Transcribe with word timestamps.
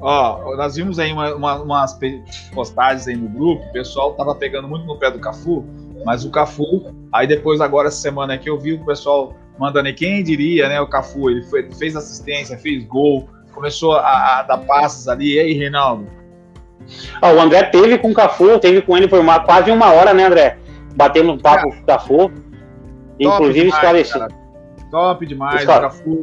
Ó, 0.00 0.56
nós 0.56 0.76
vimos 0.76 0.98
aí 0.98 1.12
uma, 1.12 1.34
uma, 1.34 1.62
umas 1.62 1.98
postagens 2.54 3.06
aí 3.06 3.14
no 3.14 3.28
grupo, 3.28 3.62
o 3.62 3.72
pessoal 3.72 4.14
tava 4.14 4.34
pegando 4.34 4.66
muito 4.66 4.86
no 4.86 4.96
pé 4.98 5.10
do 5.10 5.18
Cafu, 5.18 5.66
mas 6.06 6.24
o 6.24 6.30
Cafu, 6.30 6.94
aí 7.12 7.26
depois 7.26 7.60
agora 7.60 7.88
essa 7.88 7.98
semana 7.98 8.34
aqui 8.34 8.48
eu 8.48 8.58
vi 8.58 8.72
o 8.72 8.84
pessoal 8.86 9.36
mandando 9.58 9.88
aí, 9.88 9.94
quem 9.94 10.24
diria, 10.24 10.66
né, 10.66 10.80
o 10.80 10.88
Cafu, 10.88 11.28
ele 11.28 11.42
foi, 11.42 11.70
fez 11.72 11.94
assistência, 11.94 12.56
fez 12.56 12.84
gol, 12.86 13.28
começou 13.52 13.92
a, 13.92 14.38
a 14.38 14.42
dar 14.44 14.58
passes 14.58 15.08
ali, 15.08 15.34
e 15.34 15.40
aí, 15.40 15.52
Reinaldo? 15.52 16.21
Ó, 17.20 17.32
o 17.32 17.40
André 17.40 17.64
teve 17.64 17.98
com 17.98 18.10
o 18.10 18.14
Cafu, 18.14 18.58
teve 18.58 18.82
com 18.82 18.96
ele 18.96 19.08
por 19.08 19.18
uma, 19.18 19.40
quase 19.40 19.70
uma 19.70 19.92
hora, 19.92 20.12
né, 20.12 20.24
André? 20.24 20.58
Batendo 20.94 21.32
um 21.32 21.38
papo 21.38 21.70
com 21.70 21.76
o 21.76 21.86
Cafu, 21.86 22.30
inclusive 23.18 23.68
esclarecido. 23.68 24.28
Top 24.90 25.24
demais, 25.24 25.60
Esclare... 25.60 25.82
Cafu 25.82 26.22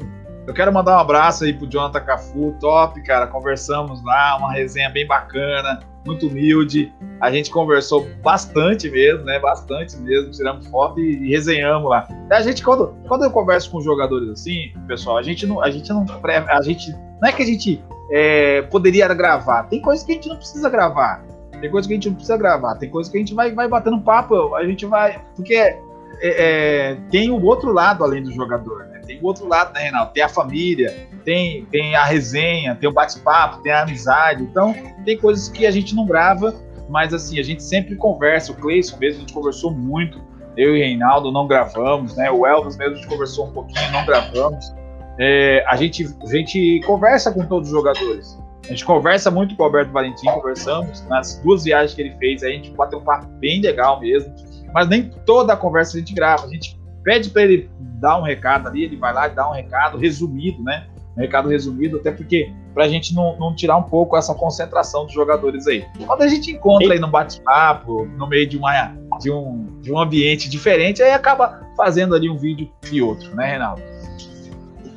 eu 0.49 0.53
quero 0.53 0.73
mandar 0.73 0.97
um 0.97 0.99
abraço 0.99 1.43
aí 1.43 1.53
pro 1.53 1.69
Jonathan 1.69 1.99
Cafu, 1.99 2.55
top, 2.59 2.99
cara. 3.03 3.27
Conversamos 3.27 4.03
lá, 4.03 4.35
uma 4.35 4.51
resenha 4.51 4.89
bem 4.89 5.05
bacana, 5.05 5.79
muito 6.03 6.25
humilde. 6.25 6.91
A 7.21 7.29
gente 7.29 7.51
conversou 7.51 8.09
bastante 8.23 8.89
mesmo, 8.89 9.25
né? 9.25 9.37
Bastante 9.37 9.95
mesmo. 9.97 10.31
Tiramos 10.31 10.65
foto 10.65 10.99
e, 10.99 11.27
e 11.27 11.29
resenhamos 11.29 11.87
lá. 11.87 12.07
A 12.31 12.41
gente, 12.41 12.63
quando, 12.63 12.95
quando 13.07 13.25
eu 13.25 13.29
converso 13.29 13.69
com 13.69 13.79
jogadores 13.79 14.27
assim, 14.27 14.73
pessoal, 14.87 15.17
a 15.17 15.21
gente 15.21 15.45
não. 15.45 15.61
A 15.61 15.69
gente 15.69 15.87
não, 15.93 16.03
a 16.47 16.61
gente, 16.63 16.91
não 17.21 17.29
é 17.29 17.31
que 17.31 17.43
a 17.43 17.45
gente 17.45 17.83
é, 18.11 18.61
poderia 18.63 19.07
gravar. 19.13 19.63
Tem 19.63 19.81
coisas 19.81 20.05
que 20.05 20.11
a 20.11 20.15
gente 20.15 20.29
não 20.29 20.37
precisa 20.37 20.69
gravar. 20.69 21.23
Tem 21.59 21.69
coisas 21.69 21.87
que 21.87 21.93
a 21.93 21.95
gente 21.97 22.07
não 22.07 22.15
precisa 22.15 22.37
gravar. 22.37 22.75
Tem 22.75 22.89
coisas 22.89 23.11
que 23.11 23.17
a 23.17 23.21
gente 23.21 23.33
vai, 23.33 23.53
vai 23.53 23.67
batendo 23.67 23.99
papo. 24.01 24.55
A 24.55 24.65
gente 24.65 24.85
vai. 24.85 25.21
Porque 25.35 25.55
é, 25.55 25.79
é, 26.21 26.97
tem 27.09 27.29
o 27.29 27.43
outro 27.43 27.71
lado 27.71 28.03
além 28.03 28.23
do 28.23 28.31
jogador, 28.31 28.85
né? 28.85 29.01
Tem 29.05 29.19
o 29.21 29.25
outro 29.25 29.47
lado, 29.47 29.73
né, 29.73 29.81
Reinaldo? 29.81 30.11
Tem 30.13 30.23
a 30.23 30.29
família, 30.29 31.07
tem, 31.23 31.65
tem 31.65 31.95
a 31.95 32.03
resenha, 32.03 32.75
tem 32.75 32.89
o 32.89 32.93
bate-papo, 32.93 33.61
tem 33.61 33.71
a 33.71 33.81
amizade. 33.81 34.43
Então, 34.43 34.73
tem 35.03 35.17
coisas 35.17 35.49
que 35.49 35.65
a 35.65 35.71
gente 35.71 35.95
não 35.95 36.05
grava, 36.05 36.53
mas 36.87 37.13
assim, 37.13 37.39
a 37.39 37.43
gente 37.43 37.63
sempre 37.63 37.95
conversa. 37.95 38.51
O 38.51 38.55
Cleison 38.55 38.97
mesmo, 38.97 39.17
a 39.17 39.21
gente 39.21 39.33
conversou 39.33 39.71
muito. 39.71 40.21
Eu 40.57 40.75
e 40.75 40.79
o 40.79 40.83
Reinaldo 40.83 41.31
não 41.31 41.47
gravamos, 41.47 42.15
né? 42.15 42.29
O 42.29 42.45
Elvis 42.45 42.75
mesmo 42.75 42.93
a 42.93 42.97
gente 42.97 43.07
conversou 43.07 43.47
um 43.47 43.51
pouquinho, 43.51 43.91
não 43.91 44.05
gravamos. 44.05 44.73
É, 45.19 45.65
a, 45.67 45.75
gente, 45.75 46.07
a 46.23 46.27
gente 46.27 46.79
conversa 46.85 47.31
com 47.31 47.45
todos 47.45 47.67
os 47.67 47.75
jogadores. 47.75 48.39
A 48.63 48.69
gente 48.69 48.85
conversa 48.85 49.29
muito 49.29 49.55
com 49.55 49.63
o 49.63 49.65
Alberto 49.65 49.91
Valentim, 49.91 50.27
conversamos 50.27 51.05
nas 51.07 51.41
duas 51.43 51.63
viagens 51.65 51.93
que 51.93 52.01
ele 52.01 52.15
fez, 52.17 52.41
a 52.43 52.47
gente 52.47 52.71
bateu 52.71 52.99
um 52.99 53.03
papo 53.03 53.27
bem 53.39 53.61
legal 53.61 53.99
mesmo. 53.99 54.33
Mas 54.73 54.87
nem 54.87 55.09
toda 55.25 55.53
a 55.53 55.57
conversa 55.57 55.97
a 55.97 55.99
gente 55.99 56.13
grava. 56.13 56.45
A 56.45 56.49
gente 56.49 56.79
pede 57.03 57.29
para 57.31 57.41
ele 57.41 57.69
dar 57.99 58.17
um 58.17 58.23
recado 58.23 58.67
ali, 58.67 58.83
ele 58.83 58.95
vai 58.95 59.13
lá 59.13 59.27
e 59.27 59.31
dá 59.31 59.49
um 59.49 59.53
recado 59.53 59.97
resumido, 59.97 60.63
né? 60.63 60.87
Um 61.17 61.21
recado 61.21 61.49
resumido, 61.49 61.97
até 61.97 62.11
porque 62.11 62.53
para 62.73 62.85
a 62.85 62.87
gente 62.87 63.13
não, 63.13 63.37
não, 63.37 63.53
tirar 63.53 63.75
um 63.75 63.83
pouco 63.83 64.15
essa 64.15 64.33
concentração 64.33 65.05
dos 65.05 65.13
jogadores 65.13 65.67
aí. 65.67 65.85
Quando 66.05 66.21
a 66.21 66.27
gente 66.27 66.51
encontra 66.51 66.93
aí 66.93 66.99
no 66.99 67.07
bate-papo, 67.07 68.05
no 68.05 68.27
meio 68.27 68.47
de, 68.47 68.57
uma, 68.57 68.95
de, 69.19 69.31
um, 69.31 69.81
de 69.81 69.91
um 69.91 69.99
ambiente 69.99 70.47
diferente, 70.47 71.01
aí 71.01 71.11
acaba 71.11 71.61
fazendo 71.75 72.15
ali 72.15 72.29
um 72.29 72.37
vídeo 72.37 72.71
e 72.89 73.01
outro, 73.01 73.35
né, 73.35 73.47
Reinaldo? 73.47 73.98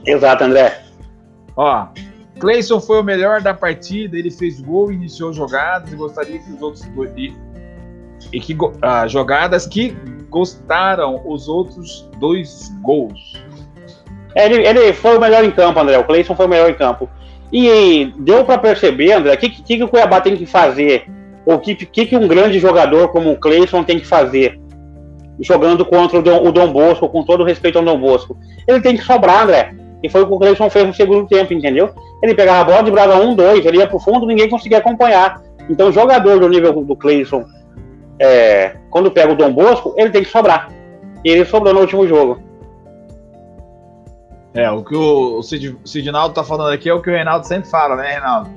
Exato, 0.07 0.45
André. 0.45 0.83
Ó, 1.57 1.87
Cleison 2.39 2.81
foi 2.81 3.01
o 3.01 3.05
melhor 3.05 3.41
da 3.41 3.55
partida, 3.55 4.19
ele 4.19 4.31
fez 4.31 4.61
gol, 4.61 4.91
iniciou 4.91 5.33
jogadas 5.33 5.93
e 5.93 5.97
gostaria 5.97 6.39
que 6.39 6.51
os 6.51 6.63
outros 6.63 6.85
e 8.33 8.41
que 8.41 8.57
ah, 8.81 9.07
jogadas 9.07 9.67
que 9.67 9.97
gostaram 10.29 11.23
os 11.27 11.49
outros 11.49 12.09
dois 12.19 12.73
gols. 12.83 13.43
Ele, 14.35 14.67
ele 14.67 14.93
foi 14.93 15.17
o 15.17 15.21
melhor 15.21 15.45
em 15.45 15.51
campo, 15.51 15.79
André. 15.79 15.99
O 15.99 16.05
Cleison 16.05 16.35
foi 16.35 16.47
o 16.47 16.49
melhor 16.49 16.71
em 16.71 16.75
campo. 16.75 17.09
E 17.53 18.13
deu 18.19 18.45
para 18.45 18.57
perceber, 18.57 19.13
André, 19.13 19.35
o 19.35 19.37
que, 19.37 19.51
que, 19.51 19.77
que, 19.77 19.85
o 19.85 19.89
Cuiabá 19.89 20.21
tem 20.21 20.37
que 20.37 20.47
fazer? 20.47 21.05
O 21.45 21.59
que, 21.59 21.75
que, 21.75 22.07
que 22.07 22.17
um 22.17 22.27
grande 22.27 22.59
jogador 22.59 23.09
como 23.09 23.33
o 23.33 23.37
Cleison 23.37 23.85
tem 23.85 24.01
que 24.01 24.07
fazer? 24.07 24.59
Jogando 25.41 25.85
contra 25.85 26.19
o 26.19 26.23
Dom, 26.23 26.49
o 26.49 26.53
Dom 26.53 26.73
Bosco, 26.73 27.09
com 27.09 27.23
todo 27.23 27.45
respeito 27.45 27.79
ao 27.79 27.85
Dom 27.85 28.01
Bosco. 28.01 28.39
Ele 28.67 28.81
tem 28.81 28.97
que 28.97 29.05
sobrar, 29.05 29.43
André. 29.43 29.75
E 30.03 30.09
foi 30.09 30.23
o 30.23 30.27
que 30.27 30.33
o 30.33 30.39
Cleison 30.39 30.69
fez 30.69 30.87
no 30.87 30.95
segundo 30.95 31.29
tempo, 31.29 31.53
entendeu? 31.53 31.91
Ele 32.23 32.35
pegava 32.35 32.61
a 32.61 32.65
bola 32.65 32.91
Braga 32.91 33.17
1, 33.17 33.35
2, 33.35 33.67
ele 33.67 33.79
ia 33.79 33.87
pro 33.87 33.99
fundo, 33.99 34.27
ninguém 34.27 34.49
conseguia 34.49 34.79
acompanhar. 34.79 35.43
Então, 35.71 35.93
jogador 35.93 36.41
do 36.41 36.49
nível 36.49 36.73
do 36.73 36.97
Cleison 36.97 37.45
é, 38.19 38.77
quando 38.91 39.11
pega 39.11 39.33
o 39.33 39.37
Dom 39.37 39.53
Bosco, 39.53 39.95
ele 39.97 40.11
tem 40.11 40.23
que 40.23 40.31
sobrar. 40.31 40.71
E 41.25 41.31
ele 41.31 41.45
sobrou 41.45 41.75
no 41.75 41.81
último 41.81 42.07
jogo. 42.07 42.41
É, 44.55 44.71
o 44.71 44.85
que 44.85 44.95
o, 44.95 45.39
o 45.39 45.43
Sidnaldo 45.43 46.35
tá 46.35 46.45
falando 46.45 46.73
aqui 46.73 46.89
é 46.89 46.95
o 46.95 47.01
que 47.01 47.11
o 47.11 47.13
Reinaldo 47.13 47.47
sempre 47.47 47.69
fala, 47.69 47.97
né, 47.97 48.13
Reinaldo? 48.13 48.51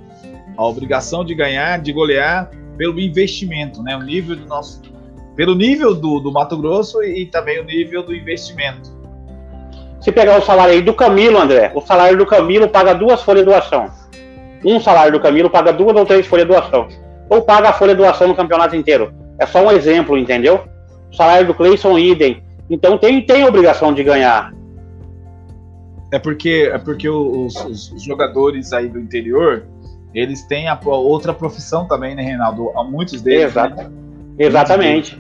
A 0.57 0.65
obrigação 0.65 1.23
de 1.23 1.33
ganhar, 1.33 1.79
de 1.79 1.91
golear 1.91 2.51
pelo 2.77 2.99
investimento, 2.99 3.81
né? 3.81 3.95
O 3.95 4.01
nível 4.01 4.35
do 4.35 4.45
nosso. 4.45 4.81
Pelo 5.35 5.55
nível 5.55 5.93
do, 5.93 6.19
do 6.19 6.31
Mato 6.31 6.57
Grosso 6.57 7.01
e, 7.03 7.23
e 7.23 7.25
também 7.25 7.59
o 7.59 7.65
nível 7.65 8.03
do 8.03 8.13
investimento. 8.13 8.94
Se 10.05 10.11
pegar 10.11 10.37
o 10.37 10.41
salário 10.43 10.75
aí 10.75 10.83
do 10.83 10.93
Camilo, 10.93 11.39
André, 11.39 11.71
o 11.73 11.81
salário 11.81 12.15
do 12.15 12.27
Camilo 12.27 12.69
paga 12.69 12.93
duas 12.93 13.23
folhas 13.23 13.43
de 13.43 13.49
doação. 13.49 13.89
Um 14.63 14.79
salário 14.79 15.13
do 15.13 15.19
Camilo 15.19 15.49
paga 15.49 15.73
duas 15.73 15.97
ou 15.97 16.05
três 16.05 16.27
folhas 16.27 16.45
de 16.45 16.53
doação. 16.53 16.87
Ou 17.27 17.41
paga 17.41 17.69
a 17.69 17.73
folha 17.73 17.95
de 17.95 18.03
doação 18.03 18.27
no 18.27 18.35
campeonato 18.35 18.75
inteiro. 18.75 19.11
É 19.39 19.47
só 19.47 19.65
um 19.65 19.71
exemplo, 19.71 20.15
entendeu? 20.15 20.63
O 21.11 21.15
salário 21.15 21.47
do 21.47 21.55
Cleison 21.55 21.97
idem. 21.97 22.43
Então 22.69 22.99
tem, 22.99 23.19
tem 23.25 23.45
obrigação 23.45 23.91
de 23.91 24.03
ganhar. 24.03 24.53
É 26.13 26.19
porque, 26.19 26.69
é 26.71 26.77
porque 26.77 27.09
os, 27.09 27.55
os, 27.65 28.03
jogadores 28.03 28.73
aí 28.73 28.87
do 28.87 28.99
interior, 28.99 29.65
eles 30.13 30.43
têm 30.43 30.67
a, 30.67 30.79
outra 30.85 31.33
profissão 31.33 31.87
também, 31.87 32.13
né, 32.13 32.21
Reinaldo? 32.21 32.69
Há 32.75 32.83
muitos 32.83 33.23
deles. 33.23 33.45
Exato. 33.45 33.75
Né? 33.75 33.89
Exatamente. 34.37 35.19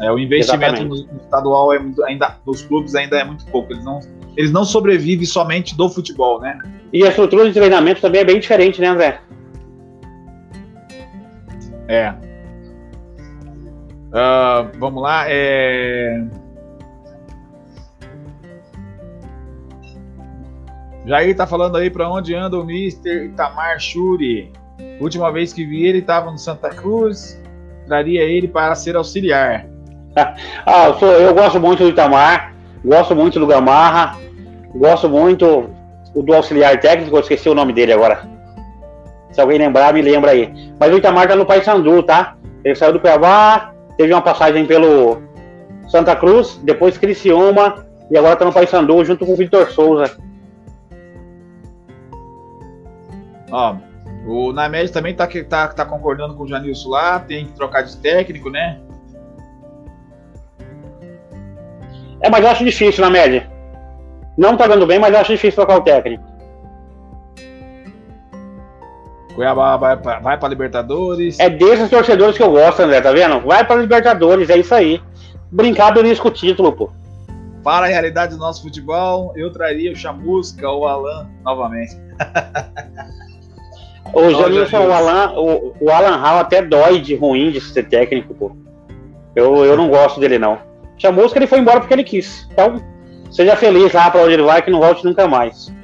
É, 0.00 0.10
o 0.10 0.18
investimento 0.18 0.84
no, 0.84 0.94
no, 0.94 1.20
estadual 1.22 1.72
é 1.72 1.78
muito, 1.78 2.02
ainda, 2.04 2.36
dos 2.44 2.62
clubes 2.62 2.94
ainda 2.94 3.18
é 3.18 3.24
muito 3.24 3.46
pouco. 3.46 3.72
Eles 3.72 3.84
não, 3.84 4.00
eles 4.36 4.52
não 4.52 4.64
sobrevivem 4.64 5.24
somente 5.24 5.76
do 5.76 5.88
futebol, 5.88 6.40
né? 6.40 6.58
E 6.92 7.04
a 7.04 7.08
estrutura 7.08 7.46
de 7.46 7.52
treinamento 7.52 8.00
também 8.00 8.20
é 8.20 8.24
bem 8.24 8.38
diferente, 8.38 8.80
né, 8.80 8.88
André? 8.88 9.20
É, 11.88 12.14
Uh, 14.16 14.70
vamos 14.78 15.02
lá. 15.02 15.26
É... 15.28 16.24
Jair 21.04 21.36
tá 21.36 21.46
falando 21.46 21.76
aí 21.76 21.90
para 21.90 22.08
onde 22.10 22.34
anda 22.34 22.58
o 22.58 22.62
Mr. 22.62 23.26
Itamar 23.26 23.78
Shuri. 23.78 24.52
Última 25.00 25.30
vez 25.30 25.52
que 25.52 25.64
vi 25.64 25.86
ele 25.86 25.98
estava 25.98 26.30
no 26.30 26.38
Santa 26.38 26.70
Cruz. 26.70 27.40
Traria 27.86 28.22
ele 28.22 28.48
para 28.48 28.74
ser 28.74 28.96
auxiliar. 28.96 29.68
ah, 30.64 30.86
eu, 30.86 30.94
sou, 30.94 31.12
eu 31.12 31.34
gosto 31.34 31.60
muito 31.60 31.82
do 31.82 31.90
Itamar. 31.90 32.54
Gosto 32.84 33.14
muito 33.14 33.38
do 33.38 33.46
Gamarra. 33.46 34.16
Gosto 34.74 35.08
muito 35.08 35.70
do 36.14 36.34
auxiliar 36.34 36.80
técnico. 36.80 37.16
Eu 37.16 37.20
esqueci 37.20 37.48
o 37.48 37.54
nome 37.54 37.72
dele 37.72 37.92
agora. 37.92 38.26
Se 39.30 39.40
alguém 39.40 39.58
lembrar, 39.58 39.92
me 39.92 40.00
lembra 40.00 40.30
aí. 40.30 40.72
Mas 40.80 40.92
o 40.92 40.96
Itamar 40.96 41.28
tá 41.28 41.36
no 41.36 41.44
Paysandu, 41.44 42.02
tá? 42.02 42.36
Ele 42.64 42.74
saiu 42.74 42.94
do 42.94 43.00
Cuiabá, 43.00 43.72
teve 43.96 44.12
uma 44.12 44.22
passagem 44.22 44.66
pelo 44.66 45.22
Santa 45.88 46.16
Cruz, 46.16 46.58
depois 46.64 46.98
Criciúma 46.98 47.86
e 48.10 48.16
agora 48.16 48.32
está 48.32 48.44
no 48.44 48.52
Paysandu 48.52 49.04
junto 49.04 49.26
com 49.26 49.32
o 49.32 49.36
Vitor 49.36 49.70
Souza. 49.70 50.16
Ó, 53.50 53.76
o 54.26 54.52
Named 54.52 54.90
também 54.90 55.14
tá, 55.14 55.28
tá, 55.48 55.68
tá 55.68 55.84
concordando 55.84 56.34
com 56.34 56.44
o 56.44 56.48
Janilson 56.48 56.88
lá, 56.88 57.20
tem 57.20 57.46
que 57.46 57.52
trocar 57.52 57.82
de 57.82 57.96
técnico, 57.98 58.50
né? 58.50 58.80
É, 62.20 62.30
mas 62.30 62.44
eu 62.44 62.50
acho 62.50 62.64
difícil, 62.64 63.04
Named. 63.04 63.46
Não 64.36 64.56
tá 64.56 64.66
dando 64.66 64.86
bem, 64.86 64.98
mas 64.98 65.12
eu 65.12 65.20
acho 65.20 65.32
difícil 65.32 65.56
trocar 65.56 65.78
o 65.78 65.82
técnico. 65.82 66.24
Cuiabá 69.34 69.76
vai 69.76 69.96
pra, 69.98 70.18
vai 70.18 70.38
pra 70.38 70.48
Libertadores. 70.48 71.38
É 71.38 71.50
desses 71.50 71.90
torcedores 71.90 72.36
que 72.36 72.42
eu 72.42 72.50
gosto, 72.50 72.80
André, 72.80 73.00
tá 73.02 73.12
vendo? 73.12 73.40
Vai 73.40 73.64
pra 73.64 73.76
Libertadores, 73.76 74.48
é 74.48 74.56
isso 74.56 74.74
aí. 74.74 75.00
Brincar 75.52 75.92
belisca 75.92 76.26
o 76.26 76.30
título, 76.30 76.72
pô. 76.72 76.90
Para 77.62 77.86
a 77.86 77.88
realidade 77.88 78.34
do 78.34 78.38
nosso 78.38 78.62
futebol, 78.62 79.32
eu 79.36 79.52
traria 79.52 79.92
o 79.92 79.96
Chamusca 79.96 80.68
ou 80.68 80.82
o 80.82 80.86
Alan 80.86 81.28
novamente. 81.44 81.96
o 84.12 84.30
Janilson, 84.30 84.86
o 84.86 84.92
Alan, 84.92 85.32
o, 85.32 85.74
o 85.80 85.90
Alan 85.90 86.16
Hall 86.16 86.38
até 86.38 86.62
dói 86.62 87.00
de 87.00 87.14
ruim 87.14 87.50
de 87.50 87.60
ser 87.60 87.82
técnico, 87.88 88.34
pô. 88.34 88.56
Eu, 89.34 89.64
eu 89.64 89.76
não 89.76 89.88
gosto 89.88 90.18
dele, 90.18 90.38
não. 90.38 90.58
Chamusca 90.98 91.38
ele 91.38 91.46
foi 91.46 91.58
embora 91.58 91.80
porque 91.80 91.94
ele 91.94 92.04
quis. 92.04 92.48
Então, 92.52 92.82
seja 93.30 93.56
feliz 93.56 93.92
lá 93.92 94.10
pra 94.10 94.22
onde 94.22 94.34
ele 94.34 94.42
vai, 94.42 94.62
que 94.62 94.70
não 94.70 94.80
volte 94.80 95.04
nunca 95.04 95.26
mais. 95.26 95.74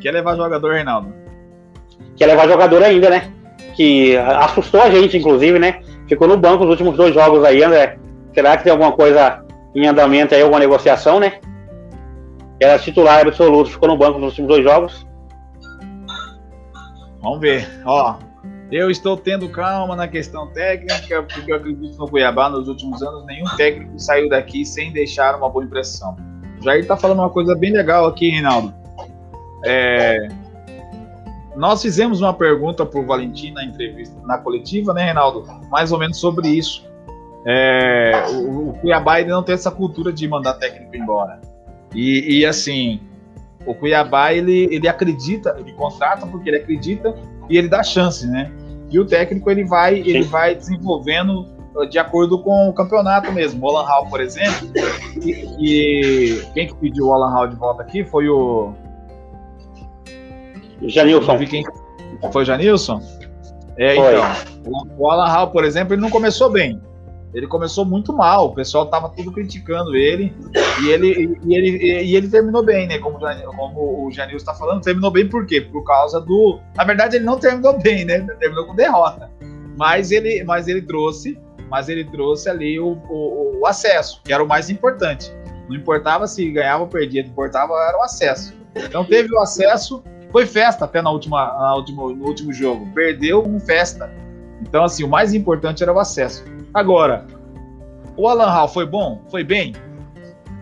Quer 0.00 0.12
levar 0.12 0.36
jogador, 0.36 0.72
Reinaldo? 0.72 1.22
quer 2.16 2.26
levar 2.26 2.46
jogador 2.46 2.82
ainda, 2.82 3.10
né? 3.10 3.32
que 3.74 4.16
assustou 4.16 4.80
a 4.80 4.90
gente, 4.90 5.16
inclusive, 5.16 5.58
né? 5.58 5.80
Ficou 6.08 6.28
no 6.28 6.36
banco 6.36 6.64
os 6.64 6.70
últimos 6.70 6.96
dois 6.96 7.14
jogos 7.14 7.44
aí, 7.44 7.62
André. 7.62 7.98
Será 8.34 8.56
que 8.56 8.64
tem 8.64 8.72
alguma 8.72 8.92
coisa 8.92 9.44
em 9.74 9.86
andamento 9.86 10.34
aí, 10.34 10.42
alguma 10.42 10.60
negociação, 10.60 11.18
né? 11.18 11.40
Era 12.60 12.78
titular 12.78 13.26
absoluto, 13.26 13.70
ficou 13.70 13.88
no 13.88 13.96
banco 13.96 14.18
nos 14.18 14.30
últimos 14.30 14.48
dois 14.48 14.64
jogos. 14.64 15.06
Vamos 17.20 17.40
ver. 17.40 17.68
Ó, 17.84 18.16
eu 18.72 18.90
estou 18.90 19.18
tendo 19.18 19.48
calma 19.50 19.94
na 19.94 20.08
questão 20.08 20.46
técnica, 20.48 21.22
porque 21.22 21.52
eu 21.52 21.56
acredito 21.56 21.96
no 21.98 22.08
Cuiabá 22.08 22.48
nos 22.48 22.68
últimos 22.68 23.02
anos, 23.02 23.26
nenhum 23.26 23.44
técnico 23.56 23.98
saiu 23.98 24.30
daqui 24.30 24.64
sem 24.64 24.90
deixar 24.90 25.36
uma 25.36 25.48
boa 25.50 25.62
impressão. 25.62 26.16
O 26.58 26.64
Jair 26.64 26.80
está 26.80 26.96
falando 26.96 27.18
uma 27.18 27.28
coisa 27.28 27.54
bem 27.54 27.70
legal 27.70 28.06
aqui, 28.06 28.30
Reinaldo. 28.30 28.72
É, 29.64 30.26
nós 31.54 31.82
fizemos 31.82 32.22
uma 32.22 32.32
pergunta 32.32 32.86
para 32.86 32.98
o 32.98 33.04
Valentim 33.04 33.52
na 33.52 33.62
entrevista, 33.62 34.18
na 34.24 34.38
coletiva, 34.38 34.94
né, 34.94 35.04
Reinaldo? 35.04 35.44
Mais 35.70 35.92
ou 35.92 35.98
menos 35.98 36.18
sobre 36.18 36.48
isso. 36.48 36.90
É, 37.44 38.24
o, 38.30 38.70
o, 38.70 38.72
Cuiabá 38.80 39.20
ele 39.20 39.30
não 39.30 39.42
tem 39.42 39.54
essa 39.54 39.70
cultura 39.70 40.12
de 40.12 40.26
mandar 40.26 40.54
técnico 40.54 40.96
embora. 40.96 41.40
E, 41.94 42.38
e 42.38 42.46
assim, 42.46 43.00
o 43.66 43.74
Cuiabá 43.74 44.32
ele, 44.32 44.68
ele 44.70 44.88
acredita, 44.88 45.54
ele 45.58 45.72
contrata 45.72 46.26
porque 46.26 46.48
ele 46.48 46.56
acredita 46.56 47.14
e 47.50 47.58
ele 47.58 47.68
dá 47.68 47.82
chance, 47.82 48.26
né? 48.26 48.50
E 48.92 49.00
o 49.00 49.06
técnico 49.06 49.50
ele 49.50 49.64
vai, 49.64 49.98
ele 49.98 50.22
vai 50.22 50.54
desenvolvendo 50.54 51.46
uh, 51.74 51.86
de 51.88 51.98
acordo 51.98 52.38
com 52.38 52.68
o 52.68 52.74
campeonato 52.74 53.32
mesmo. 53.32 53.64
O 53.64 53.70
Alan 53.70 53.86
Hall, 53.88 54.06
por 54.06 54.20
exemplo, 54.20 54.70
e, 55.20 55.46
e, 55.58 56.42
quem 56.52 56.66
que 56.66 56.74
pediu 56.74 57.06
o 57.06 57.12
Alan 57.14 57.32
Hall 57.32 57.48
de 57.48 57.56
volta 57.56 57.82
aqui 57.82 58.04
foi 58.04 58.28
o 58.28 58.74
Janilson. 60.82 61.38
Quem... 61.38 61.64
Foi 62.30 62.42
o 62.42 62.44
Janilson? 62.44 63.00
É, 63.78 63.94
foi. 63.94 64.14
então. 64.14 64.86
O 64.98 65.10
Alan 65.10 65.28
Hall, 65.28 65.48
por 65.48 65.64
exemplo, 65.64 65.94
ele 65.94 66.02
não 66.02 66.10
começou 66.10 66.50
bem. 66.50 66.80
Ele 67.34 67.46
começou 67.46 67.84
muito 67.84 68.12
mal, 68.12 68.46
o 68.46 68.54
pessoal 68.54 68.86
tava 68.86 69.08
tudo 69.08 69.32
criticando 69.32 69.96
ele 69.96 70.34
e 70.82 70.88
ele, 70.90 71.38
e 71.44 71.54
ele, 71.54 72.02
e 72.02 72.16
ele 72.16 72.28
terminou 72.28 72.62
bem, 72.62 72.86
né? 72.86 72.98
Como, 72.98 73.18
como 73.18 74.06
o 74.06 74.10
Janil 74.10 74.36
está 74.36 74.52
falando, 74.52 74.82
terminou 74.82 75.10
bem 75.10 75.26
por 75.26 75.46
quê? 75.46 75.60
Por 75.60 75.82
causa 75.82 76.20
do. 76.20 76.60
Na 76.76 76.84
verdade, 76.84 77.16
ele 77.16 77.24
não 77.24 77.38
terminou 77.38 77.78
bem, 77.78 78.04
né? 78.04 78.20
Terminou 78.38 78.66
com 78.66 78.74
derrota. 78.74 79.30
Mas 79.78 80.10
ele, 80.10 80.44
mas 80.44 80.68
ele 80.68 80.82
trouxe, 80.82 81.38
mas 81.70 81.88
ele 81.88 82.04
trouxe 82.04 82.50
ali 82.50 82.78
o, 82.78 82.98
o, 83.08 83.60
o 83.60 83.66
acesso, 83.66 84.20
que 84.22 84.32
era 84.32 84.44
o 84.44 84.46
mais 84.46 84.68
importante. 84.68 85.32
Não 85.68 85.76
importava 85.76 86.26
se 86.26 86.50
ganhava 86.50 86.82
ou 86.82 86.88
perdia, 86.88 87.22
importava 87.22 87.72
era 87.88 87.96
o 87.96 88.02
acesso. 88.02 88.54
Então 88.76 89.04
teve 89.04 89.34
o 89.34 89.40
acesso, 89.40 90.02
foi 90.30 90.44
festa 90.44 90.84
até 90.84 91.00
na 91.00 91.10
última, 91.10 91.46
na 91.46 91.74
última, 91.74 92.02
no 92.12 92.26
último 92.26 92.52
jogo. 92.52 92.86
Perdeu 92.94 93.42
com 93.42 93.58
festa. 93.58 94.12
Então, 94.60 94.84
assim, 94.84 95.02
o 95.02 95.08
mais 95.08 95.34
importante 95.34 95.82
era 95.82 95.92
o 95.92 95.98
acesso. 95.98 96.44
Agora, 96.74 97.26
o 98.16 98.26
Alan 98.28 98.50
Hall 98.50 98.68
foi 98.68 98.86
bom? 98.86 99.20
Foi 99.30 99.44
bem? 99.44 99.74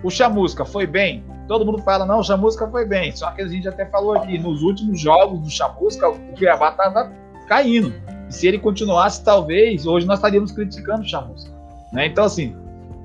O 0.02 0.10
Chamusca 0.10 0.64
foi 0.64 0.86
bem? 0.86 1.24
Todo 1.46 1.64
mundo 1.64 1.78
fala, 1.82 2.06
não, 2.06 2.20
o 2.20 2.24
Chamusca 2.24 2.66
foi 2.68 2.84
bem. 2.84 3.14
Só 3.14 3.30
que 3.32 3.42
a 3.42 3.48
gente 3.48 3.68
até 3.68 3.86
falou 3.86 4.14
aqui, 4.14 4.38
nos 4.38 4.62
últimos 4.62 5.00
jogos 5.00 5.40
do 5.40 5.50
Chamusca, 5.50 6.08
o 6.08 6.18
Cuiabá 6.36 6.70
estava 6.70 7.12
caindo. 7.46 7.92
E 8.28 8.34
se 8.34 8.46
ele 8.46 8.58
continuasse, 8.58 9.24
talvez, 9.24 9.86
hoje 9.86 10.06
nós 10.06 10.18
estaríamos 10.18 10.52
criticando 10.52 11.02
o 11.02 11.06
Chamusca. 11.06 11.50
Né? 11.92 12.06
Então, 12.06 12.24
assim, 12.24 12.56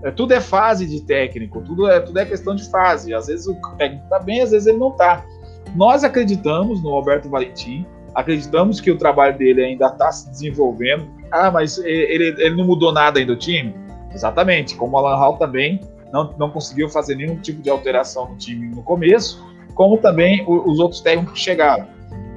é, 0.04 0.12
tudo 0.12 0.34
é 0.34 0.40
fase 0.40 0.86
de 0.86 1.02
técnico, 1.02 1.62
tudo 1.62 1.90
é, 1.90 2.00
tudo 2.00 2.20
é 2.20 2.26
questão 2.26 2.56
de 2.56 2.70
fase. 2.70 3.14
Às 3.14 3.28
vezes 3.28 3.48
o 3.48 3.56
técnico 3.78 4.04
está 4.04 4.20
bem, 4.20 4.42
às 4.42 4.52
vezes 4.52 4.68
ele 4.68 4.78
não 4.78 4.90
está. 4.90 5.26
Nós 5.76 6.04
acreditamos 6.04 6.82
no 6.82 6.92
Alberto 6.92 7.30
Valentim, 7.30 7.86
acreditamos 8.14 8.80
que 8.80 8.92
o 8.92 8.98
trabalho 8.98 9.38
dele 9.38 9.64
ainda 9.64 9.88
está 9.88 10.12
se 10.12 10.30
desenvolvendo, 10.30 11.08
ah, 11.32 11.52
mas 11.52 11.78
ele, 11.78 12.36
ele 12.38 12.56
não 12.56 12.66
mudou 12.66 12.92
nada 12.92 13.20
aí 13.20 13.26
do 13.26 13.36
time? 13.36 13.76
Exatamente, 14.14 14.76
como 14.76 14.96
o 14.96 15.00
Alan 15.00 15.18
Hall 15.18 15.38
também 15.38 15.82
não, 16.12 16.34
não 16.38 16.50
conseguiu 16.50 16.90
fazer 16.90 17.16
nenhum 17.16 17.38
tipo 17.38 17.62
de 17.62 17.70
alteração 17.70 18.30
no 18.30 18.38
time 18.38 18.68
no 18.74 18.82
começo, 18.82 19.46
como 19.74 19.98
também 19.98 20.44
os 20.48 20.80
outros 20.80 21.02
técnicos 21.02 21.34
que 21.34 21.40
chegaram. 21.40 21.88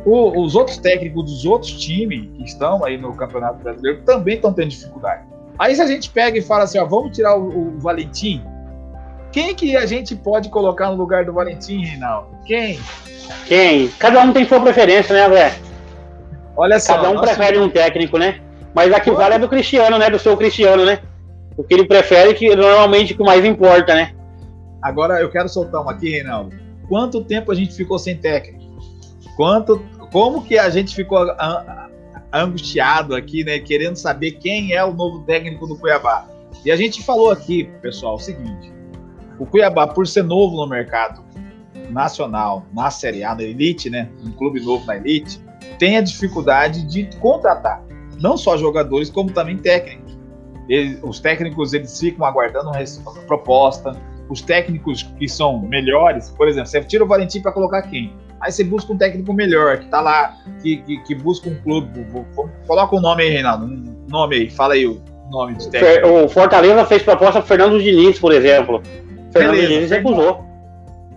O, 0.05 0.43
os 0.43 0.55
outros 0.55 0.79
técnicos 0.79 1.25
dos 1.25 1.45
outros 1.45 1.73
times 1.73 2.29
que 2.37 2.45
estão 2.45 2.85
aí 2.85 2.97
no 2.97 3.15
Campeonato 3.15 3.63
Brasileiro 3.63 4.03
também 4.03 4.37
estão 4.37 4.53
tendo 4.53 4.71
dificuldade. 4.71 5.25
Aí 5.59 5.75
se 5.75 5.83
a 5.83 5.87
gente 5.87 6.11
pega 6.11 6.39
e 6.39 6.43
fala 6.43 6.65
assim, 6.65 6.79
ó, 6.79 6.85
vamos 6.85 7.15
tirar 7.15 7.37
o, 7.37 7.77
o 7.77 7.79
Valentim, 7.79 8.43
quem 9.31 9.55
que 9.55 9.77
a 9.77 9.87
gente 9.87 10.17
pode 10.17 10.49
colocar 10.49 10.91
no 10.91 10.97
lugar 10.97 11.25
do 11.25 11.33
Valentim, 11.33 11.85
Reinaldo? 11.85 12.29
Quem? 12.47 12.81
Quem? 13.47 13.89
Cada 13.99 14.21
um 14.23 14.33
tem 14.33 14.47
sua 14.47 14.61
preferência, 14.61 15.15
né, 15.15 15.35
Zé? 15.35 15.59
Olha 16.57 16.81
só. 16.81 16.95
Cada 16.95 17.11
um 17.11 17.21
prefere 17.21 17.59
um 17.59 17.69
técnico, 17.69 18.19
né? 18.19 18.41
Mas 18.75 18.93
a 18.93 19.01
que 19.01 19.11
vale 19.11 19.35
é 19.35 19.39
do 19.39 19.49
Cristiano, 19.49 19.99
né? 19.99 20.11
Do 20.11 20.19
seu 20.19 20.37
Cristiano, 20.37 20.85
né? 20.85 21.01
O 21.57 21.65
que 21.65 21.75
ele 21.75 21.87
prefere 21.87 22.35
que 22.35 22.55
normalmente 22.55 23.13
o 23.13 23.17
que 23.17 23.23
mais 23.23 23.45
importa, 23.45 23.95
né? 23.95 24.15
Agora 24.81 25.21
eu 25.21 25.31
quero 25.31 25.49
soltar 25.49 25.83
uma 25.83 25.93
aqui, 25.93 26.11
Reinaldo. 26.11 26.55
Quanto 26.89 27.25
tempo 27.25 27.51
a 27.51 27.55
gente 27.55 27.75
ficou 27.75 27.99
sem 27.99 28.17
técnico? 28.17 28.65
Quanto, 29.37 29.85
como 30.13 30.45
que 30.45 30.59
a 30.59 30.71
gente 30.71 30.95
ficou 30.95 31.27
angustiado 32.33 33.15
aqui, 33.15 33.45
né? 33.45 33.59
Querendo 33.59 33.97
saber 33.97 34.33
quem 34.33 34.73
é 34.73 34.85
o 34.85 34.93
novo 34.93 35.25
técnico 35.25 35.67
do 35.67 35.77
Cuiabá. 35.77 36.27
E 36.65 36.71
a 36.71 36.77
gente 36.77 37.03
falou 37.03 37.31
aqui, 37.31 37.65
pessoal, 37.83 38.15
o 38.15 38.19
seguinte: 38.19 38.73
o 39.39 39.47
Cuiabá, 39.47 39.87
por 39.87 40.07
ser 40.07 40.23
novo 40.23 40.57
no 40.57 40.67
mercado 40.67 41.25
nacional, 41.91 42.67
na 42.73 42.91
Série 42.91 43.25
A, 43.25 43.35
na 43.35 43.43
Elite, 43.43 43.89
né? 43.91 44.09
Um 44.25 44.31
clube 44.33 44.61
novo 44.61 44.85
na 44.87 44.97
Elite, 44.97 45.41
tem 45.79 45.97
a 45.97 46.01
dificuldade 46.01 46.87
de 46.87 47.09
contratar 47.19 47.83
não 48.21 48.37
só 48.37 48.57
jogadores, 48.57 49.11
como 49.11 49.31
também 49.33 49.57
técnicos. 49.57 50.19
Eles, 50.69 50.99
os 51.03 51.19
técnicos 51.19 51.73
eles 51.73 51.99
ficam 51.99 52.27
aguardando 52.27 52.71
uma 52.71 53.13
proposta. 53.27 53.97
Os 54.29 54.43
técnicos 54.43 55.03
que 55.19 55.27
são 55.27 55.59
melhores, 55.59 56.31
por 56.37 56.49
exemplo, 56.49 56.69
você 56.69 56.83
tira 56.83 57.03
o 57.03 57.07
Valentim 57.07 57.41
para 57.41 57.53
colocar 57.53 57.83
quem? 57.83 58.13
Aí 58.41 58.53
você 58.53 58.63
busca 58.63 58.93
um 58.93 58.99
técnico 58.99 59.33
melhor, 59.33 59.79
que 59.79 59.87
está 59.87 60.01
lá, 60.01 60.37
que, 60.63 60.77
que, 60.79 60.99
que, 61.03 61.15
busca 61.15 61.49
um 61.49 61.55
clube. 61.57 62.07
Coloca 62.67 62.95
o 62.95 62.99
um 62.99 63.01
nome 63.01 63.23
aí, 63.23 63.31
Reinaldo. 63.31 63.65
Um 63.65 64.07
nome 64.09 64.37
aí, 64.37 64.51
fala 64.51 64.75
aí 64.75 64.87
o 64.87 65.01
nome 65.31 65.55
do 65.55 65.71
técnico. 65.71 66.09
O 66.09 66.29
Fortaleza 66.29 66.85
fez 66.85 67.03
proposta 67.03 67.41
para 67.41 67.49
Fernando 67.49 67.83
Diniz, 67.83 68.19
por 68.19 68.33
exemplo. 68.33 68.83
Fernando 69.33 69.53
Beleza, 69.53 69.73
Diniz 69.75 69.91
recusou. 69.91 70.45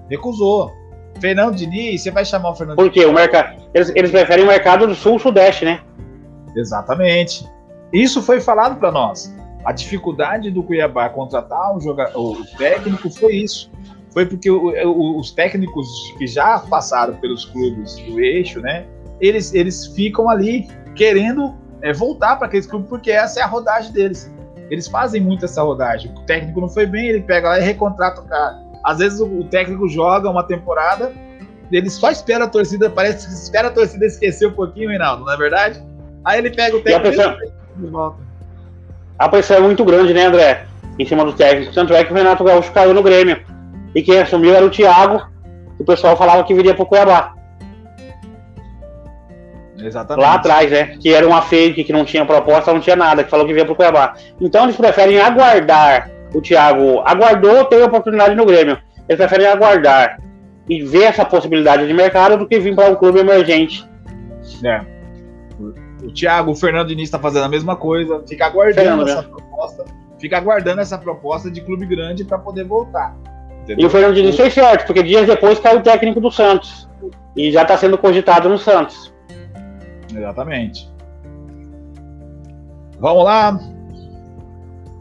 Recusou. 0.09 0.71
Fernando 1.19 1.55
Diniz, 1.55 2.01
você 2.01 2.09
vai 2.09 2.25
chamar 2.25 2.51
o 2.51 2.55
Fernando 2.55 2.77
Por 2.77 2.89
quê? 2.89 3.05
O 3.05 3.13
mercado, 3.13 3.61
eles, 3.73 3.91
eles 3.95 4.09
preferem 4.09 4.43
o 4.43 4.47
mercado 4.47 4.87
do 4.87 4.95
sul-sudeste, 4.95 5.65
né? 5.65 5.81
Exatamente. 6.55 7.47
Isso 7.93 8.21
foi 8.21 8.39
falado 8.39 8.79
para 8.79 8.91
nós. 8.91 9.35
A 9.63 9.71
dificuldade 9.71 10.49
do 10.49 10.63
Cuiabá 10.63 11.09
contratar 11.09 11.75
o, 11.75 11.79
jogador, 11.79 12.39
o 12.39 12.45
técnico 12.57 13.09
foi 13.09 13.35
isso. 13.35 13.71
Foi 14.11 14.25
porque 14.25 14.49
o, 14.49 14.71
o, 14.87 15.19
os 15.19 15.31
técnicos 15.31 15.87
que 16.17 16.27
já 16.27 16.59
passaram 16.59 17.15
pelos 17.15 17.45
clubes 17.45 17.95
do 17.95 18.19
eixo, 18.19 18.59
né? 18.59 18.85
Eles, 19.19 19.53
eles 19.53 19.87
ficam 19.87 20.29
ali 20.29 20.67
querendo 20.95 21.55
é, 21.81 21.93
voltar 21.93 22.37
para 22.37 22.47
aqueles 22.47 22.65
clubes 22.65 22.89
porque 22.89 23.11
essa 23.11 23.39
é 23.39 23.43
a 23.43 23.47
rodagem 23.47 23.91
deles. 23.91 24.31
Eles 24.69 24.87
fazem 24.87 25.21
muito 25.21 25.45
essa 25.45 25.61
rodagem. 25.61 26.11
O 26.11 26.21
técnico 26.21 26.61
não 26.61 26.69
foi 26.69 26.85
bem, 26.85 27.07
ele 27.07 27.21
pega 27.21 27.49
lá 27.49 27.59
e 27.59 27.63
recontrata 27.63 28.21
o 28.21 28.25
cara. 28.25 28.59
Às 28.83 28.97
vezes 28.97 29.19
o, 29.19 29.25
o 29.25 29.43
técnico 29.45 29.87
joga 29.87 30.29
uma 30.29 30.43
temporada, 30.43 31.13
ele 31.71 31.89
só 31.89 32.09
espera 32.09 32.45
a 32.45 32.47
torcida, 32.47 32.89
parece 32.89 33.27
que 33.27 33.33
espera 33.33 33.67
a 33.67 33.71
torcida 33.71 34.05
esquecer 34.05 34.47
um 34.47 34.53
pouquinho, 34.53 34.89
Reinaldo, 34.89 35.23
não 35.23 35.33
é 35.33 35.37
verdade? 35.37 35.81
Aí 36.23 36.39
ele 36.39 36.51
pega 36.51 36.77
o 36.77 36.81
técnico 36.81 36.89
e, 36.89 36.93
a 36.93 36.99
pressão... 36.99 38.11
a 39.17 39.29
pressão 39.29 39.57
é 39.57 39.61
muito 39.61 39.83
grande, 39.83 40.13
né, 40.13 40.25
André? 40.25 40.65
Em 40.99 41.05
cima 41.05 41.25
do 41.25 41.33
técnico. 41.33 41.73
Tanto 41.73 41.93
é 41.93 42.03
que 42.03 42.11
o 42.11 42.15
Renato 42.15 42.43
Gaúcho 42.43 42.71
caiu 42.71 42.93
no 42.93 43.03
Grêmio. 43.03 43.41
E 43.95 44.01
quem 44.01 44.19
assumiu 44.19 44.55
era 44.55 44.65
o 44.65 44.69
Thiago, 44.69 45.19
que 45.75 45.81
o 45.81 45.85
pessoal 45.85 46.15
falava 46.15 46.43
que 46.43 46.53
viria 46.53 46.73
pro 46.73 46.85
Cuiabá. 46.85 47.33
Exatamente. 49.77 50.23
Lá 50.23 50.35
atrás, 50.35 50.69
né? 50.69 50.97
Que 50.99 51.13
era 51.13 51.27
uma 51.27 51.41
fake, 51.41 51.83
que 51.83 51.93
não 51.93 52.05
tinha 52.05 52.25
proposta, 52.25 52.71
não 52.71 52.79
tinha 52.79 52.95
nada, 52.95 53.23
que 53.23 53.29
falou 53.29 53.45
que 53.45 53.53
vinha 53.53 53.65
pro 53.65 53.75
Cuiabá. 53.75 54.13
Então 54.39 54.65
eles 54.65 54.75
preferem 54.75 55.19
aguardar. 55.19 56.11
O 56.33 56.41
Thiago 56.41 57.01
aguardou, 57.05 57.65
teve 57.65 57.83
oportunidade 57.83 58.35
no 58.35 58.45
Grêmio. 58.45 58.77
Eles 59.09 59.17
preferem 59.17 59.47
aguardar 59.47 60.19
e 60.69 60.83
ver 60.83 61.03
essa 61.03 61.25
possibilidade 61.25 61.87
de 61.87 61.93
mercado 61.93 62.37
do 62.37 62.47
que 62.47 62.59
vir 62.59 62.75
para 62.75 62.91
um 62.91 62.95
clube 62.95 63.19
emergente. 63.19 63.85
É. 64.63 64.90
O 66.03 66.11
Thiago, 66.11 66.51
o 66.51 66.55
Fernando 66.55 66.87
Diniz 66.87 67.05
está 67.05 67.19
fazendo 67.19 67.45
a 67.45 67.49
mesma 67.49 67.75
coisa, 67.75 68.23
fica 68.27 68.45
aguardando 68.45 68.87
Fernando, 68.87 69.09
essa 69.09 69.21
né? 69.21 69.27
proposta, 69.27 69.85
fica 70.19 70.37
aguardando 70.37 70.81
essa 70.81 70.97
proposta 70.97 71.51
de 71.51 71.61
clube 71.61 71.85
grande 71.85 72.23
para 72.23 72.37
poder 72.37 72.63
voltar. 72.63 73.15
Entendeu? 73.63 73.83
E 73.83 73.85
o 73.85 73.89
Fernando 73.89 74.15
Diniz 74.15 74.35
fez 74.35 74.53
certo, 74.53 74.87
porque 74.87 75.03
dias 75.03 75.27
depois 75.27 75.59
caiu 75.59 75.79
o 75.79 75.83
técnico 75.83 76.19
do 76.19 76.31
Santos. 76.31 76.89
E 77.35 77.51
já 77.51 77.61
está 77.61 77.77
sendo 77.77 77.97
cogitado 77.97 78.49
no 78.49 78.57
Santos. 78.57 79.13
Exatamente. 80.13 80.91
Vamos 82.99 83.23
lá. 83.23 83.59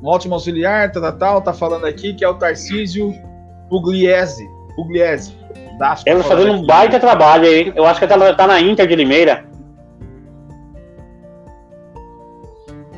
Um 0.03 0.09
ótimo 0.09 0.35
auxiliar, 0.35 0.91
tal, 0.93 1.13
tal, 1.13 1.43
tá 1.43 1.53
falando 1.53 1.85
aqui 1.85 2.15
que 2.15 2.25
é 2.25 2.29
o 2.29 2.35
Tarcísio 2.35 3.13
Pugliese. 3.69 4.49
Pugliese. 4.77 5.37
Ele 6.07 6.23
tá 6.23 6.29
fazendo 6.29 6.53
um 6.53 6.67
baita 6.67 7.01
trabalho 7.01 7.47
aí. 7.47 7.73
Eu 7.75 7.87
acho 7.87 8.01
que 8.01 8.07
tá, 8.07 8.35
tá 8.35 8.47
na 8.47 8.61
Inter 8.61 8.87
de 8.87 8.95
Limeira. 8.95 9.50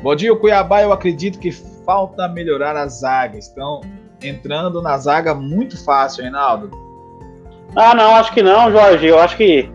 Bom 0.03 0.13
dia, 0.15 0.35
Cuiabá, 0.35 0.81
eu 0.81 0.91
acredito 0.91 1.39
que 1.39 1.49
falta 1.49 2.27
melhorar 2.27 2.75
a 2.75 2.85
zaga. 2.87 3.37
Estão 3.37 3.79
entrando 4.21 4.81
na 4.81 4.97
zaga 4.97 5.33
muito 5.33 5.81
fácil, 5.81 6.23
Reinaldo. 6.23 6.69
Ah, 7.73 7.95
não, 7.95 8.13
acho 8.17 8.33
que 8.33 8.43
não, 8.43 8.69
Jorge. 8.69 9.07
Eu 9.07 9.17
acho 9.17 9.37
que 9.37 9.71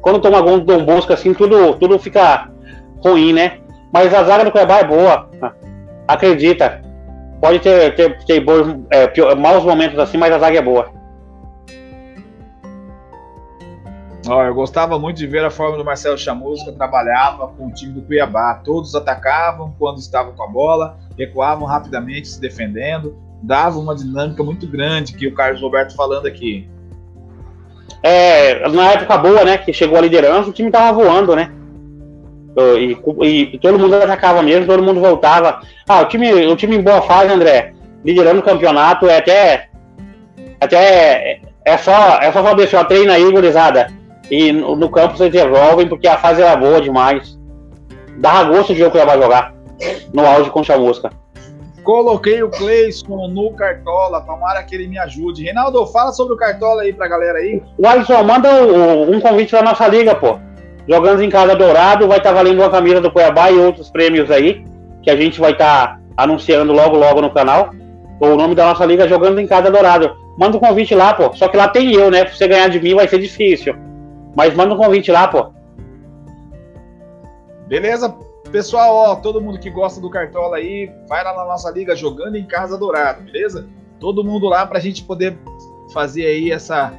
quando 0.00 0.20
toma 0.20 0.40
gol 0.40 0.60
do 0.60 0.64
Dom 0.64 0.84
Bosco, 0.84 1.12
assim, 1.12 1.34
tudo, 1.34 1.74
tudo 1.74 1.98
fica 1.98 2.48
ruim, 3.04 3.32
né? 3.32 3.58
Mas 3.92 4.14
a 4.14 4.22
zaga 4.22 4.44
do 4.44 4.52
Cuiabá 4.52 4.78
é 4.78 4.84
boa. 4.84 5.28
Acredita. 6.06 6.80
Pode 7.40 7.58
ter, 7.58 7.96
ter, 7.96 8.24
ter 8.26 8.38
bons, 8.38 8.78
é, 8.92 9.08
pior, 9.08 9.34
maus 9.34 9.64
momentos 9.64 9.98
assim, 9.98 10.16
mas 10.16 10.32
a 10.32 10.38
zaga 10.38 10.56
é 10.56 10.62
boa. 10.62 10.88
Oh, 14.26 14.40
eu 14.40 14.54
gostava 14.54 14.98
muito 14.98 15.18
de 15.18 15.26
ver 15.26 15.44
a 15.44 15.50
forma 15.50 15.76
do 15.76 15.84
Marcelo 15.84 16.16
Chamusca 16.16 16.72
trabalhava 16.72 17.48
com 17.48 17.66
o 17.66 17.72
time 17.72 17.92
do 17.92 18.02
Cuiabá. 18.02 18.54
Todos 18.64 18.94
atacavam 18.94 19.74
quando 19.78 19.98
estavam 19.98 20.32
com 20.32 20.42
a 20.42 20.46
bola, 20.46 20.96
recuavam 21.18 21.66
rapidamente, 21.66 22.28
se 22.28 22.40
defendendo, 22.40 23.18
dava 23.42 23.78
uma 23.78 23.94
dinâmica 23.94 24.42
muito 24.42 24.66
grande 24.66 25.12
que 25.12 25.26
o 25.26 25.34
Carlos 25.34 25.60
Roberto 25.60 25.94
falando 25.94 26.26
aqui. 26.26 26.66
É, 28.02 28.66
na 28.70 28.92
época 28.92 29.18
boa, 29.18 29.44
né, 29.44 29.58
que 29.58 29.72
chegou 29.72 29.98
a 29.98 30.00
liderança, 30.00 30.48
o 30.48 30.52
time 30.52 30.70
tava 30.70 31.02
voando, 31.02 31.36
né? 31.36 31.52
E, 32.56 32.96
e, 33.22 33.54
e, 33.54 33.58
todo 33.58 33.78
mundo 33.78 33.94
atacava 33.96 34.42
mesmo, 34.42 34.66
todo 34.66 34.82
mundo 34.82 35.00
voltava. 35.00 35.60
Ah, 35.88 36.00
o 36.00 36.06
time, 36.06 36.32
o 36.46 36.56
time 36.56 36.76
em 36.76 36.82
boa 36.82 37.02
fase, 37.02 37.32
André, 37.32 37.74
liderando 38.04 38.40
o 38.40 38.44
campeonato, 38.44 39.06
é 39.06 39.18
até. 39.18 39.68
Até. 40.60 41.40
É 41.64 41.76
só, 41.76 42.18
é 42.20 42.30
só 42.30 42.42
falar 42.44 42.62
assim, 42.62 42.76
ó, 42.76 42.84
treina 42.84 43.14
aí, 43.14 43.30
gurizada. 43.30 43.88
E 44.30 44.52
no, 44.52 44.74
no, 44.76 44.88
campo 44.90 45.16
vocês 45.16 45.32
resolvem, 45.32 45.88
porque 45.88 46.08
a 46.08 46.16
fase 46.16 46.42
era 46.42 46.56
boa 46.56 46.80
demais. 46.80 47.38
Dava 48.16 48.50
gosto 48.50 48.72
de 48.72 48.80
ver 48.80 48.86
o 48.86 48.90
Cuiabá 48.90 49.16
jogar 49.16 49.54
no 50.12 50.26
auge 50.26 50.50
com 50.50 50.62
a 50.66 50.78
mosca. 50.78 51.10
Coloquei 51.82 52.42
o 52.42 52.48
Cleison 52.48 53.28
no 53.28 53.52
Cartola, 53.52 54.22
tomara 54.22 54.62
que 54.62 54.74
ele 54.74 54.88
me 54.88 54.98
ajude. 54.98 55.44
Reinaldo, 55.44 55.86
fala 55.86 56.12
sobre 56.12 56.32
o 56.32 56.36
Cartola 56.36 56.82
aí 56.82 56.92
pra 56.94 57.06
galera 57.06 57.38
aí. 57.38 57.62
O 57.76 57.86
Alisson, 57.86 58.22
manda 58.22 58.48
um, 58.64 59.14
um 59.14 59.20
convite 59.20 59.50
pra 59.50 59.62
nossa 59.62 59.86
liga, 59.86 60.14
pô. 60.14 60.38
Jogando 60.88 61.22
em 61.22 61.28
casa 61.28 61.54
dourado, 61.54 62.08
vai 62.08 62.18
estar 62.18 62.30
tá 62.30 62.36
valendo 62.36 62.60
uma 62.60 62.70
camisa 62.70 63.00
do 63.00 63.10
Cuiabá 63.10 63.50
e 63.50 63.58
outros 63.58 63.90
prêmios 63.90 64.30
aí, 64.30 64.64
que 65.02 65.10
a 65.10 65.16
gente 65.16 65.38
vai 65.38 65.52
estar 65.52 65.88
tá 65.88 66.00
anunciando 66.16 66.72
logo, 66.72 66.96
logo 66.96 67.20
no 67.20 67.30
canal. 67.30 67.70
O 68.18 68.34
nome 68.34 68.54
da 68.54 68.66
nossa 68.66 68.86
liga 68.86 69.04
é 69.04 69.08
Jogando 69.08 69.38
em 69.38 69.46
Casa 69.46 69.70
Dourado. 69.70 70.16
Manda 70.38 70.56
um 70.56 70.60
convite 70.60 70.94
lá, 70.94 71.12
pô. 71.12 71.34
Só 71.34 71.48
que 71.48 71.56
lá 71.56 71.68
tem 71.68 71.92
eu, 71.92 72.10
né? 72.10 72.24
Pra 72.24 72.34
você 72.34 72.48
ganhar 72.48 72.68
de 72.68 72.80
mim 72.80 72.94
vai 72.94 73.06
ser 73.06 73.18
difícil. 73.18 73.74
Mas 74.34 74.54
manda 74.54 74.74
um 74.74 74.78
convite 74.78 75.10
lá, 75.10 75.28
pô. 75.28 75.52
Beleza, 77.66 78.14
pessoal, 78.50 78.94
ó, 78.94 79.16
todo 79.16 79.40
mundo 79.40 79.58
que 79.58 79.70
gosta 79.70 80.00
do 80.00 80.10
Cartola 80.10 80.58
aí, 80.58 80.90
vai 81.08 81.24
lá 81.24 81.34
na 81.34 81.44
nossa 81.44 81.70
liga 81.70 81.96
Jogando 81.96 82.36
em 82.36 82.46
Casa 82.46 82.76
Dourado, 82.76 83.22
beleza? 83.22 83.66
Todo 83.98 84.24
mundo 84.24 84.46
lá 84.48 84.66
pra 84.66 84.80
gente 84.80 85.02
poder 85.02 85.38
fazer 85.92 86.26
aí 86.26 86.52
essa 86.52 86.92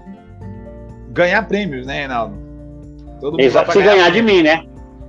ganhar 1.09 1.47
prêmios, 1.47 1.85
né, 1.85 1.99
Reinaldo? 1.99 2.35
Todo 3.21 3.39
Exato, 3.39 3.71
se 3.71 3.79
ganhar, 3.79 3.95
ganhar 3.95 4.11
de 4.11 4.21
mim, 4.21 4.41
né? 4.41 4.65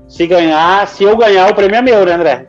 Se 0.09 0.27
ganhar, 0.27 0.87
se 0.87 1.03
eu 1.03 1.17
ganhar, 1.17 1.51
o 1.51 1.55
prêmio 1.55 1.77
é 1.77 1.83
meu, 1.83 2.05
né, 2.05 2.13
André? 2.13 2.49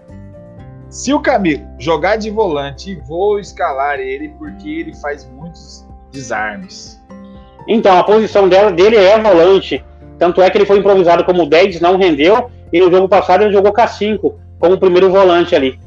Se 0.89 1.13
o 1.13 1.19
Camilo 1.19 1.65
jogar 1.79 2.17
de 2.17 2.29
volante, 2.29 2.95
vou 3.07 3.39
escalar 3.39 3.99
ele 3.99 4.29
porque 4.37 4.69
ele 4.69 4.95
faz 4.95 5.29
muitos 5.29 5.85
desarmes. 6.11 6.96
Então, 7.67 7.97
a 7.97 8.03
posição 8.03 8.47
dela, 8.47 8.71
dele 8.71 8.95
é 8.95 9.19
volante. 9.19 9.83
Tanto 10.17 10.41
é 10.41 10.49
que 10.49 10.57
ele 10.57 10.65
foi 10.65 10.79
improvisado 10.79 11.23
como 11.25 11.45
10, 11.45 11.81
não 11.81 11.97
rendeu. 11.97 12.49
E 12.71 12.79
no 12.79 12.89
jogo 12.89 13.09
passado 13.09 13.43
ele 13.43 13.53
jogou 13.53 13.73
K5, 13.73 14.33
como 14.59 14.75
o 14.75 14.79
primeiro 14.79 15.11
volante 15.11 15.55
ali. 15.55 15.79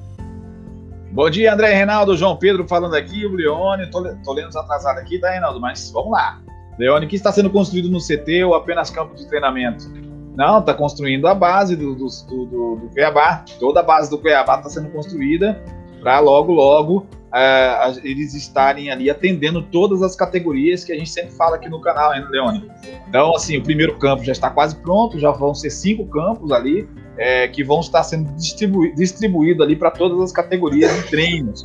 Bom 1.12 1.28
dia, 1.28 1.52
André 1.52 1.72
Reinaldo, 1.74 2.16
João 2.16 2.36
Pedro 2.36 2.68
falando 2.68 2.94
aqui, 2.94 3.26
o 3.26 3.34
Leone, 3.34 3.90
tô, 3.90 4.02
tô 4.24 4.32
lendo 4.32 4.56
atrasado 4.56 4.98
aqui, 4.98 5.18
tá, 5.18 5.30
Reinaldo? 5.30 5.60
Mas 5.60 5.90
vamos 5.90 6.12
lá. 6.12 6.38
Leone, 6.78 7.06
que 7.06 7.16
está 7.16 7.32
sendo 7.32 7.50
construído 7.50 7.90
no 7.90 7.98
CT 7.98 8.44
ou 8.44 8.54
apenas 8.54 8.90
campo 8.90 9.14
de 9.16 9.26
treinamento? 9.26 9.90
Não, 10.36 10.60
está 10.60 10.72
construindo 10.72 11.26
a 11.26 11.34
base 11.34 11.76
do, 11.76 11.94
do, 11.94 12.06
do, 12.06 12.76
do 12.76 12.90
Cuiabá. 12.92 13.44
Toda 13.58 13.80
a 13.80 13.82
base 13.82 14.08
do 14.08 14.18
Cuiabá 14.18 14.58
está 14.58 14.70
sendo 14.70 14.88
construída 14.90 15.60
para 16.00 16.20
logo, 16.20 16.52
logo 16.52 17.06
uh, 17.30 18.00
eles 18.02 18.34
estarem 18.34 18.90
ali 18.90 19.08
atendendo 19.08 19.62
todas 19.62 20.02
as 20.02 20.14
categorias 20.14 20.84
que 20.84 20.92
a 20.92 20.96
gente 20.96 21.10
sempre 21.10 21.30
fala 21.32 21.56
aqui 21.56 21.68
no 21.68 21.80
canal, 21.80 22.14
hein, 22.14 22.24
Leone? 22.30 22.70
Então, 23.08 23.34
assim, 23.34 23.56
o 23.56 23.62
primeiro 23.62 23.96
campo 23.98 24.22
já 24.24 24.32
está 24.32 24.50
quase 24.50 24.76
pronto, 24.76 25.18
já 25.18 25.30
vão 25.30 25.54
ser 25.54 25.70
cinco 25.70 26.06
campos 26.06 26.52
ali 26.52 26.88
é, 27.16 27.48
que 27.48 27.62
vão 27.62 27.80
estar 27.80 28.02
sendo 28.02 28.32
distribuídos 28.34 28.96
distribuído 28.96 29.62
ali 29.62 29.76
para 29.76 29.90
todas 29.90 30.20
as 30.20 30.32
categorias 30.32 30.94
de 30.94 31.10
treinos. 31.10 31.64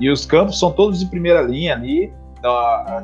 E 0.00 0.10
os 0.10 0.26
campos 0.26 0.58
são 0.58 0.72
todos 0.72 0.98
de 0.98 1.06
primeira 1.06 1.42
linha 1.42 1.74
ali, 1.74 2.12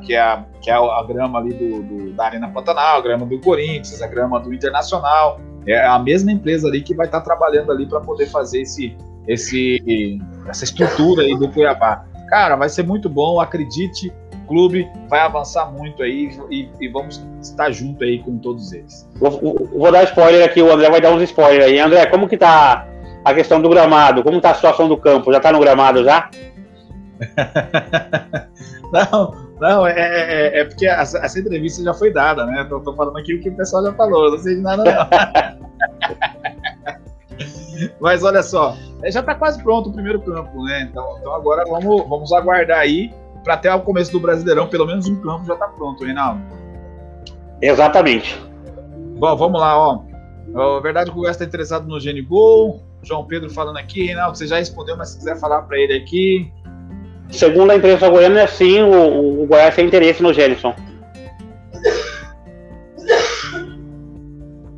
que 0.04 0.14
é, 0.14 0.20
a, 0.20 0.44
que 0.60 0.70
é 0.70 0.74
a 0.74 1.02
grama 1.06 1.38
ali 1.38 1.52
do, 1.54 1.82
do, 1.82 2.12
da 2.12 2.24
Arena 2.24 2.48
Pantanal, 2.48 2.98
a 2.98 3.00
grama 3.00 3.24
do 3.24 3.38
Corinthians, 3.40 4.02
a 4.02 4.06
grama 4.06 4.40
do 4.40 4.52
Internacional. 4.52 5.40
É 5.66 5.86
a 5.86 5.98
mesma 5.98 6.32
empresa 6.32 6.66
ali 6.66 6.82
que 6.82 6.94
vai 6.94 7.06
estar 7.06 7.20
trabalhando 7.20 7.70
ali 7.70 7.86
para 7.86 8.00
poder 8.00 8.26
fazer 8.26 8.62
esse, 8.62 8.96
esse, 9.28 10.18
essa 10.49 10.64
estrutura 10.64 11.23
aí 11.23 11.37
do 11.37 11.49
Cuiabá. 11.49 12.05
Cara, 12.28 12.57
vai 12.57 12.69
ser 12.69 12.85
muito 12.85 13.09
bom, 13.09 13.40
acredite, 13.40 14.12
o 14.33 14.47
clube 14.47 14.87
vai 15.09 15.21
avançar 15.21 15.71
muito 15.73 16.02
aí 16.02 16.31
e, 16.50 16.69
e 16.81 16.88
vamos 16.88 17.25
estar 17.40 17.71
junto 17.71 18.05
aí 18.05 18.19
com 18.19 18.38
todos 18.38 18.73
eles. 18.73 19.09
Vou, 19.17 19.69
vou, 19.75 19.93
dar 19.93 20.05
spoiler 20.05 20.45
aqui, 20.45 20.61
o 20.61 20.73
André 20.73 20.90
vai 20.90 21.00
dar 21.00 21.12
uns 21.12 21.23
spoilers 21.23 21.64
aí. 21.64 21.78
André, 21.78 22.07
como 22.07 22.28
que 22.28 22.37
tá 22.37 22.87
a 23.25 23.35
questão 23.35 23.61
do 23.61 23.69
gramado? 23.69 24.23
Como 24.23 24.40
tá 24.40 24.50
a 24.50 24.55
situação 24.55 24.88
do 24.88 24.97
campo? 24.97 25.33
Já 25.33 25.40
tá 25.40 25.52
no 25.52 25.61
gramado 25.61 26.05
já? 26.05 26.31
Não, 28.93 29.35
não, 29.61 29.87
é, 29.87 29.93
é, 29.93 30.61
é 30.61 30.64
porque 30.64 30.87
essa, 30.87 31.19
essa, 31.19 31.38
entrevista 31.38 31.83
já 31.83 31.93
foi 31.93 32.12
dada, 32.12 32.47
né? 32.47 32.64
Tô, 32.69 32.81
tô, 32.81 32.95
falando 32.95 33.19
aqui 33.19 33.35
o 33.35 33.40
que 33.43 33.50
o 33.50 33.57
pessoal 33.57 33.85
já 33.85 33.93
falou, 33.93 34.31
não 34.31 34.38
sei 34.38 34.55
de 34.55 34.62
nada 34.62 34.83
não. 34.83 34.93
Mas 38.00 38.23
olha 38.23 38.42
só, 38.42 38.76
é, 39.02 39.11
já 39.11 39.20
está 39.20 39.35
quase 39.35 39.62
pronto 39.62 39.90
o 39.90 39.92
primeiro 39.92 40.20
campo, 40.20 40.62
né? 40.64 40.88
Então, 40.90 41.18
então 41.18 41.35
agora 41.35 41.64
vamos, 41.64 42.08
vamos 42.08 42.32
aguardar 42.32 42.80
aí 42.80 43.12
para 43.44 43.54
até 43.54 43.75
o 43.75 43.80
começo 43.80 44.12
do 44.12 44.20
Brasileirão, 44.20 44.66
pelo 44.66 44.87
menos 44.87 45.06
um 45.06 45.20
campo 45.20 45.44
já 45.47 45.54
está 45.54 45.68
pronto, 45.68 46.04
Reinaldo. 46.04 46.40
Exatamente. 47.62 48.40
Bom, 49.18 49.37
vamos 49.37 49.61
lá, 49.61 49.78
ó. 49.78 50.02
A 50.54 50.80
verdade 50.80 51.11
que 51.11 51.18
o 51.18 51.28
está 51.28 51.44
interessado 51.44 51.87
no 51.87 52.00
Gene 52.00 52.23
Gol. 52.23 52.82
João 53.02 53.25
Pedro 53.25 53.49
falando 53.50 53.76
aqui, 53.76 54.06
Reinaldo, 54.06 54.37
você 54.37 54.47
já 54.47 54.58
respondeu, 54.58 54.97
mas 54.97 55.11
se 55.11 55.18
quiser 55.18 55.38
falar 55.38 55.62
para 55.62 55.78
ele 55.78 55.94
aqui, 55.94 56.52
Segundo 57.30 57.70
a 57.70 57.76
imprensa 57.76 58.08
goiana, 58.08 58.47
sim, 58.47 58.80
o, 58.80 59.42
o 59.42 59.47
Goiás 59.47 59.75
tem 59.75 59.87
interesse 59.87 60.23
no 60.23 60.32
Gênison. 60.32 60.75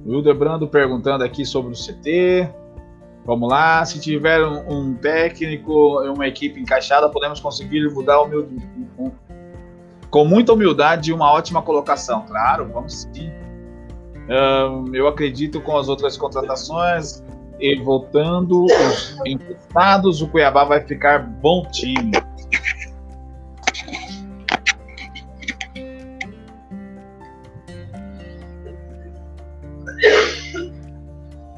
Wilder 0.05 0.35
Brando 0.35 0.67
perguntando 0.67 1.23
aqui 1.23 1.45
sobre 1.45 1.73
o 1.73 1.77
CT. 1.77 2.49
Vamos 3.25 3.49
lá, 3.51 3.85
se 3.85 4.01
tiver 4.01 4.45
um, 4.45 4.91
um 4.91 4.95
técnico, 4.95 6.01
uma 6.03 6.27
equipe 6.27 6.61
encaixada, 6.61 7.09
podemos 7.09 7.39
conseguir 7.39 7.89
mudar 7.91 8.21
o 8.23 8.27
um, 8.99 9.13
com 10.11 10.25
muita 10.25 10.53
humildade 10.53 11.11
e 11.11 11.13
uma 11.13 11.31
ótima 11.31 11.63
colocação. 11.63 12.25
Claro, 12.27 12.69
vamos 12.73 13.09
sim. 13.13 13.31
Um, 14.29 14.95
eu 14.95 15.07
acredito 15.07 15.61
com 15.61 15.77
as 15.77 15.89
outras 15.89 16.17
contratações 16.17 17.23
e 17.59 17.77
voltando 17.77 18.65
os 18.65 19.17
emprestados, 19.27 20.23
o 20.23 20.29
Cuiabá 20.29 20.65
vai 20.65 20.81
ficar 20.81 21.19
bom 21.19 21.67
time. 21.71 22.13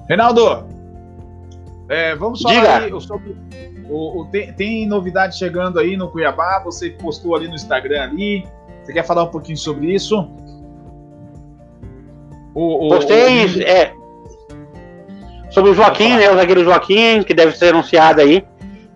Reinaldo, 0.08 0.71
é, 1.92 2.16
vamos 2.16 2.40
falar 2.40 2.82
aí 2.82 3.00
sobre. 3.00 3.36
O, 3.88 4.22
o, 4.22 4.24
tem, 4.26 4.52
tem, 4.54 4.86
novidade 4.86 5.36
chegando 5.36 5.78
aí 5.78 5.96
no 5.96 6.08
Cuiabá. 6.08 6.62
Você 6.64 6.90
postou 6.90 7.34
ali 7.34 7.46
no 7.46 7.54
Instagram 7.54 8.02
ali. 8.02 8.46
Você 8.82 8.92
quer 8.94 9.04
falar 9.04 9.24
um 9.24 9.28
pouquinho 9.28 9.58
sobre 9.58 9.94
isso? 9.94 10.26
O, 12.54 12.86
o 12.86 12.88
Postei 12.90 13.62
é, 13.62 13.92
sobre 15.50 15.70
o 15.70 15.74
Joaquim, 15.74 16.16
né? 16.16 16.30
O 16.30 16.36
zagueiro 16.36 16.64
Joaquim, 16.64 17.22
que 17.22 17.34
deve 17.34 17.56
ser 17.56 17.68
anunciado 17.68 18.22
aí 18.22 18.42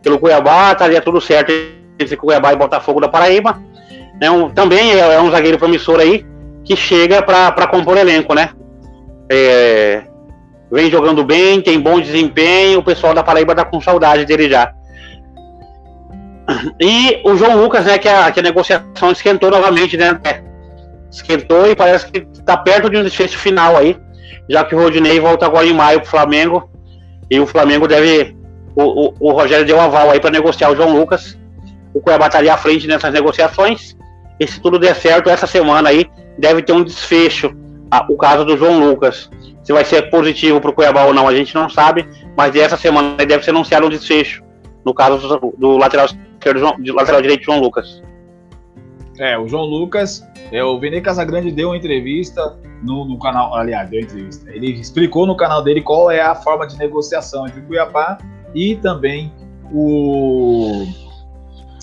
pelo 0.02 0.18
Cuiabá. 0.18 0.72
Estaria 0.72 1.00
tudo 1.02 1.20
certo 1.20 1.52
entre 2.00 2.16
Cuiabá 2.16 2.54
e 2.54 2.56
Botafogo 2.56 3.00
da 3.00 3.08
Paraíba. 3.08 3.62
É 4.22 4.30
um, 4.30 4.48
também 4.48 4.92
é, 4.92 5.00
é 5.00 5.20
um 5.20 5.30
zagueiro 5.30 5.58
promissor 5.58 6.00
aí 6.00 6.24
que 6.64 6.74
chega 6.74 7.22
para 7.22 7.66
compor 7.66 7.98
elenco, 7.98 8.34
né? 8.34 8.50
É, 9.30 10.04
vem 10.70 10.90
jogando 10.90 11.24
bem, 11.24 11.60
tem 11.60 11.80
bom 11.80 12.00
desempenho, 12.00 12.80
o 12.80 12.84
pessoal 12.84 13.14
da 13.14 13.22
Paraíba 13.22 13.54
tá 13.54 13.64
com 13.64 13.80
saudade 13.80 14.24
dele 14.24 14.48
já. 14.48 14.72
E 16.80 17.20
o 17.24 17.36
João 17.36 17.60
Lucas, 17.60 17.84
né, 17.84 17.98
que 17.98 18.08
a, 18.08 18.30
que 18.30 18.40
a 18.40 18.42
negociação 18.42 19.10
esquentou 19.10 19.50
novamente, 19.50 19.96
né? 19.96 20.20
Esquentou 21.10 21.68
e 21.68 21.74
parece 21.74 22.10
que 22.10 22.20
tá 22.44 22.56
perto 22.56 22.88
de 22.88 22.96
um 22.96 23.02
desfecho 23.02 23.38
final 23.38 23.76
aí, 23.76 23.96
já 24.48 24.64
que 24.64 24.74
o 24.74 24.78
Rodinei 24.78 25.18
volta 25.18 25.46
agora 25.46 25.66
em 25.66 25.72
maio 25.72 26.00
pro 26.00 26.10
Flamengo, 26.10 26.70
e 27.30 27.40
o 27.40 27.46
Flamengo 27.46 27.88
deve 27.88 28.36
o, 28.76 29.06
o, 29.06 29.14
o 29.18 29.32
Rogério 29.32 29.64
deu 29.64 29.80
aval 29.80 30.10
aí 30.10 30.20
para 30.20 30.30
negociar 30.30 30.70
o 30.70 30.76
João 30.76 30.96
Lucas. 30.96 31.36
O 31.94 32.00
Cuiabá 32.00 32.26
estaria 32.26 32.52
à 32.52 32.58
frente 32.58 32.86
nessas 32.86 33.12
negociações. 33.12 33.96
E 34.38 34.46
se 34.46 34.60
tudo 34.60 34.78
der 34.78 34.94
certo, 34.94 35.30
essa 35.30 35.46
semana 35.46 35.88
aí 35.88 36.06
deve 36.38 36.62
ter 36.62 36.74
um 36.74 36.84
desfecho. 36.84 37.56
o 38.10 38.16
caso 38.18 38.44
do 38.44 38.56
João 38.56 38.78
Lucas. 38.78 39.30
Se 39.66 39.72
vai 39.72 39.84
ser 39.84 40.10
positivo 40.10 40.60
para 40.60 40.70
o 40.70 40.72
Cuiabá 40.72 41.06
ou 41.06 41.12
não, 41.12 41.26
a 41.26 41.34
gente 41.34 41.52
não 41.52 41.68
sabe. 41.68 42.08
Mas 42.36 42.54
essa 42.54 42.76
semana 42.76 43.16
deve 43.16 43.42
ser 43.42 43.50
anunciado 43.50 43.84
um 43.84 43.90
desfecho. 43.90 44.44
No 44.84 44.94
caso 44.94 45.40
do, 45.58 45.76
lateral 45.76 46.06
esquerdo, 46.06 46.76
do 46.78 46.94
lateral 46.94 47.20
direito 47.20 47.42
João 47.42 47.58
Lucas. 47.58 48.00
É, 49.18 49.36
o 49.36 49.48
João 49.48 49.64
Lucas, 49.64 50.24
é, 50.52 50.62
o 50.62 50.78
Vene 50.78 51.00
Casagrande 51.00 51.50
deu 51.50 51.70
uma 51.70 51.76
entrevista 51.76 52.56
no, 52.80 53.04
no, 53.04 53.18
canal, 53.18 53.56
aliás, 53.56 53.90
deu 53.90 54.02
entrevista. 54.02 54.48
Ele 54.52 54.70
explicou 54.70 55.26
no 55.26 55.36
canal 55.36 55.64
dele 55.64 55.82
qual 55.82 56.12
é 56.12 56.20
a 56.20 56.36
forma 56.36 56.64
de 56.64 56.78
negociação 56.78 57.44
entre 57.44 57.58
o 57.58 57.64
Cuiabá 57.64 58.18
e 58.54 58.76
também 58.76 59.32
o, 59.72 60.86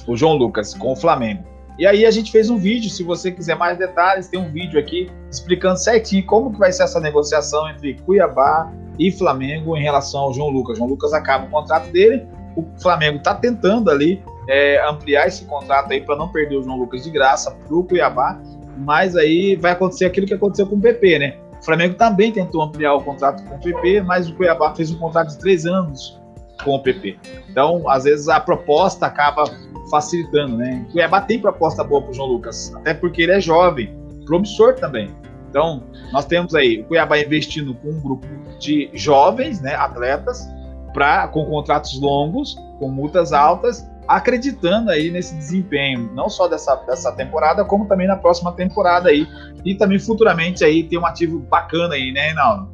o 0.07 0.15
João 0.15 0.35
Lucas 0.35 0.73
com 0.73 0.93
o 0.93 0.95
Flamengo. 0.95 1.43
E 1.77 1.87
aí 1.87 2.05
a 2.05 2.11
gente 2.11 2.31
fez 2.31 2.49
um 2.49 2.57
vídeo, 2.57 2.89
se 2.89 3.03
você 3.03 3.31
quiser 3.31 3.55
mais 3.55 3.77
detalhes, 3.77 4.27
tem 4.27 4.39
um 4.39 4.51
vídeo 4.51 4.79
aqui 4.79 5.09
explicando 5.31 5.77
certinho 5.79 6.23
como 6.25 6.51
que 6.51 6.59
vai 6.59 6.71
ser 6.71 6.83
essa 6.83 6.99
negociação 6.99 7.67
entre 7.69 7.95
Cuiabá 7.95 8.71
e 8.99 9.11
Flamengo 9.11 9.75
em 9.75 9.81
relação 9.81 10.21
ao 10.21 10.33
João 10.33 10.49
Lucas. 10.49 10.77
João 10.77 10.89
Lucas 10.89 11.13
acaba 11.13 11.45
o 11.45 11.49
contrato 11.49 11.89
dele, 11.91 12.27
o 12.55 12.63
Flamengo 12.79 13.17
está 13.17 13.33
tentando 13.33 13.89
ali 13.89 14.21
é, 14.47 14.87
ampliar 14.87 15.27
esse 15.27 15.45
contrato 15.45 15.91
aí 15.91 16.01
para 16.01 16.15
não 16.15 16.27
perder 16.29 16.57
o 16.57 16.63
João 16.63 16.77
Lucas 16.77 17.03
de 17.03 17.09
graça 17.09 17.49
para 17.49 17.75
o 17.75 17.83
Cuiabá, 17.83 18.39
mas 18.77 19.15
aí 19.15 19.55
vai 19.55 19.71
acontecer 19.71 20.05
aquilo 20.05 20.27
que 20.27 20.33
aconteceu 20.33 20.67
com 20.67 20.75
o 20.75 20.81
PP, 20.81 21.19
né? 21.19 21.37
O 21.59 21.65
Flamengo 21.65 21.95
também 21.95 22.31
tentou 22.31 22.61
ampliar 22.61 22.93
o 22.93 23.01
contrato 23.01 23.43
com 23.45 23.55
o 23.55 23.59
PP, 23.59 24.01
mas 24.01 24.29
o 24.29 24.35
Cuiabá 24.35 24.75
fez 24.75 24.91
um 24.91 24.99
contrato 24.99 25.29
de 25.29 25.39
três 25.39 25.65
anos 25.65 26.21
com 26.63 26.75
o 26.75 26.79
PP. 26.81 27.17
Então, 27.49 27.89
às 27.89 28.03
vezes 28.03 28.27
a 28.27 28.39
proposta 28.39 29.05
acaba 29.05 29.43
facilitando, 29.89 30.57
né? 30.57 30.85
Cuiabá 30.91 31.21
tem 31.21 31.39
proposta 31.39 31.83
boa 31.83 32.01
para 32.01 32.11
o 32.11 32.13
João 32.13 32.29
Lucas, 32.29 32.73
até 32.75 32.93
porque 32.93 33.21
ele 33.21 33.33
é 33.33 33.39
jovem, 33.39 33.95
promissor 34.25 34.75
também. 34.75 35.09
Então, 35.49 35.83
nós 36.11 36.25
temos 36.25 36.55
aí 36.55 36.81
o 36.81 36.85
Cuiabá 36.85 37.19
investindo 37.19 37.75
com 37.75 37.89
um 37.89 37.99
grupo 37.99 38.27
de 38.59 38.89
jovens, 38.93 39.61
né, 39.61 39.75
atletas, 39.75 40.47
pra, 40.93 41.27
com 41.27 41.45
contratos 41.45 41.99
longos, 41.99 42.55
com 42.79 42.89
multas 42.89 43.33
altas, 43.33 43.87
acreditando 44.07 44.89
aí 44.89 45.11
nesse 45.11 45.35
desempenho, 45.35 46.11
não 46.13 46.29
só 46.29 46.47
dessa, 46.47 46.75
dessa 46.87 47.11
temporada, 47.11 47.63
como 47.63 47.87
também 47.87 48.07
na 48.07 48.15
próxima 48.15 48.51
temporada 48.51 49.09
aí. 49.09 49.27
E 49.63 49.75
também 49.75 49.99
futuramente 49.99 50.63
aí 50.63 50.83
ter 50.83 50.97
um 50.97 51.05
ativo 51.05 51.39
bacana 51.39 51.95
aí, 51.95 52.11
né, 52.11 52.27
Reinaldo? 52.27 52.71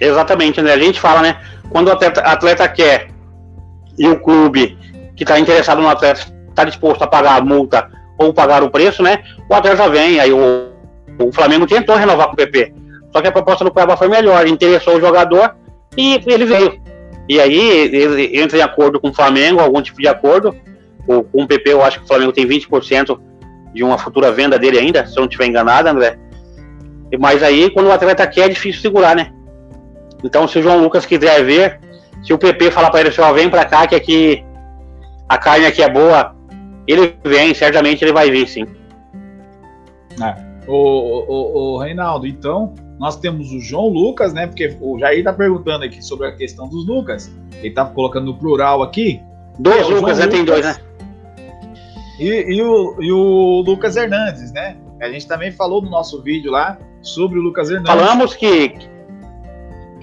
Exatamente, 0.00 0.60
né? 0.60 0.72
A 0.72 0.78
gente 0.78 1.00
fala, 1.00 1.22
né? 1.22 1.40
Quando 1.70 1.88
o 1.88 1.92
atleta, 1.92 2.20
atleta 2.20 2.68
quer 2.68 3.08
e 3.98 4.08
o 4.08 4.20
clube 4.20 4.78
que 5.16 5.24
está 5.24 5.38
interessado 5.38 5.80
no 5.80 5.88
atleta 5.88 6.20
está 6.48 6.64
disposto 6.64 7.02
a 7.02 7.06
pagar 7.06 7.36
a 7.36 7.44
multa 7.44 7.90
ou 8.18 8.32
pagar 8.32 8.62
o 8.62 8.70
preço, 8.70 9.02
né? 9.02 9.22
O 9.48 9.54
atleta 9.54 9.88
vem, 9.88 10.20
aí 10.20 10.32
o, 10.32 10.68
o 11.18 11.32
Flamengo 11.32 11.66
tentou 11.66 11.96
renovar 11.96 12.26
com 12.26 12.32
o 12.34 12.36
PP. 12.36 12.72
Só 13.12 13.20
que 13.20 13.28
a 13.28 13.32
proposta 13.32 13.64
do 13.64 13.70
Cuiabá 13.70 13.96
foi 13.96 14.08
melhor, 14.08 14.46
interessou 14.46 14.96
o 14.96 15.00
jogador 15.00 15.54
e 15.96 16.20
ele 16.26 16.44
veio. 16.44 16.80
E 17.28 17.40
aí 17.40 17.58
ele 17.94 18.38
entra 18.38 18.58
em 18.58 18.62
acordo 18.62 19.00
com 19.00 19.08
o 19.08 19.14
Flamengo, 19.14 19.60
algum 19.60 19.82
tipo 19.82 20.00
de 20.00 20.08
acordo. 20.08 20.54
O, 21.06 21.22
com 21.22 21.42
o 21.42 21.46
PP, 21.46 21.72
eu 21.72 21.82
acho 21.82 21.98
que 21.98 22.04
o 22.04 22.08
Flamengo 22.08 22.32
tem 22.32 22.46
20% 22.46 23.18
de 23.72 23.84
uma 23.84 23.98
futura 23.98 24.32
venda 24.32 24.58
dele 24.58 24.78
ainda, 24.78 25.06
se 25.06 25.16
eu 25.16 25.20
não 25.20 25.26
estiver 25.26 25.46
enganado, 25.46 25.88
André. 25.88 26.18
Mas 27.18 27.42
aí, 27.42 27.70
quando 27.70 27.86
o 27.86 27.92
atleta 27.92 28.26
quer, 28.26 28.46
é 28.46 28.48
difícil 28.48 28.80
segurar, 28.80 29.14
né? 29.14 29.32
Então, 30.24 30.48
se 30.48 30.58
o 30.58 30.62
João 30.62 30.82
Lucas 30.82 31.06
quiser 31.06 31.44
ver, 31.44 31.78
se 32.26 32.32
o 32.32 32.38
PP 32.38 32.72
falar 32.72 32.90
para 32.90 33.00
ele 33.00 33.08
assim, 33.10 33.20
ó, 33.20 33.32
vem 33.32 33.48
para 33.48 33.64
cá 33.64 33.86
que 33.86 33.94
aqui 33.94 34.44
a 35.28 35.38
carne 35.38 35.64
aqui 35.64 35.80
é 35.80 35.88
boa, 35.88 36.34
ele 36.88 37.16
vem, 37.24 37.54
certamente 37.54 38.04
ele 38.04 38.12
vai 38.12 38.30
vir, 38.30 38.48
sim. 38.48 38.64
É. 40.20 40.46
O, 40.66 40.74
o, 40.74 41.74
o, 41.74 41.78
Reinaldo, 41.78 42.26
então, 42.26 42.74
nós 42.98 43.16
temos 43.16 43.52
o 43.52 43.60
João 43.60 43.88
Lucas, 43.88 44.32
né? 44.32 44.48
Porque 44.48 44.76
o 44.80 44.98
Jair 44.98 45.22
tá 45.22 45.32
perguntando 45.32 45.84
aqui 45.84 46.04
sobre 46.04 46.26
a 46.26 46.32
questão 46.32 46.68
dos 46.68 46.84
Lucas. 46.84 47.32
Ele 47.62 47.72
tá 47.72 47.84
colocando 47.84 48.26
no 48.26 48.34
plural 48.36 48.82
aqui. 48.82 49.20
Dois 49.60 49.88
é, 49.88 49.94
Lucas, 49.94 50.18
né? 50.18 50.26
Tem 50.26 50.44
dois, 50.44 50.64
né? 50.64 50.76
E, 52.18 52.56
e, 52.56 52.62
o, 52.62 52.96
e 53.00 53.12
o 53.12 53.62
Lucas 53.64 53.94
Hernandes, 53.94 54.52
né? 54.52 54.76
A 55.00 55.08
gente 55.08 55.28
também 55.28 55.52
falou 55.52 55.80
no 55.80 55.90
nosso 55.90 56.20
vídeo 56.22 56.50
lá 56.50 56.76
sobre 57.02 57.38
o 57.38 57.42
Lucas 57.42 57.70
Hernandes. 57.70 57.92
Falamos 57.92 58.34
que 58.34 58.74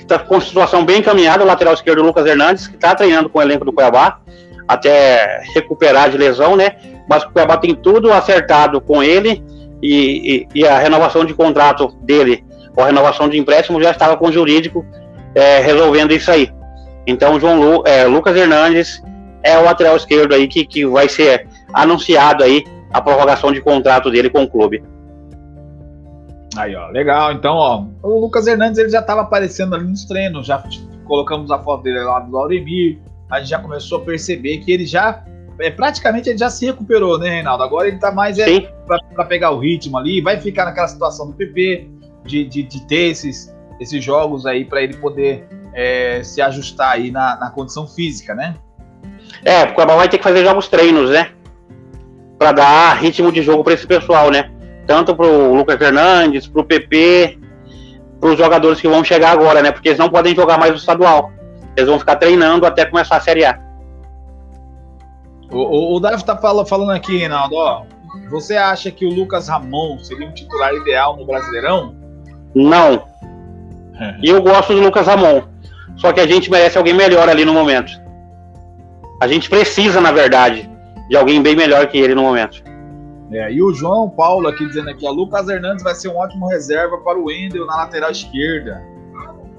está 0.04 0.20
com 0.20 0.40
situação 0.40 0.86
bem 0.86 1.00
encaminhada, 1.00 1.44
o 1.44 1.48
lateral 1.48 1.74
esquerdo 1.74 2.02
Lucas 2.02 2.26
Hernandes, 2.26 2.68
que 2.68 2.76
está 2.76 2.96
treinando 2.96 3.30
com 3.30 3.40
o 3.40 3.42
elenco 3.42 3.66
do 3.66 3.74
Cuiabá, 3.74 4.20
até 4.68 5.42
recuperar 5.54 6.10
de 6.10 6.18
lesão, 6.18 6.56
né? 6.56 6.76
Mas 7.10 7.24
o 7.24 7.30
Cuiabá 7.30 7.58
tem 7.58 7.76
tudo 7.76 8.12
acertado 8.12 8.80
com 8.80 9.04
ele 9.04 9.44
e, 9.82 10.48
e, 10.56 10.62
e 10.62 10.68
a 10.68 10.80
renovação 10.80 11.26
de 11.26 11.34
contrato 11.34 11.90
dele, 12.02 12.44
ou 12.76 12.84
a 12.84 12.88
renovação 12.88 13.28
de 13.28 13.38
empréstimo, 13.38 13.82
já 13.82 13.92
estava 13.92 14.16
com 14.18 14.28
o 14.28 14.32
jurídico 14.32 14.86
é, 15.36 15.60
resolvendo 15.60 16.14
isso 16.14 16.32
aí. 16.32 16.50
Então, 17.06 17.40
João 17.40 17.60
Lu, 17.60 17.84
é, 17.86 18.06
Lucas 18.06 18.36
Hernandes 18.36 19.02
é 19.44 19.58
o 19.58 19.64
lateral 19.64 19.98
esquerdo 19.98 20.34
aí 20.34 20.48
que, 20.48 20.66
que 20.66 20.86
vai 20.86 21.10
ser 21.10 21.48
anunciado 21.74 22.44
aí 22.44 22.64
a 22.94 23.02
prorrogação 23.02 23.52
de 23.52 23.60
contrato 23.60 24.10
dele 24.10 24.30
com 24.30 24.44
o 24.44 24.50
clube. 24.50 24.84
Aí, 26.56 26.76
ó, 26.76 26.88
legal. 26.90 27.32
Então, 27.32 27.56
ó, 27.56 27.86
o 28.02 28.20
Lucas 28.20 28.48
Hernandes 28.48 28.78
ele 28.78 28.90
já 28.90 29.00
estava 29.00 29.22
aparecendo 29.22 29.76
ali 29.76 29.86
nos 29.86 30.06
treinos, 30.06 30.46
já 30.46 30.64
colocamos 31.06 31.52
a 31.52 31.60
foto 31.60 31.84
dele 31.84 32.00
lá 32.02 32.20
do 32.20 32.32
Lauremir, 32.32 33.00
a 33.30 33.40
gente 33.40 33.50
já 33.50 33.60
começou 33.60 34.00
a 34.00 34.02
perceber 34.02 34.60
que 34.60 34.72
ele 34.72 34.86
já 34.86 35.24
é, 35.60 35.70
praticamente 35.70 36.30
ele 36.30 36.38
já 36.38 36.50
se 36.50 36.66
recuperou, 36.66 37.20
né, 37.20 37.30
Reinaldo? 37.30 37.64
Agora 37.64 37.88
ele 37.88 37.98
tá 37.98 38.12
mais 38.12 38.40
é, 38.40 38.62
para 39.16 39.26
pegar 39.26 39.52
o 39.52 39.60
ritmo 39.60 39.98
ali, 39.98 40.22
vai 40.22 40.40
ficar 40.40 40.66
naquela 40.66 40.88
situação 40.88 41.28
do 41.28 41.34
PP, 41.34 41.88
de, 42.26 42.46
de, 42.46 42.64
de 42.64 42.88
ter 42.88 43.12
esses, 43.12 43.54
esses 43.80 44.04
jogos 44.04 44.46
aí 44.46 44.66
para 44.66 44.82
ele 44.82 44.96
poder 44.96 45.48
é, 45.74 46.22
se 46.24 46.42
ajustar 46.42 46.94
aí 46.94 47.12
na, 47.12 47.38
na 47.38 47.50
condição 47.52 47.88
física, 47.88 48.34
né? 48.34 48.56
É, 49.44 49.66
porque 49.66 49.82
o 49.82 49.86
vai 49.86 50.10
ter 50.10 50.18
que 50.18 50.24
fazer 50.24 50.44
jogos 50.44 50.68
treinos, 50.68 51.10
né? 51.10 51.32
para 52.44 52.52
dar 52.52 52.98
ritmo 52.98 53.32
de 53.32 53.42
jogo 53.42 53.64
para 53.64 53.74
esse 53.74 53.88
pessoal, 53.88 54.30
né? 54.30 54.52
Tanto 54.86 55.16
para 55.16 55.26
o 55.26 55.56
Lucas 55.56 55.78
Fernandes, 55.78 56.48
para 56.48 56.62
o 56.62 56.66
PP, 56.66 57.40
para 58.20 58.30
os 58.30 58.38
jogadores 58.38 58.82
que 58.82 58.88
vão 58.88 59.04
chegar 59.04 59.32
agora, 59.32 59.62
né? 59.62 59.72
Porque 59.72 59.90
eles 59.90 60.00
não 60.00 60.10
podem 60.10 60.36
jogar 60.36 60.58
mais 60.58 60.74
o 60.74 60.76
estadual. 60.76 61.32
Eles 61.76 61.90
vão 61.90 62.00
ficar 62.00 62.18
treinando 62.18 62.66
até 62.66 62.86
começar 62.86 63.18
a 63.18 63.20
Série 63.22 63.46
A. 63.46 63.60
O, 65.52 65.58
o, 65.58 65.96
o 65.96 66.00
Davi 66.00 66.24
tá 66.24 66.38
falando, 66.38 66.68
falando 66.68 66.92
aqui, 66.92 67.18
Reinaldo, 67.18 67.56
ó. 67.56 67.84
Você 68.30 68.56
acha 68.56 68.92
que 68.92 69.06
o 69.06 69.10
Lucas 69.10 69.48
Ramon 69.48 69.98
seria 70.00 70.28
um 70.28 70.32
titular 70.32 70.74
ideal 70.74 71.18
no 71.18 71.26
Brasileirão? 71.26 71.96
Não. 72.54 73.08
E 74.22 74.30
eu 74.30 74.42
gosto 74.42 74.74
do 74.74 74.82
Lucas 74.82 75.08
Ramon. 75.08 75.44
Só 75.96 76.12
que 76.12 76.20
a 76.20 76.28
gente 76.28 76.50
merece 76.50 76.78
alguém 76.78 76.94
melhor 76.94 77.30
ali 77.30 77.46
no 77.46 77.54
momento. 77.54 77.92
A 79.22 79.28
gente 79.28 79.50
precisa, 79.50 80.02
na 80.02 80.12
verdade 80.12 80.74
de 81.10 81.18
alguém 81.18 81.42
bem 81.42 81.56
melhor 81.56 81.88
que 81.88 81.98
ele 81.98 82.16
no 82.16 82.24
momento. 82.24 82.64
É, 83.34 83.52
e 83.52 83.64
o 83.64 83.74
João 83.74 84.08
Paulo 84.08 84.48
aqui 84.48 84.64
dizendo 84.68 84.92
aqui, 84.92 85.08
ó, 85.08 85.12
Lucas 85.12 85.50
Hernandes 85.50 85.84
vai 85.84 85.96
ser 85.96 86.08
um 86.10 86.18
ótimo 86.18 86.48
reserva 86.48 87.00
para 87.00 87.18
o 87.18 87.26
Wendel 87.26 87.66
na 87.66 87.78
lateral 87.78 88.12
esquerda. 88.12 88.84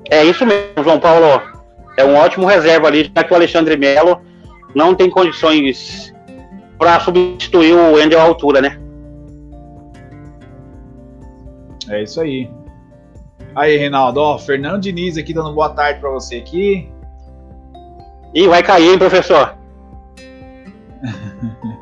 É 0.08 0.24
isso 0.24 0.46
mesmo, 0.46 0.84
João 0.84 1.00
Paulo. 1.00 1.42
É 1.96 2.04
um 2.04 2.14
ótimo 2.14 2.46
reserva 2.46 2.86
ali, 2.86 3.10
já 3.14 3.24
que 3.24 3.32
o 3.32 3.36
Alexandre 3.36 3.76
Melo 3.76 4.20
não 4.74 4.94
tem 4.94 5.10
condições 5.10 6.14
para 6.78 7.00
substituir 7.00 7.74
o 7.74 7.94
Wendel 7.94 8.20
à 8.20 8.22
altura, 8.22 8.60
né? 8.60 8.78
É 11.88 12.02
isso 12.02 12.20
aí. 12.20 12.48
Aí, 13.56 13.76
Reinaldo, 13.76 14.20
ó, 14.20 14.38
Fernando 14.38 14.82
Diniz 14.82 15.16
aqui 15.16 15.34
dando 15.34 15.52
boa 15.52 15.70
tarde 15.70 16.00
para 16.00 16.10
você 16.10 16.36
aqui. 16.36 16.88
E 18.32 18.46
vai 18.46 18.62
cair, 18.62 18.92
hein, 18.92 18.98
professor? 18.98 19.56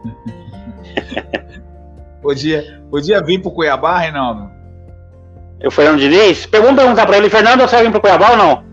podia, 2.23 2.83
podia 2.91 3.23
vir 3.23 3.43
pro 3.43 3.51
Cuiabá, 3.51 3.99
Reinaldo? 3.99 4.51
Eu, 5.61 5.71
Fernando 5.71 6.01
Diniz? 6.01 6.49
Vamos 6.51 6.75
perguntar 6.75 7.07
pra 7.07 7.19
ele, 7.19 7.29
Fernando, 7.29 7.61
você 7.61 7.83
vem 7.83 7.91
pro 7.91 8.01
Cuiabá 8.01 8.31
ou 8.31 8.37
não? 8.37 8.65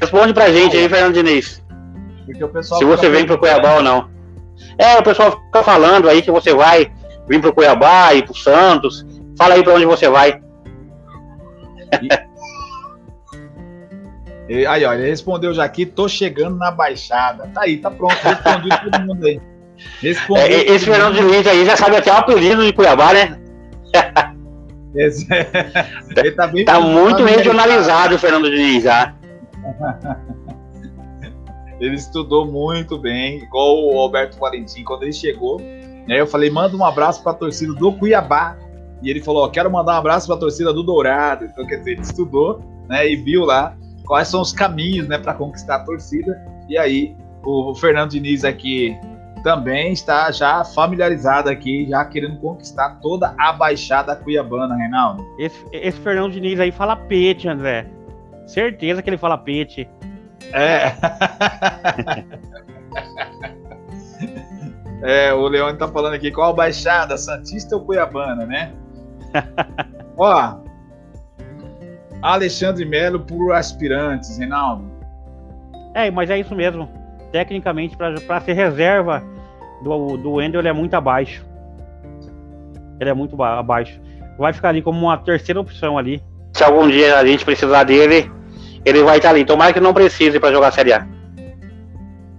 Responde 0.00 0.32
pra 0.32 0.52
gente 0.52 0.76
aí, 0.76 0.88
Fernando 0.88 1.14
Diniz. 1.14 1.62
Se 2.62 2.84
você 2.84 3.08
vem 3.08 3.26
pro 3.26 3.38
Cuiabá 3.38 3.74
ou 3.74 3.82
não. 3.82 4.08
É, 4.78 4.96
o 4.98 5.02
pessoal 5.02 5.32
fica 5.32 5.62
falando 5.62 6.08
aí 6.08 6.22
que 6.22 6.30
você 6.30 6.54
vai 6.54 6.92
vir 7.28 7.40
pro 7.40 7.52
Cuiabá 7.52 8.14
e 8.14 8.22
pro 8.22 8.34
Santos. 8.34 9.04
Fala 9.36 9.54
aí 9.54 9.62
pra 9.62 9.74
onde 9.74 9.86
você 9.86 10.08
vai. 10.08 10.40
E... 14.48 14.66
Aí, 14.66 14.84
ó, 14.84 14.92
ele 14.92 15.08
respondeu 15.08 15.54
já 15.54 15.62
aqui, 15.62 15.86
tô 15.86 16.08
chegando 16.08 16.56
na 16.56 16.72
Baixada. 16.72 17.48
Tá 17.54 17.62
aí, 17.62 17.76
tá 17.76 17.88
pronto, 17.88 18.16
respondi 18.16 18.68
todo 18.82 19.00
mundo 19.06 19.24
aí. 19.24 19.40
É, 20.36 20.72
esse 20.72 20.84
Fernando 20.84 21.14
Diniz 21.14 21.46
aí 21.46 21.64
já 21.64 21.76
sabe 21.76 21.96
até 21.96 22.12
o 22.12 22.16
apelido 22.16 22.64
de 22.64 22.72
Cuiabá, 22.72 23.12
né? 23.12 23.38
Esse, 24.94 25.26
ele 26.16 26.32
tá, 26.32 26.46
bem 26.46 26.64
tá 26.64 26.80
muito 26.80 27.24
regionalizado 27.24 28.14
o 28.14 28.18
Fernando 28.18 28.50
Diniz 28.50 28.84
já. 28.84 29.14
Ele 31.80 31.96
estudou 31.96 32.44
muito 32.44 32.98
bem, 32.98 33.38
igual 33.38 33.82
o 33.82 33.98
Alberto 33.98 34.38
Valentim, 34.38 34.84
quando 34.84 35.04
ele 35.04 35.14
chegou. 35.14 35.58
Né, 35.58 36.20
eu 36.20 36.26
falei, 36.26 36.50
manda 36.50 36.76
um 36.76 36.84
abraço 36.84 37.22
para 37.22 37.32
a 37.32 37.34
torcida 37.34 37.72
do 37.72 37.90
Cuiabá. 37.92 38.58
E 39.02 39.08
ele 39.08 39.22
falou, 39.22 39.48
quero 39.50 39.70
mandar 39.70 39.94
um 39.94 39.96
abraço 39.96 40.26
para 40.26 40.36
a 40.36 40.38
torcida 40.38 40.74
do 40.74 40.82
Dourado. 40.82 41.46
Então, 41.46 41.66
quer 41.66 41.78
dizer, 41.78 41.92
ele 41.92 42.02
estudou 42.02 42.60
né, 42.86 43.10
e 43.10 43.16
viu 43.16 43.46
lá 43.46 43.74
quais 44.04 44.28
são 44.28 44.42
os 44.42 44.52
caminhos 44.52 45.08
né, 45.08 45.16
para 45.16 45.32
conquistar 45.32 45.76
a 45.76 45.78
torcida. 45.80 46.38
E 46.68 46.76
aí, 46.76 47.16
o 47.42 47.74
Fernando 47.74 48.10
Diniz 48.10 48.44
aqui 48.44 48.94
também 49.42 49.92
está 49.92 50.30
já 50.30 50.64
familiarizado 50.64 51.48
aqui, 51.48 51.86
já 51.88 52.04
querendo 52.04 52.38
conquistar 52.38 52.98
toda 53.00 53.34
a 53.38 53.52
Baixada 53.52 54.14
Cuiabana, 54.16 54.76
Reinaldo. 54.76 55.24
Esse, 55.38 55.64
esse 55.72 55.98
Fernando 56.00 56.32
Diniz 56.32 56.60
aí 56.60 56.70
fala 56.70 56.96
pete, 56.96 57.48
André. 57.48 57.86
Certeza 58.46 59.02
que 59.02 59.10
ele 59.10 59.18
fala 59.18 59.38
pete. 59.38 59.88
É. 60.52 60.92
é, 65.28 65.32
o 65.32 65.46
Leone 65.46 65.78
tá 65.78 65.88
falando 65.88 66.14
aqui 66.14 66.30
qual 66.30 66.54
baixada, 66.54 67.16
Santista 67.16 67.76
ou 67.76 67.84
Cuiabana, 67.84 68.44
né? 68.46 68.72
Ó, 70.16 70.56
Alexandre 72.22 72.84
Melo 72.84 73.20
por 73.20 73.52
aspirantes, 73.52 74.36
Reinaldo. 74.38 74.90
É, 75.94 76.10
mas 76.10 76.30
é 76.30 76.38
isso 76.38 76.54
mesmo. 76.54 76.99
Tecnicamente, 77.32 77.96
para 77.96 78.40
ser 78.40 78.52
reserva 78.54 79.22
do, 79.82 80.16
do 80.16 80.32
Wendel, 80.32 80.60
ele 80.60 80.68
é 80.68 80.72
muito 80.72 80.94
abaixo. 80.94 81.44
Ele 82.98 83.10
é 83.10 83.14
muito 83.14 83.40
abaixo. 83.42 84.00
Vai 84.38 84.52
ficar 84.52 84.70
ali 84.70 84.82
como 84.82 85.00
uma 85.00 85.16
terceira 85.18 85.60
opção 85.60 85.96
ali. 85.96 86.22
Se 86.54 86.64
algum 86.64 86.88
dia 86.88 87.18
a 87.18 87.24
gente 87.24 87.44
precisar 87.44 87.84
dele, 87.84 88.30
ele 88.84 89.02
vai 89.02 89.18
estar 89.18 89.30
ali. 89.30 89.44
Tomara 89.44 89.72
que 89.72 89.80
não 89.80 89.94
precise 89.94 90.40
para 90.40 90.52
jogar 90.52 90.68
a 90.68 90.72
Série 90.72 90.92
A. 90.92 91.06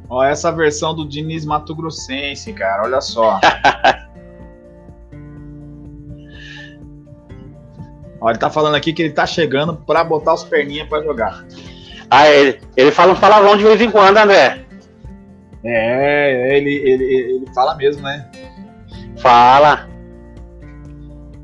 Ó, 0.10 0.24
essa 0.24 0.52
versão 0.52 0.94
do 0.94 1.08
Diniz 1.08 1.46
Mato 1.46 1.74
Grossense, 1.74 2.52
cara, 2.52 2.84
olha 2.84 3.00
só. 3.00 3.40
Ó, 8.20 8.30
ele 8.30 8.38
tá 8.38 8.50
falando 8.52 8.76
aqui 8.76 8.94
que 8.94 9.02
ele 9.02 9.14
tá 9.14 9.26
chegando 9.26 9.74
para 9.74 10.04
botar 10.04 10.34
os 10.34 10.44
perninhas 10.44 10.88
para 10.88 11.02
jogar. 11.02 11.44
Ah, 12.10 12.30
ele, 12.30 12.60
ele 12.76 12.92
fala 12.92 13.14
um 13.14 13.16
palavrão 13.16 13.56
de 13.56 13.64
vez 13.64 13.82
em 13.82 13.90
quando, 13.90 14.18
André. 14.18 14.66
É, 15.64 16.58
ele, 16.58 16.74
ele, 16.74 17.04
ele 17.04 17.46
fala 17.54 17.76
mesmo, 17.76 18.02
né? 18.04 18.28
Fala. 19.18 19.88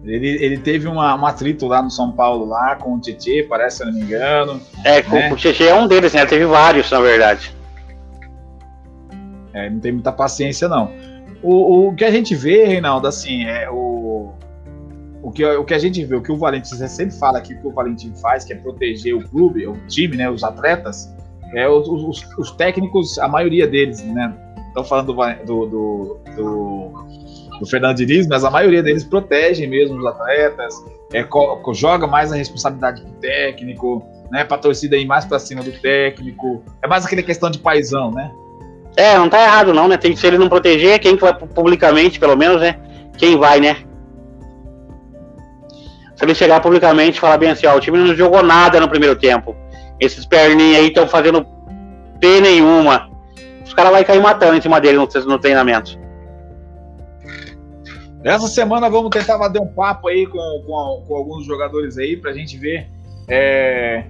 Ele, 0.04 0.28
ele 0.44 0.58
teve 0.58 0.88
uma, 0.88 1.16
um 1.16 1.26
atrito 1.26 1.68
lá 1.68 1.82
no 1.82 1.92
São 1.92 2.12
Paulo, 2.14 2.46
lá 2.46 2.76
com 2.78 2.96
o 2.96 3.00
Tietê, 3.00 3.46
parece, 3.48 3.78
se 3.78 3.84
eu 3.84 3.88
não 3.88 3.94
me 3.94 4.02
engano. 4.02 4.62
É, 4.86 5.02
né? 5.04 5.32
o 5.32 5.36
Tietê 5.36 5.66
é 5.66 5.76
um 5.76 5.88
deles, 5.88 6.14
né? 6.14 6.26
Teve 6.26 6.46
vários, 6.46 6.90
na 6.90 7.02
verdade. 7.02 7.54
É, 9.54 9.70
não 9.70 9.80
tem 9.80 9.92
muita 9.92 10.12
paciência, 10.12 10.68
não. 10.68 10.92
O, 11.44 11.90
o 11.90 11.96
que 11.96 12.06
a 12.06 12.12
gente 12.12 12.34
vê, 12.36 12.66
Reinaldo, 12.66 13.08
assim, 13.08 13.46
é 13.46 13.70
o, 13.70 14.34
o, 15.22 15.32
que, 15.32 15.46
o 15.46 15.66
que 15.66 15.74
a 15.74 15.80
gente 15.80 16.04
vê, 16.06 16.16
o 16.16 16.22
que 16.22 16.32
o 16.32 16.38
Valentim 16.38 16.76
sempre 16.88 17.16
fala 17.16 17.38
aqui, 17.38 17.54
o 17.54 17.60
que 17.60 17.68
o 17.68 17.72
Valentim 17.72 18.14
faz, 18.16 18.46
que 18.46 18.54
é 18.54 18.56
proteger 18.56 19.14
o 19.14 19.28
clube, 19.28 19.68
o 19.68 19.76
time, 19.88 20.16
né, 20.16 20.30
os 20.30 20.44
atletas, 20.44 21.14
é, 21.54 21.68
os, 21.68 21.88
os, 21.88 22.38
os 22.38 22.52
técnicos, 22.52 23.18
a 23.20 23.28
maioria 23.28 23.68
deles, 23.68 24.04
né, 24.04 24.34
estão 24.68 24.84
falando 24.84 25.14
do, 25.46 25.66
do, 25.66 26.20
do 26.36 27.08
do 27.60 27.66
Fernando 27.66 27.98
Diniz, 27.98 28.28
mas 28.28 28.44
a 28.44 28.52
maioria 28.52 28.84
deles 28.84 29.04
protegem 29.04 29.68
mesmo 29.68 29.98
os 29.98 30.06
atletas, 30.06 30.74
é, 31.14 31.26
joga 31.74 32.08
mais 32.08 32.32
a 32.32 32.36
responsabilidade 32.36 33.02
pro 33.02 33.12
técnico, 33.14 34.06
né, 34.32 34.44
pra 34.44 34.58
torcida 34.58 34.98
ir 34.98 35.06
mais 35.06 35.26
pra 35.26 35.40
cima 35.40 35.64
do 35.64 35.72
técnico. 35.72 36.64
É 36.82 36.88
mais 36.88 37.06
aquela 37.06 37.24
questão 37.24 37.50
de 37.50 37.60
paisão, 37.60 38.12
né? 38.12 38.32
É, 38.96 39.18
não 39.18 39.30
tá 39.30 39.42
errado 39.44 39.74
não, 39.74 39.88
né? 39.88 39.96
Tem 39.96 40.12
que 40.12 40.20
se 40.20 40.26
ele 40.26 40.38
não 40.38 40.50
proteger, 40.50 41.00
quem 41.00 41.16
vai 41.16 41.34
publicamente, 41.34 42.20
pelo 42.20 42.36
menos, 42.36 42.62
né? 42.62 42.80
Quem 43.18 43.38
vai, 43.38 43.60
né? 43.60 43.78
Se 46.16 46.26
ele 46.26 46.34
chegar 46.34 46.60
publicamente 46.62 47.18
e 47.18 47.22
falar 47.22 47.38
bem 47.38 47.52
assim, 47.52 47.68
ó, 47.68 47.76
o 47.76 47.80
time 47.80 47.98
não 47.98 48.16
jogou 48.16 48.42
nada 48.42 48.80
no 48.80 48.90
primeiro 48.90 49.16
tempo. 49.16 49.56
Esses 50.00 50.26
perninhos 50.26 50.78
aí 50.78 50.88
estão 50.88 51.08
fazendo 51.08 51.46
P 52.20 52.42
nenhuma. 52.42 53.10
Os 53.66 53.74
caras 53.74 53.92
vão 53.92 54.04
cair 54.04 54.22
matando 54.22 54.56
em 54.56 54.62
cima 54.62 54.80
dele 54.80 54.98
no, 54.98 55.08
no 55.26 55.40
treinamento. 55.40 55.98
Essa 58.24 58.48
semana 58.48 58.90
vamos 58.90 59.10
tentar 59.10 59.38
bater 59.38 59.62
um 59.62 59.68
papo 59.68 60.08
aí 60.08 60.26
com, 60.26 60.40
com, 60.66 61.04
com 61.08 61.16
alguns 61.16 61.46
jogadores 61.46 61.98
aí 61.98 62.18
pra 62.18 62.34
gente 62.34 62.58
ver. 62.58 62.90
É, 63.30 64.06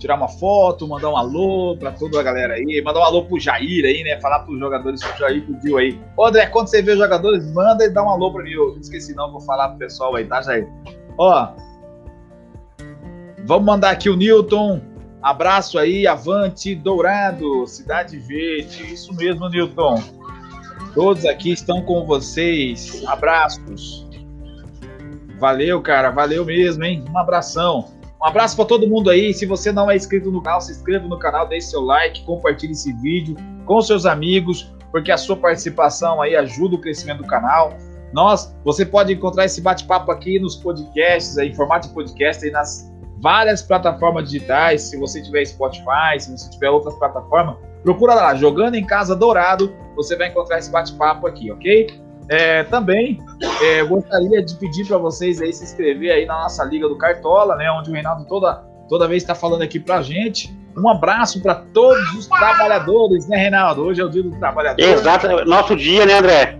tirar 0.00 0.16
uma 0.16 0.28
foto, 0.28 0.88
mandar 0.88 1.10
um 1.10 1.16
alô 1.16 1.76
pra 1.76 1.92
toda 1.92 2.18
a 2.18 2.22
galera 2.22 2.54
aí, 2.54 2.82
mandar 2.82 3.00
um 3.00 3.04
alô 3.04 3.24
pro 3.24 3.38
Jair 3.38 3.84
aí, 3.84 4.02
né? 4.02 4.20
Falar 4.20 4.40
pros 4.40 4.58
jogadores 4.58 5.02
que 5.02 5.14
o 5.14 5.18
Jair 5.18 5.46
pediu 5.46 5.78
aí. 5.78 6.00
Ô 6.16 6.26
André, 6.26 6.46
quando 6.46 6.68
você 6.68 6.82
vê 6.82 6.92
os 6.92 6.98
jogadores, 6.98 7.46
manda 7.52 7.84
e 7.84 7.90
dá 7.90 8.02
um 8.02 8.08
alô 8.08 8.32
pra 8.32 8.42
mim. 8.42 8.52
Eu 8.52 8.76
esqueci 8.78 9.14
não, 9.14 9.30
vou 9.30 9.40
falar 9.42 9.68
pro 9.68 9.78
pessoal 9.78 10.16
aí, 10.16 10.24
tá, 10.24 10.42
Jair? 10.42 10.66
Ó, 11.18 11.48
vamos 13.44 13.64
mandar 13.64 13.90
aqui 13.90 14.08
o 14.08 14.16
Newton. 14.16 14.80
Abraço 15.22 15.78
aí, 15.78 16.06
Avante 16.06 16.74
Dourado, 16.74 17.66
Cidade 17.66 18.18
Verde. 18.18 18.94
Isso 18.94 19.14
mesmo, 19.14 19.48
Newton. 19.48 20.02
Todos 20.94 21.26
aqui 21.26 21.52
estão 21.52 21.82
com 21.82 22.06
vocês. 22.06 23.02
Abraços. 23.06 24.08
Valeu, 25.38 25.80
cara. 25.82 26.10
Valeu 26.10 26.44
mesmo, 26.44 26.84
hein? 26.84 27.04
Um 27.10 27.18
abração. 27.18 27.88
Um 28.20 28.26
abraço 28.26 28.56
para 28.56 28.64
todo 28.64 28.86
mundo 28.86 29.10
aí. 29.10 29.32
Se 29.32 29.46
você 29.46 29.70
não 29.70 29.90
é 29.90 29.96
inscrito 29.96 30.30
no 30.30 30.42
canal, 30.42 30.60
se 30.60 30.72
inscreva 30.72 31.06
no 31.06 31.18
canal, 31.18 31.46
deixe 31.46 31.68
seu 31.68 31.80
like, 31.80 32.24
compartilhe 32.24 32.72
esse 32.72 32.92
vídeo 32.94 33.36
com 33.64 33.80
seus 33.80 34.04
amigos, 34.04 34.72
porque 34.90 35.12
a 35.12 35.16
sua 35.16 35.36
participação 35.36 36.20
aí 36.20 36.34
ajuda 36.34 36.76
o 36.76 36.80
crescimento 36.80 37.18
do 37.18 37.26
canal. 37.26 37.76
Nós, 38.12 38.54
você 38.64 38.84
pode 38.84 39.12
encontrar 39.12 39.44
esse 39.44 39.60
bate-papo 39.60 40.10
aqui 40.10 40.38
nos 40.38 40.56
podcasts, 40.56 41.38
aí, 41.38 41.50
em 41.50 41.54
formato 41.54 41.88
de 41.88 41.94
podcast, 41.94 42.44
aí 42.44 42.50
nas 42.50 42.89
várias 43.20 43.62
plataformas 43.62 44.30
digitais. 44.30 44.82
Se 44.82 44.98
você 44.98 45.22
tiver 45.22 45.44
Spotify, 45.44 46.18
se 46.18 46.30
você 46.30 46.50
tiver 46.50 46.70
outras 46.70 46.94
plataformas, 46.96 47.56
Procura 47.82 48.14
lá, 48.14 48.34
Jogando 48.34 48.74
em 48.74 48.84
Casa 48.84 49.16
Dourado, 49.16 49.74
você 49.96 50.16
vai 50.16 50.28
encontrar 50.28 50.58
esse 50.58 50.70
bate-papo 50.70 51.26
aqui, 51.26 51.50
ok? 51.50 51.86
É, 52.28 52.62
também 52.64 53.18
é, 53.62 53.82
gostaria 53.82 54.42
de 54.42 54.54
pedir 54.54 54.86
para 54.86 54.98
vocês 54.98 55.40
aí 55.40 55.52
se 55.52 55.64
inscrever 55.64 56.12
aí 56.12 56.26
na 56.26 56.42
nossa 56.42 56.62
Liga 56.64 56.88
do 56.88 56.96
Cartola, 56.96 57.56
né? 57.56 57.70
Onde 57.72 57.90
o 57.90 57.92
Reinaldo 57.92 58.24
toda, 58.26 58.62
toda 58.88 59.08
vez 59.08 59.22
está 59.22 59.34
falando 59.34 59.62
aqui 59.62 59.80
pra 59.80 60.02
gente. 60.02 60.54
Um 60.76 60.88
abraço 60.88 61.42
para 61.42 61.54
todos 61.56 62.12
os 62.14 62.28
trabalhadores, 62.28 63.26
né, 63.26 63.36
Reinaldo? 63.36 63.82
Hoje 63.82 64.00
é 64.00 64.04
o 64.04 64.08
dia 64.08 64.22
do 64.22 64.30
trabalhador. 64.38 64.80
Exato, 64.80 65.44
nosso 65.44 65.74
dia, 65.74 66.06
né, 66.06 66.18
André? 66.18 66.58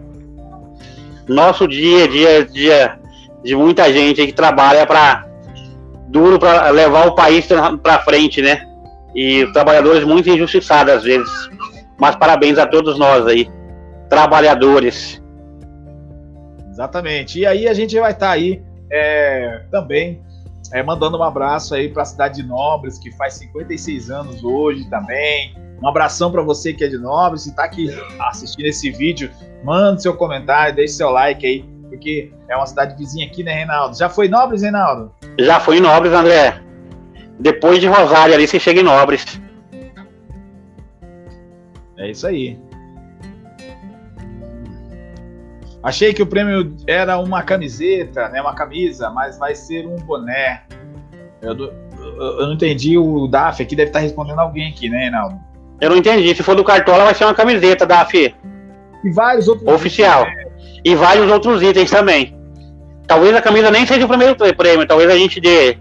Nosso 1.29 1.69
dia, 1.69 2.09
dia, 2.09 2.45
dia 2.45 2.99
de 3.45 3.55
muita 3.55 3.93
gente 3.93 4.27
que 4.27 4.33
trabalha 4.33 4.85
para 4.87 5.30
duro 6.11 6.39
para 6.39 6.71
levar 6.71 7.07
o 7.07 7.15
país 7.15 7.47
para 7.83 8.01
frente, 8.01 8.43
né? 8.43 8.71
e 9.15 9.47
trabalhadores 9.53 10.05
muito 10.05 10.29
injustiçados 10.29 10.93
às 10.93 11.03
vezes. 11.03 11.31
Mas 11.99 12.17
parabéns 12.17 12.59
a 12.59 12.67
todos 12.67 12.99
nós 12.99 13.27
aí, 13.27 13.51
trabalhadores. 14.09 15.23
Exatamente. 16.71 17.41
E 17.41 17.47
aí 17.47 17.69
a 17.69 17.75
gente 17.75 17.99
vai 17.99 18.13
estar 18.13 18.29
tá 18.29 18.33
aí 18.33 18.63
é, 18.91 19.65
também 19.71 20.23
é, 20.73 20.83
mandando 20.83 21.19
um 21.19 21.23
abraço 21.23 21.75
aí 21.75 21.89
para 21.89 22.03
a 22.03 22.07
cidade 22.07 22.43
de 22.43 22.49
Nobres, 22.49 22.99
que 22.99 23.11
faz 23.13 23.35
56 23.35 24.11
anos 24.11 24.43
hoje 24.43 24.89
também. 24.89 25.55
Um 25.83 25.89
abração 25.89 26.31
para 26.31 26.43
você 26.43 26.73
que 26.73 26.85
é 26.85 26.89
de 26.89 26.99
Nobres 26.99 27.47
e 27.47 27.51
está 27.51 27.65
aqui 27.65 27.89
assistindo 28.21 28.67
esse 28.67 28.91
vídeo. 28.91 29.31
Mande 29.65 30.03
seu 30.03 30.15
comentário, 30.15 30.75
deixe 30.75 30.95
seu 30.95 31.11
like 31.11 31.45
aí, 31.45 31.65
porque 31.91 32.33
é 32.49 32.57
uma 32.57 32.67
cidade 32.67 32.97
vizinha 32.97 33.27
aqui, 33.27 33.43
né, 33.43 33.53
Reinaldo? 33.53 33.99
Já 33.99 34.09
foi 34.09 34.29
Nobres, 34.29 34.63
Reinaldo? 34.63 35.13
Já 35.39 35.61
foi 35.61 35.81
Nobres, 35.81 36.13
André. 36.13 36.61
Depois 37.39 37.81
de 37.81 37.87
Rosário 37.87 38.35
ali, 38.35 38.47
você 38.47 38.61
chega 38.61 38.81
em 38.81 38.85
Nobres. 38.85 39.41
É 41.99 42.11
isso 42.11 42.27
aí. 42.27 42.59
Achei 45.83 46.13
que 46.13 46.23
o 46.23 46.27
prêmio 46.27 46.77
era 46.87 47.19
uma 47.19 47.43
camiseta, 47.43 48.29
né? 48.29 48.41
Uma 48.41 48.55
camisa, 48.55 49.11
mas 49.11 49.39
vai 49.39 49.55
ser 49.55 49.87
um 49.87 49.97
boné. 49.97 50.63
Eu, 51.41 51.57
eu, 51.59 51.73
eu 52.19 52.47
não 52.47 52.53
entendi 52.53 52.99
o 52.99 53.27
DAF 53.27 53.63
aqui, 53.63 53.75
deve 53.75 53.89
estar 53.89 54.01
respondendo 54.01 54.39
alguém 54.39 54.71
aqui, 54.71 54.89
né, 54.91 54.99
Reinaldo? 54.99 55.41
Eu 55.81 55.91
não 55.91 55.97
entendi. 55.97 56.35
Se 56.35 56.43
for 56.43 56.55
do 56.55 56.63
Cartola, 56.63 57.05
vai 57.05 57.15
ser 57.15 57.25
uma 57.25 57.35
camiseta, 57.35 57.87
DAF. 57.87 58.35
E 59.03 59.11
vários 59.11 59.49
outros. 59.49 59.67
Oficial. 59.67 60.25
Né? 60.27 60.50
E 60.85 60.95
vários 60.95 61.31
outros 61.31 61.63
itens 61.63 61.91
também. 61.91 62.37
Talvez 63.07 63.35
a 63.35 63.43
camisa 63.43 63.71
nem 63.71 63.87
seja 63.87 64.05
o 64.05 64.09
primeiro 64.09 64.37
prêmio, 64.57 64.87
talvez 64.87 65.11
a 65.11 65.17
gente 65.17 65.41
dê 65.41 65.77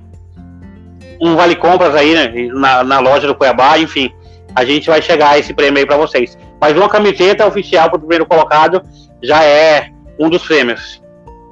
um 1.21 1.35
vale 1.35 1.55
compras 1.55 1.93
aí 1.95 2.13
né, 2.13 2.49
na, 2.53 2.83
na 2.83 2.99
loja 2.99 3.27
do 3.27 3.35
Cuiabá, 3.35 3.77
enfim, 3.77 4.11
a 4.55 4.65
gente 4.65 4.89
vai 4.89 5.01
chegar 5.01 5.31
a 5.31 5.37
esse 5.37 5.53
prêmio 5.53 5.79
aí 5.79 5.85
para 5.85 5.97
vocês. 5.97 6.37
Mas 6.59 6.75
uma 6.75 6.89
camiseta 6.89 7.45
oficial 7.45 7.89
para 7.89 7.97
o 7.97 7.99
primeiro 7.99 8.25
colocado 8.25 8.81
já 9.21 9.43
é 9.43 9.91
um 10.19 10.29
dos 10.29 10.45
prêmios. 10.45 11.01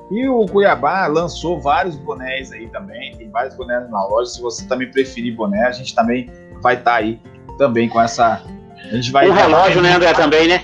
E 0.10 0.28
o 0.28 0.46
Cuiabá 0.46 1.06
lançou 1.08 1.60
vários 1.60 1.98
bonés 1.98 2.52
aí 2.52 2.68
também, 2.68 3.16
tem 3.18 3.30
vários 3.30 3.56
bonés 3.56 3.90
na 3.90 4.06
loja. 4.06 4.32
Se 4.32 4.42
você 4.42 4.66
também 4.66 4.90
preferir 4.90 5.36
boné, 5.36 5.68
a 5.68 5.72
gente 5.72 5.94
também 5.94 6.32
vai 6.62 6.76
estar 6.76 6.92
tá 6.92 6.98
aí 6.98 7.20
também 7.58 7.90
com 7.90 8.02
essa 8.02 8.42
A 8.86 8.96
gente 8.96 9.12
vai. 9.12 9.30
O 9.30 9.34
relógio, 9.34 9.82
né, 9.82 9.94
André, 9.94 10.14
também, 10.14 10.48
né? 10.48 10.64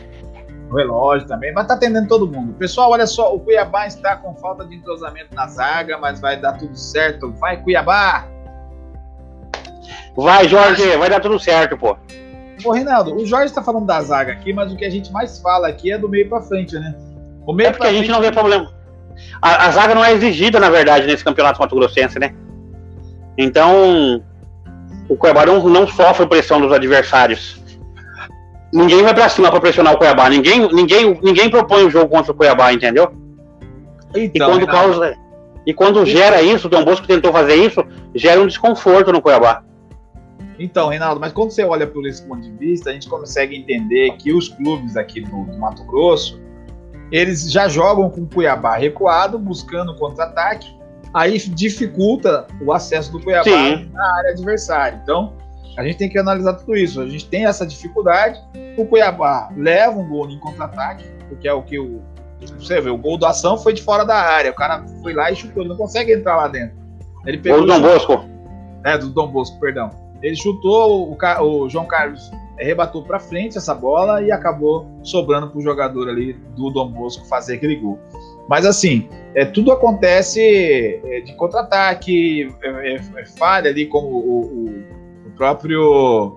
O 0.74 0.76
relógio 0.76 1.28
também, 1.28 1.54
mas 1.54 1.68
tá 1.68 1.76
atendendo 1.76 2.08
todo 2.08 2.28
mundo. 2.28 2.54
Pessoal, 2.54 2.90
olha 2.90 3.06
só, 3.06 3.32
o 3.32 3.40
Cuiabá 3.40 3.86
está 3.86 4.16
com 4.16 4.34
falta 4.34 4.66
de 4.66 4.76
entrosamento 4.76 5.28
na 5.36 5.46
zaga, 5.46 6.00
mas 6.00 6.20
vai 6.20 6.36
dar 6.42 6.54
tudo 6.54 6.76
certo. 6.76 7.32
Vai, 7.34 7.62
Cuiabá! 7.62 8.26
Vai, 10.16 10.48
Jorge, 10.48 10.98
vai 10.98 11.12
dar 11.12 11.20
tudo 11.20 11.40
certo, 11.40 11.78
pô. 11.78 11.96
Ô, 12.66 12.72
Reinaldo, 12.72 13.16
o 13.16 13.24
Jorge 13.24 13.46
está 13.46 13.62
falando 13.62 13.86
da 13.86 14.02
zaga 14.02 14.32
aqui, 14.32 14.52
mas 14.52 14.74
o 14.74 14.76
que 14.76 14.84
a 14.84 14.90
gente 14.90 15.12
mais 15.12 15.38
fala 15.38 15.68
aqui 15.68 15.92
é 15.92 15.98
do 15.98 16.10
meio 16.10 16.28
para 16.28 16.42
frente, 16.42 16.74
né? 16.74 16.96
O 17.46 17.54
meio 17.54 17.68
é 17.68 17.72
porque 17.72 17.86
a 17.86 17.94
gente 17.94 18.10
não 18.10 18.20
vê 18.20 18.32
problema. 18.32 18.74
A, 19.40 19.68
a, 19.68 19.72
zaga 19.72 19.94
não 19.94 20.04
é 20.04 20.12
exigida, 20.12 20.60
na 20.60 20.72
verdade, 20.72 21.06
nesse 21.06 21.24
campeonato 21.24 21.60
Mato 21.60 21.76
Grossense, 21.76 22.18
né? 22.18 22.34
Então, 23.38 24.24
o 25.08 25.16
Cuiabá 25.16 25.46
não, 25.46 25.70
não 25.70 25.88
sofre 25.88 26.26
pressão 26.26 26.60
dos 26.60 26.72
adversários. 26.72 27.62
Ninguém 28.74 29.04
vai 29.04 29.14
pra 29.14 29.30
cima 29.30 29.52
pra 29.52 29.62
pressionar 29.62 29.94
o 29.94 29.98
Cuiabá. 29.98 30.28
Ninguém, 30.28 30.68
ninguém, 30.74 31.20
ninguém 31.22 31.48
propõe 31.48 31.86
o 31.86 31.92
jogo 31.92 32.10
contra 32.10 32.32
o 32.32 32.36
Cuiabá, 32.36 32.74
entendeu? 32.74 33.14
Então, 34.16 34.32
e 34.34 34.40
quando 34.40 34.66
causa. 34.66 35.16
E 35.66 35.74
quando 35.74 36.06
gera 36.06 36.42
isso, 36.42 36.68
o 36.68 36.70
Dom 36.70 36.84
Bosco 36.84 37.08
tentou 37.08 37.32
fazer 37.32 37.56
isso, 37.56 37.86
gera 38.16 38.42
um 38.42 38.48
desconforto 38.48 39.12
no 39.12 39.22
Cuiabá. 39.22 39.64
Então, 40.60 40.90
Reinaldo, 40.90 41.22
mas 41.22 41.32
quando 41.32 41.52
você 41.52 41.64
olha 41.64 41.86
por 41.86 42.06
esse 42.06 42.22
ponto 42.24 42.42
de 42.42 42.52
vista, 42.52 42.90
a 42.90 42.94
gente 42.94 43.08
consegue 43.08 43.56
entender 43.56 44.12
que 44.18 44.34
os 44.34 44.50
clubes 44.50 44.98
aqui 44.98 45.22
do, 45.22 45.46
do 45.46 45.58
Mato 45.58 45.84
Grosso, 45.86 46.42
eles 47.12 47.52
já 47.52 47.68
jogam 47.68 48.10
com 48.10 48.22
o 48.22 48.28
Cuiabá 48.28 48.76
recuado, 48.76 49.40
buscando 49.40 49.96
contra-ataque, 49.96 50.68
aí 51.14 51.38
dificulta 51.38 52.48
o 52.60 52.74
acesso 52.74 53.12
do 53.12 53.22
Cuiabá 53.22 53.44
Sim. 53.44 53.90
na 53.94 54.18
área 54.18 54.32
adversária. 54.32 55.00
Então, 55.02 55.34
a 55.78 55.84
gente 55.84 55.98
tem 55.98 56.10
que 56.10 56.18
analisar 56.18 56.54
tudo 56.54 56.76
isso. 56.76 57.02
A 57.02 57.08
gente 57.08 57.28
tem 57.28 57.46
essa 57.46 57.66
dificuldade, 57.66 58.40
o 58.78 58.86
Cuiabá 58.86 59.50
leva 59.56 59.98
um 59.98 60.08
gol 60.08 60.30
em 60.30 60.40
contra-ataque, 60.40 61.06
porque 61.30 61.48
é 61.48 61.54
o 61.54 61.64
que 61.64 61.80
o. 61.80 62.02
Você 62.58 62.82
vê, 62.82 62.90
o 62.90 62.98
gol 62.98 63.18
do 63.18 63.26
ação 63.26 63.58
foi 63.58 63.74
de 63.74 63.82
fora 63.82 64.04
da 64.04 64.16
área. 64.16 64.52
O 64.52 64.56
cara 64.56 64.84
foi 65.02 65.14
lá 65.14 65.32
e 65.32 65.36
chutou, 65.36 65.64
ele 65.64 65.70
não 65.70 65.78
consegue 65.78 66.14
entrar 66.14 66.36
lá 66.36 66.48
dentro. 66.48 66.76
Ele 67.26 67.38
pegou. 67.38 67.62
O 67.62 67.66
Dom 67.66 67.82
Bosco. 67.82 68.26
É, 68.84 68.98
do 68.98 69.10
Dom 69.10 69.28
Bosco, 69.28 69.60
perdão. 69.60 69.90
Ele 70.22 70.36
chutou, 70.36 71.10
o, 71.10 71.18
o 71.42 71.70
João 71.70 71.86
Carlos 71.86 72.32
rebatou 72.58 73.04
para 73.04 73.20
frente 73.20 73.58
essa 73.58 73.74
bola 73.74 74.22
e 74.22 74.32
acabou 74.32 74.88
sobrando 75.02 75.50
para 75.50 75.58
o 75.58 75.62
jogador 75.62 76.10
ali 76.10 76.34
do 76.56 76.70
Dom 76.70 76.92
Bosco 76.92 77.26
fazer 77.26 77.56
aquele 77.56 77.78
gol. 77.78 78.00
Mas 78.48 78.66
assim, 78.66 79.08
é, 79.34 79.46
tudo 79.46 79.72
acontece 79.72 80.42
é, 81.04 81.22
de 81.22 81.34
contra-ataque, 81.36 82.54
é, 82.62 82.96
é, 82.96 82.96
é 82.96 83.26
falha 83.26 83.70
ali, 83.70 83.86
como 83.86 84.08
o, 84.08 84.42
o 84.42 85.03
próprio 85.36 86.36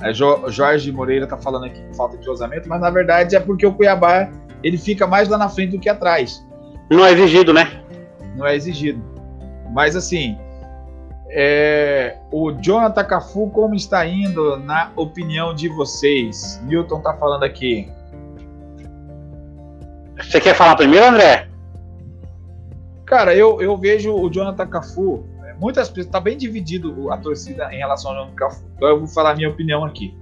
é, 0.00 0.12
Jorge 0.12 0.92
Moreira 0.92 1.24
está 1.24 1.36
falando 1.36 1.66
aqui, 1.66 1.82
falta 1.96 2.16
de 2.18 2.28
osamento, 2.28 2.68
mas 2.68 2.80
na 2.80 2.90
verdade 2.90 3.36
é 3.36 3.40
porque 3.40 3.66
o 3.66 3.72
Cuiabá 3.72 4.30
ele 4.62 4.76
fica 4.76 5.06
mais 5.06 5.28
lá 5.28 5.38
na 5.38 5.48
frente 5.48 5.72
do 5.72 5.80
que 5.80 5.88
atrás. 5.88 6.44
Não 6.90 7.04
é 7.04 7.12
exigido, 7.12 7.52
né? 7.52 7.82
Não 8.36 8.46
é 8.46 8.54
exigido. 8.54 9.02
Mas 9.72 9.96
assim, 9.96 10.38
é, 11.30 12.16
o 12.30 12.52
Jonathan 12.52 13.04
Cafu, 13.04 13.50
como 13.50 13.74
está 13.74 14.06
indo, 14.06 14.58
na 14.58 14.90
opinião 14.96 15.54
de 15.54 15.68
vocês? 15.68 16.60
Milton 16.64 16.98
está 16.98 17.14
falando 17.14 17.42
aqui. 17.42 17.90
Você 20.18 20.40
quer 20.40 20.54
falar 20.54 20.76
primeiro, 20.76 21.06
André? 21.06 21.48
Cara, 23.04 23.34
eu, 23.34 23.60
eu 23.60 23.76
vejo 23.76 24.12
o 24.12 24.30
Jonathan 24.30 24.66
Cafu, 24.66 25.24
muitas 25.58 25.88
pessoas, 25.88 26.06
está 26.06 26.20
bem 26.20 26.36
dividido 26.36 27.10
a 27.12 27.16
torcida 27.16 27.72
em 27.72 27.78
relação 27.78 28.10
ao 28.10 28.16
Jonathan 28.16 28.36
Cafu. 28.36 28.64
Então 28.76 28.88
eu 28.88 28.98
vou 28.98 29.08
falar 29.08 29.32
a 29.32 29.34
minha 29.34 29.48
opinião 29.48 29.84
aqui. 29.84 30.16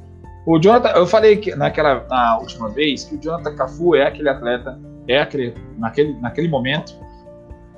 O 0.47 0.59
Jonathan, 0.59 0.91
eu 0.91 1.07
falei 1.07 1.37
que 1.37 1.55
naquela 1.55 2.07
na 2.09 2.39
última 2.39 2.69
vez 2.69 3.05
que 3.05 3.17
o 3.17 3.21
Jonathan 3.21 3.55
Cafu 3.55 3.95
é 3.95 4.07
aquele 4.07 4.29
atleta, 4.29 4.79
é 5.09 5.19
aquele, 5.19 5.55
naquele, 5.79 6.13
naquele 6.21 6.49
momento, 6.49 6.95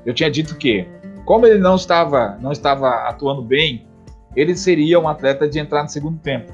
eu 0.04 0.12
tinha 0.12 0.30
dito 0.30 0.56
que 0.56 0.86
como 1.24 1.44
ele 1.44 1.58
não 1.58 1.74
estava, 1.74 2.38
não 2.40 2.52
estava 2.52 2.88
atuando 3.08 3.42
bem, 3.42 3.86
ele 4.36 4.56
seria 4.56 5.00
um 5.00 5.08
atleta 5.08 5.48
de 5.48 5.58
entrar 5.58 5.82
no 5.82 5.88
segundo 5.88 6.18
tempo. 6.20 6.52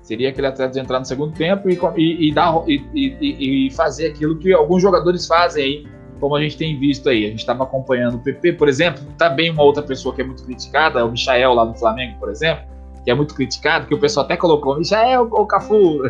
Seria 0.00 0.30
aquele 0.30 0.46
atleta 0.46 0.72
de 0.72 0.80
entrar 0.80 1.00
no 1.00 1.04
segundo 1.04 1.34
tempo 1.34 1.68
e, 1.68 1.78
e, 1.96 2.28
e 2.28 2.32
dar, 2.32 2.62
e, 2.66 3.66
e, 3.66 3.70
fazer 3.72 4.06
aquilo 4.06 4.38
que 4.38 4.52
alguns 4.52 4.80
jogadores 4.80 5.26
fazem 5.26 5.64
aí, 5.64 5.86
como 6.20 6.36
a 6.36 6.40
gente 6.40 6.56
tem 6.56 6.78
visto 6.78 7.08
aí. 7.08 7.26
A 7.26 7.28
gente 7.28 7.40
estava 7.40 7.64
acompanhando 7.64 8.16
o 8.16 8.18
PP, 8.18 8.54
por 8.54 8.68
exemplo, 8.68 9.02
também 9.18 9.50
uma 9.50 9.62
outra 9.62 9.82
pessoa 9.82 10.14
que 10.14 10.22
é 10.22 10.24
muito 10.24 10.44
criticada, 10.44 11.04
o 11.04 11.10
Michael 11.10 11.54
lá 11.54 11.64
no 11.64 11.74
Flamengo, 11.74 12.18
por 12.18 12.30
exemplo, 12.30 12.64
que 13.04 13.10
é 13.10 13.14
muito 13.14 13.34
criticado, 13.34 13.86
que 13.86 13.94
o 13.94 14.00
pessoal 14.00 14.24
até 14.24 14.36
colocou, 14.36 14.76
Michael 14.76 15.28
ou 15.30 15.46
Cafu. 15.46 16.00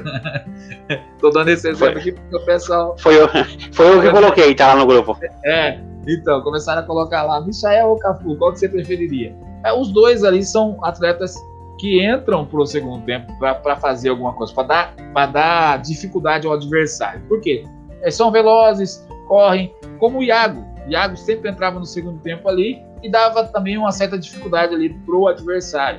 Tô 1.20 1.30
dando 1.30 1.48
esse 1.48 1.68
exemplo 1.68 1.98
aqui 1.98 2.12
porque 2.12 2.36
o 2.36 2.44
pessoal. 2.46 2.96
Foi 2.98 3.20
eu, 3.20 3.28
foi 3.72 3.86
eu 3.86 4.00
que 4.00 4.10
coloquei, 4.10 4.54
tá 4.54 4.74
lá 4.74 4.76
no 4.80 4.86
grupo. 4.86 5.16
É, 5.44 5.78
então, 6.06 6.40
começaram 6.40 6.82
a 6.82 6.84
colocar 6.84 7.22
lá, 7.24 7.40
Michael 7.40 7.88
ou 7.88 7.98
Cafu, 7.98 8.36
qual 8.36 8.52
que 8.52 8.60
você 8.60 8.68
preferiria? 8.68 9.36
É, 9.64 9.72
os 9.72 9.92
dois 9.92 10.24
ali 10.24 10.42
são 10.42 10.78
atletas 10.82 11.34
que 11.78 12.04
entram 12.06 12.46
para 12.46 12.60
o 12.60 12.66
segundo 12.66 13.04
tempo 13.04 13.32
para 13.38 13.76
fazer 13.76 14.08
alguma 14.08 14.32
coisa, 14.32 14.52
para 14.54 14.94
dar, 15.14 15.26
dar 15.32 15.78
dificuldade 15.82 16.46
ao 16.46 16.52
adversário. 16.54 17.20
Por 17.28 17.40
quê? 17.40 17.64
É, 18.02 18.10
são 18.10 18.30
velozes, 18.30 19.06
correm, 19.26 19.74
como 19.98 20.18
o 20.18 20.22
Iago. 20.22 20.64
O 20.86 20.90
Iago 20.90 21.16
sempre 21.16 21.50
entrava 21.50 21.78
no 21.78 21.86
segundo 21.86 22.20
tempo 22.20 22.48
ali 22.48 22.82
e 23.02 23.10
dava 23.10 23.44
também 23.44 23.76
uma 23.76 23.92
certa 23.92 24.18
dificuldade 24.18 24.74
ali 24.74 24.94
para 24.94 25.14
o 25.14 25.28
adversário. 25.28 25.98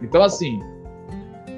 Então, 0.00 0.22
assim, 0.22 0.60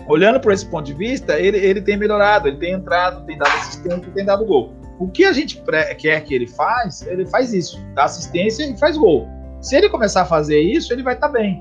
olhando 0.09 0.41
por 0.41 0.53
esse 0.53 0.67
ponto 0.67 0.85
de 0.87 0.95
vista, 0.95 1.39
ele, 1.39 1.59
ele 1.59 1.81
tem 1.81 1.97
melhorado, 1.97 2.49
ele 2.49 2.57
tem 2.57 2.73
entrado, 2.73 3.25
tem 3.27 3.37
dado 3.37 3.55
assistência, 3.57 4.11
tem 4.15 4.25
dado 4.25 4.45
gol. 4.45 4.73
O 4.99 5.09
que 5.09 5.25
a 5.25 5.33
gente 5.33 5.63
quer 5.99 6.21
que 6.23 6.35
ele 6.35 6.47
faz, 6.47 7.07
ele 7.07 7.27
faz 7.27 7.53
isso, 7.53 7.79
dá 7.95 8.05
assistência 8.05 8.65
e 8.65 8.79
faz 8.79 8.97
gol. 8.97 9.29
Se 9.61 9.77
ele 9.77 9.89
começar 9.89 10.23
a 10.23 10.27
fazer 10.27 10.61
isso, 10.61 10.93
ele 10.93 11.03
vai 11.03 11.15
estar 11.15 11.29
tá 11.29 11.33
bem, 11.33 11.61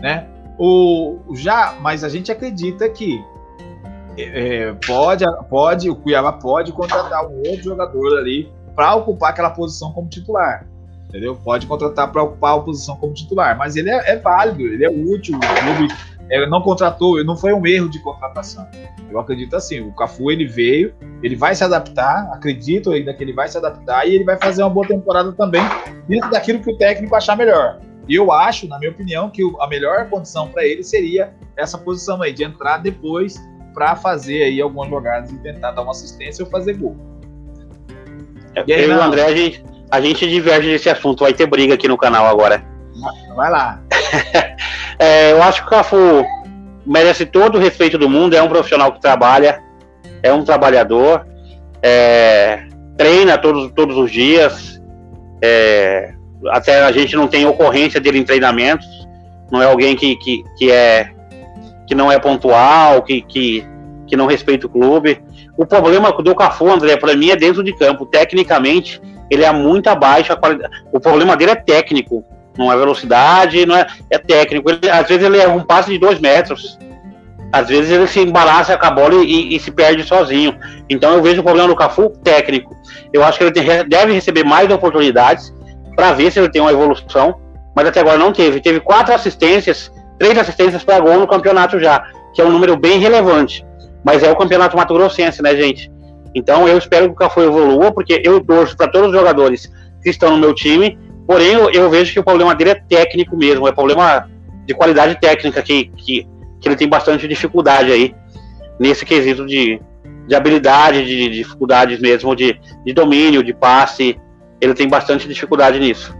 né? 0.00 0.28
O 0.58 1.18
já, 1.34 1.76
mas 1.80 2.04
a 2.04 2.08
gente 2.08 2.30
acredita 2.30 2.88
que 2.88 3.24
é, 4.16 4.72
pode, 4.86 5.24
pode, 5.48 5.90
o 5.90 5.96
Cuiabá 5.96 6.32
pode 6.32 6.72
contratar 6.72 7.26
um 7.26 7.38
outro 7.38 7.62
jogador 7.62 8.18
ali 8.18 8.52
para 8.74 8.94
ocupar 8.94 9.30
aquela 9.30 9.50
posição 9.50 9.92
como 9.92 10.08
titular, 10.08 10.66
entendeu? 11.08 11.36
Pode 11.36 11.66
contratar 11.66 12.10
para 12.10 12.22
ocupar 12.22 12.56
a 12.56 12.60
posição 12.60 12.96
como 12.96 13.14
titular, 13.14 13.56
mas 13.56 13.76
ele 13.76 13.90
é, 13.90 14.12
é 14.12 14.16
válido, 14.16 14.62
ele 14.62 14.84
é 14.84 14.90
útil, 14.90 15.36
o 15.36 15.40
clube 15.40 15.94
ele 16.30 16.46
não 16.46 16.62
contratou, 16.62 17.22
não 17.24 17.36
foi 17.36 17.52
um 17.52 17.66
erro 17.66 17.88
de 17.88 17.98
contratação. 17.98 18.66
Eu 19.10 19.20
acredito 19.20 19.54
assim, 19.54 19.80
o 19.80 19.92
Cafu 19.92 20.30
ele 20.30 20.46
veio, 20.46 20.94
ele 21.22 21.36
vai 21.36 21.54
se 21.54 21.62
adaptar, 21.62 22.30
acredito 22.32 22.90
ainda 22.90 23.12
que 23.12 23.22
ele 23.22 23.32
vai 23.32 23.48
se 23.48 23.58
adaptar 23.58 24.06
e 24.08 24.14
ele 24.14 24.24
vai 24.24 24.36
fazer 24.38 24.62
uma 24.62 24.70
boa 24.70 24.86
temporada 24.86 25.32
também 25.32 25.62
dentro 26.08 26.30
daquilo 26.30 26.60
que 26.60 26.70
o 26.70 26.78
técnico 26.78 27.14
achar 27.14 27.36
melhor. 27.36 27.78
E 28.08 28.14
eu 28.14 28.32
acho, 28.32 28.66
na 28.68 28.78
minha 28.78 28.90
opinião, 28.90 29.30
que 29.30 29.42
a 29.60 29.66
melhor 29.66 30.08
condição 30.08 30.48
para 30.48 30.64
ele 30.64 30.82
seria 30.82 31.32
essa 31.56 31.78
posição 31.78 32.20
aí 32.22 32.32
de 32.32 32.44
entrar 32.44 32.78
depois 32.78 33.34
para 33.72 33.96
fazer 33.96 34.42
aí 34.44 34.60
algumas 34.60 34.88
jogadas 34.88 35.30
e 35.30 35.38
tentar 35.38 35.72
dar 35.72 35.82
uma 35.82 35.90
assistência 35.90 36.44
ou 36.44 36.50
fazer 36.50 36.74
gol. 36.74 36.96
E 38.66 38.72
aí, 38.72 38.84
eu 38.84 38.90
e 38.90 38.94
o 38.94 39.02
André, 39.02 39.24
a 39.24 39.34
gente, 39.34 39.64
a 39.90 40.00
gente 40.00 40.28
diverge 40.28 40.70
desse 40.70 40.88
assunto, 40.88 41.24
vai 41.24 41.32
ter 41.32 41.46
briga 41.46 41.74
aqui 41.74 41.88
no 41.88 41.98
canal 41.98 42.26
agora. 42.26 42.64
Vai 43.34 43.50
lá. 43.50 43.80
é, 44.98 45.32
eu 45.32 45.42
acho 45.42 45.62
que 45.62 45.66
o 45.66 45.70
Cafu 45.70 46.24
merece 46.86 47.26
todo 47.26 47.56
o 47.56 47.60
respeito 47.60 47.98
do 47.98 48.08
mundo, 48.08 48.36
é 48.36 48.42
um 48.42 48.48
profissional 48.48 48.92
que 48.92 49.00
trabalha, 49.00 49.62
é 50.22 50.32
um 50.32 50.44
trabalhador, 50.44 51.26
é, 51.82 52.66
treina 52.96 53.38
todos, 53.38 53.72
todos 53.72 53.96
os 53.96 54.10
dias, 54.10 54.80
é, 55.42 56.14
até 56.48 56.82
a 56.82 56.92
gente 56.92 57.16
não 57.16 57.26
tem 57.26 57.46
ocorrência 57.46 58.00
dele 58.00 58.18
em 58.18 58.24
treinamentos, 58.24 58.86
não 59.50 59.62
é 59.62 59.66
alguém 59.66 59.96
que, 59.96 60.16
que, 60.16 60.44
que, 60.56 60.70
é, 60.70 61.10
que 61.86 61.94
não 61.94 62.10
é 62.10 62.18
pontual, 62.18 63.02
que, 63.02 63.22
que, 63.22 63.66
que 64.06 64.16
não 64.16 64.26
respeita 64.26 64.66
o 64.66 64.70
clube. 64.70 65.22
O 65.56 65.64
problema 65.66 66.10
do 66.12 66.34
Cafu, 66.34 66.70
André, 66.70 66.96
para 66.96 67.16
mim 67.16 67.30
é 67.30 67.36
dentro 67.36 67.62
de 67.62 67.72
campo. 67.76 68.06
Tecnicamente, 68.06 69.00
ele 69.30 69.44
é 69.44 69.52
muito 69.52 69.88
abaixo. 69.88 70.32
O 70.92 70.98
problema 70.98 71.36
dele 71.36 71.52
é 71.52 71.56
técnico 71.56 72.24
não 72.56 72.72
é 72.72 72.76
velocidade, 72.76 73.66
não 73.66 73.76
é, 73.76 73.86
é 74.10 74.18
técnico. 74.18 74.70
Ele, 74.70 74.88
às 74.88 75.06
vezes 75.06 75.24
ele 75.24 75.38
é 75.38 75.48
um 75.48 75.62
passe 75.62 75.90
de 75.90 75.98
dois 75.98 76.18
metros. 76.18 76.78
Às 77.52 77.68
vezes 77.68 77.90
ele 77.90 78.06
se 78.06 78.20
embaraça 78.20 78.76
com 78.76 78.86
a 78.86 78.90
bola 78.90 79.14
e, 79.14 79.54
e, 79.54 79.60
se 79.60 79.70
perde 79.70 80.02
sozinho. 80.02 80.56
Então 80.88 81.12
eu 81.14 81.22
vejo 81.22 81.40
o 81.40 81.44
problema 81.44 81.68
do 81.68 81.76
Cafu 81.76 82.10
técnico. 82.22 82.76
Eu 83.12 83.22
acho 83.24 83.38
que 83.38 83.44
ele 83.44 83.52
tem, 83.52 83.64
deve 83.88 84.12
receber 84.12 84.44
mais 84.44 84.68
oportunidades 84.70 85.54
para 85.94 86.12
ver 86.12 86.32
se 86.32 86.40
ele 86.40 86.50
tem 86.50 86.60
uma 86.60 86.72
evolução, 86.72 87.36
mas 87.74 87.86
até 87.86 88.00
agora 88.00 88.18
não 88.18 88.32
teve. 88.32 88.60
Teve 88.60 88.80
quatro 88.80 89.14
assistências, 89.14 89.92
três 90.18 90.36
assistências 90.36 90.82
para 90.82 90.98
gol 90.98 91.20
no 91.20 91.28
campeonato 91.28 91.78
já, 91.78 92.04
que 92.34 92.42
é 92.42 92.44
um 92.44 92.50
número 92.50 92.76
bem 92.76 92.98
relevante. 92.98 93.64
Mas 94.04 94.22
é 94.22 94.30
o 94.30 94.36
campeonato 94.36 94.76
Mato 94.76 94.94
Grossense, 94.94 95.42
né, 95.42 95.56
gente? 95.56 95.90
Então 96.34 96.68
eu 96.68 96.76
espero 96.76 97.06
que 97.06 97.12
o 97.12 97.16
Cafu 97.16 97.40
evolua, 97.40 97.92
porque 97.92 98.20
eu 98.24 98.40
torço 98.44 98.76
para 98.76 98.90
todos 98.90 99.08
os 99.08 99.14
jogadores 99.14 99.72
que 100.02 100.10
estão 100.10 100.32
no 100.32 100.38
meu 100.38 100.54
time 100.54 100.98
Porém, 101.26 101.52
eu, 101.52 101.70
eu, 101.70 101.90
vejo 101.90 102.12
que 102.12 102.20
o 102.20 102.24
problema 102.24 102.54
dele 102.54 102.70
é 102.70 102.74
técnico 102.74 103.36
mesmo, 103.36 103.66
é 103.66 103.72
problema 103.72 104.28
de 104.66 104.74
qualidade 104.74 105.18
técnica 105.18 105.62
que, 105.62 105.86
que, 105.96 106.26
que 106.60 106.68
ele 106.68 106.76
tem 106.76 106.88
bastante 106.88 107.26
dificuldade 107.26 107.90
aí. 107.90 108.14
nesse 108.78 109.06
quesito 109.06 109.46
de, 109.46 109.80
de 110.26 110.34
habilidade, 110.34 111.04
de, 111.04 111.16
de 111.16 111.30
dificuldades 111.30 111.98
mesmo, 111.98 112.36
de, 112.36 112.60
de 112.84 112.92
domínio, 112.92 113.42
de 113.42 113.54
passe. 113.54 114.20
Ele 114.60 114.74
tem 114.74 114.88
bastante 114.88 115.26
dificuldade 115.26 115.78
nisso. 115.78 116.14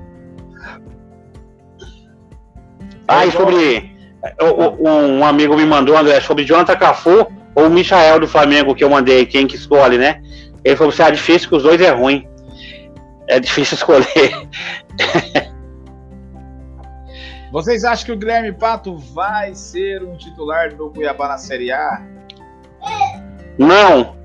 Ah, 3.07 3.27
e 3.27 3.31
sobre. 3.31 3.92
Um 4.81 5.23
amigo 5.23 5.55
me 5.55 5.66
mandou, 5.66 5.99
André, 5.99 6.18
sobre 6.20 6.44
Jonathan 6.44 6.77
Cafu 6.77 7.27
ou 7.55 7.67
o 7.67 7.71
Michael 7.71 8.21
do 8.21 8.29
Flamengo, 8.29 8.75
que 8.75 8.83
eu 8.83 8.90
mandei, 8.90 9.27
quem 9.27 9.47
que 9.47 9.57
escolhe, 9.57 9.97
né? 9.97 10.21
Ele 10.64 10.77
falou: 10.77 10.93
você 10.93 11.03
é 11.03 11.11
difícil 11.11 11.49
que 11.49 11.57
os 11.57 11.62
dois 11.62 11.81
é 11.81 11.90
ruim. 11.90 12.27
É 13.29 13.38
difícil 13.38 13.77
escolher. 13.79 14.49
Vocês 17.53 17.85
acham 17.85 18.07
que 18.07 18.12
o 18.12 18.17
Guilherme 18.17 18.53
Pato 18.53 18.97
vai 18.97 19.55
ser 19.55 20.03
um 20.03 20.17
titular 20.17 20.75
do 20.75 20.90
Cuiabá 20.90 21.29
na 21.29 21.38
Série 21.38 21.71
A? 21.71 22.03
Não. 23.57 24.17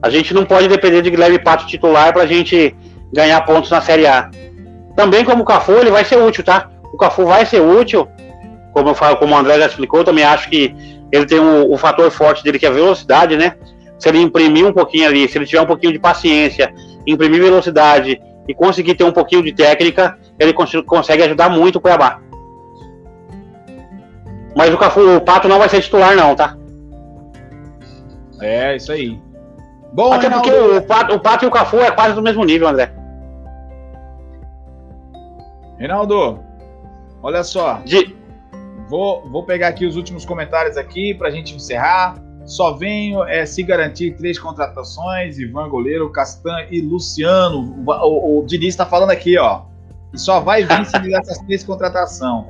A 0.00 0.08
gente 0.08 0.32
não 0.32 0.44
pode 0.44 0.68
depender 0.68 1.02
de 1.02 1.10
Guilherme 1.10 1.40
Pato 1.40 1.66
titular 1.66 2.12
para 2.12 2.22
a 2.22 2.26
gente 2.26 2.76
ganhar 3.12 3.40
pontos 3.40 3.70
na 3.70 3.80
Série 3.80 4.06
A. 4.06 4.30
Também 4.94 5.24
como 5.24 5.42
o 5.42 5.46
Cafu, 5.46 5.72
ele 5.72 5.90
vai 5.90 6.04
ser 6.04 6.16
útil, 6.16 6.44
tá? 6.44 6.70
O 6.92 6.96
Cafu 6.96 7.26
vai 7.26 7.44
ser 7.44 7.60
útil, 7.60 8.06
como 8.72 8.90
eu 8.90 8.94
falo, 8.94 9.16
como 9.16 9.34
o 9.34 9.38
André 9.38 9.58
já 9.58 9.66
explicou, 9.66 10.00
eu 10.00 10.04
também 10.04 10.24
acho 10.24 10.48
que 10.48 10.74
ele 11.10 11.26
tem 11.26 11.38
o, 11.38 11.72
o 11.72 11.76
fator 11.76 12.10
forte 12.10 12.42
dele 12.44 12.58
que 12.58 12.66
é 12.66 12.68
a 12.68 12.72
velocidade, 12.72 13.36
né? 13.36 13.54
Se 13.98 14.08
ele 14.08 14.20
imprimir 14.20 14.66
um 14.66 14.72
pouquinho 14.72 15.08
ali, 15.08 15.28
se 15.28 15.38
ele 15.38 15.46
tiver 15.46 15.62
um 15.62 15.66
pouquinho 15.66 15.92
de 15.92 15.98
paciência, 15.98 16.72
imprimir 17.06 17.40
velocidade 17.40 18.20
e 18.46 18.54
conseguir 18.54 18.94
ter 18.94 19.04
um 19.04 19.12
pouquinho 19.12 19.42
de 19.42 19.52
técnica, 19.52 20.18
ele 20.38 20.52
cons 20.52 20.72
consegue 20.86 21.22
ajudar 21.22 21.48
muito 21.48 21.76
o 21.76 21.80
Cuiabá. 21.80 22.20
Mas 24.56 24.72
o, 24.72 24.78
Cafu, 24.78 25.16
o 25.16 25.20
Pato 25.20 25.48
não 25.48 25.58
vai 25.58 25.68
ser 25.68 25.80
titular, 25.80 26.16
não, 26.16 26.34
tá? 26.34 26.56
É, 28.40 28.76
isso 28.76 28.92
aí. 28.92 29.20
Bom, 29.92 30.12
Até 30.12 30.28
Reinaldo... 30.28 30.50
porque 30.50 30.76
o 30.76 30.82
Pato, 30.82 31.14
o 31.14 31.20
Pato 31.20 31.44
e 31.44 31.48
o 31.48 31.50
Cafu 31.50 31.78
é 31.78 31.90
quase 31.90 32.14
do 32.14 32.22
mesmo 32.22 32.44
nível, 32.44 32.68
André. 32.68 32.92
Reinaldo, 35.78 36.40
olha 37.22 37.42
só. 37.44 37.80
De... 37.84 38.16
Vou, 38.88 39.28
vou 39.28 39.42
pegar 39.42 39.68
aqui 39.68 39.84
os 39.84 39.96
últimos 39.96 40.24
comentários 40.24 40.76
aqui 40.76 41.14
para 41.14 41.28
a 41.28 41.30
gente 41.30 41.54
encerrar. 41.54 42.16
Só 42.46 42.72
venho 42.72 43.22
é, 43.24 43.44
se 43.44 43.62
garantir 43.62 44.16
três 44.16 44.38
contratações: 44.38 45.38
Ivan 45.38 45.68
Goleiro, 45.68 46.10
Castan 46.10 46.64
e 46.70 46.80
Luciano. 46.80 47.76
O, 47.86 47.90
o, 47.90 48.40
o 48.40 48.46
Diniz 48.46 48.70
está 48.70 48.86
falando 48.86 49.10
aqui, 49.10 49.38
ó. 49.38 49.62
E 50.12 50.18
só 50.18 50.40
vai 50.40 50.64
vir 50.64 50.86
se 50.86 50.98
virar 51.00 51.20
essas 51.20 51.38
três 51.38 51.62
contratações. 51.62 52.46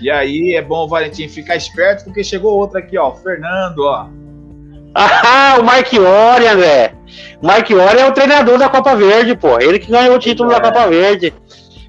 E 0.00 0.08
aí 0.10 0.54
é 0.54 0.62
bom 0.62 0.84
o 0.84 0.88
Valentim 0.88 1.28
ficar 1.28 1.56
esperto, 1.56 2.04
porque 2.04 2.22
chegou 2.22 2.56
outra 2.56 2.78
aqui, 2.78 2.96
ó. 2.96 3.12
Fernando, 3.12 3.80
ó. 3.80 4.06
Ah, 4.94 5.56
o 5.58 5.64
Marchiori, 5.64 6.46
André. 6.46 6.94
O 7.42 7.46
Marchiori 7.46 7.98
é 7.98 8.08
o 8.08 8.12
treinador 8.12 8.58
da 8.58 8.68
Copa 8.68 8.94
Verde, 8.94 9.34
pô. 9.34 9.58
Ele 9.58 9.80
que 9.80 9.90
ganhou 9.90 10.14
o 10.14 10.18
título 10.20 10.52
é. 10.52 10.54
da 10.54 10.60
Copa 10.60 10.86
Verde. 10.88 11.34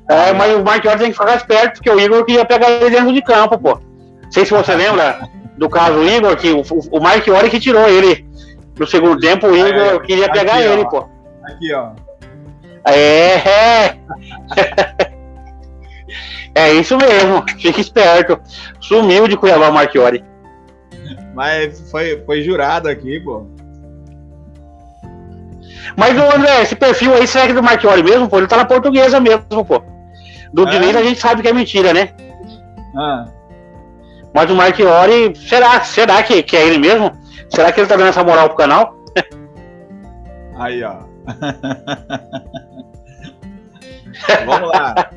É, 0.07 0.33
mas 0.33 0.55
o 0.55 0.63
Marchiori 0.63 0.99
tem 0.99 1.11
que 1.11 1.17
ficar 1.17 1.35
esperto, 1.35 1.73
porque 1.75 1.89
o 1.89 1.99
Igor 1.99 2.23
queria 2.25 2.45
pegar 2.45 2.69
ele 2.69 2.89
dentro 2.89 3.13
de 3.13 3.21
campo, 3.21 3.57
pô. 3.57 3.79
Não 4.23 4.31
sei 4.31 4.45
se 4.45 4.51
você 4.51 4.75
lembra 4.75 5.27
do 5.57 5.69
caso 5.69 6.03
Igor, 6.03 6.35
que 6.35 6.51
o, 6.51 6.63
o 6.91 6.99
Marchiori 6.99 7.49
que 7.49 7.59
tirou 7.59 7.87
ele 7.87 8.25
no 8.77 8.85
segundo 8.85 9.19
tempo, 9.19 9.47
o 9.47 9.55
Igor 9.55 9.95
é, 9.95 9.99
queria 9.99 10.29
pegar 10.29 10.55
aqui, 10.55 10.63
ele, 10.63 10.81
ó. 10.83 10.85
pô. 10.85 11.09
Aqui, 11.43 11.73
ó. 11.73 11.91
É, 12.87 13.49
é. 13.49 13.97
é 16.53 16.73
isso 16.73 16.97
mesmo, 16.97 17.43
fique 17.57 17.81
esperto. 17.81 18.39
Sumiu 18.79 19.27
de 19.27 19.37
Cuiabá 19.37 19.69
o 19.69 19.73
Marchiori. 19.73 20.23
Mas 21.33 21.89
foi, 21.89 22.21
foi 22.25 22.43
jurado 22.43 22.87
aqui, 22.87 23.19
pô. 23.19 23.47
Mas, 25.97 26.17
o 26.17 26.35
André, 26.35 26.61
esse 26.61 26.75
perfil 26.75 27.13
aí, 27.13 27.27
será 27.27 27.45
que 27.45 27.51
é 27.51 27.55
do 27.55 27.63
Marchiori 27.63 28.03
mesmo, 28.03 28.29
pô? 28.29 28.37
Ele 28.37 28.47
tá 28.47 28.57
na 28.57 28.65
portuguesa 28.65 29.19
mesmo, 29.19 29.65
pô. 29.65 29.94
Do 30.55 30.67
é. 30.67 30.71
Diniz 30.71 30.95
a 30.95 31.03
gente 31.03 31.19
sabe 31.19 31.41
que 31.41 31.49
é 31.49 31.53
mentira, 31.53 31.93
né? 31.93 32.13
Ah. 32.95 33.25
Mas 34.33 34.49
o 34.49 34.55
Marchiori, 34.55 35.35
será, 35.35 35.81
será 35.81 36.23
que, 36.23 36.41
que 36.41 36.55
é 36.55 36.65
ele 36.65 36.77
mesmo? 36.77 37.11
Será 37.49 37.73
que 37.73 37.81
ele 37.81 37.87
tá 37.87 37.97
dando 37.97 38.07
essa 38.07 38.23
moral 38.23 38.47
pro 38.47 38.57
canal? 38.57 38.95
Aí, 40.57 40.81
ó. 40.81 40.99
Vamos 44.45 44.69
lá. 44.69 45.09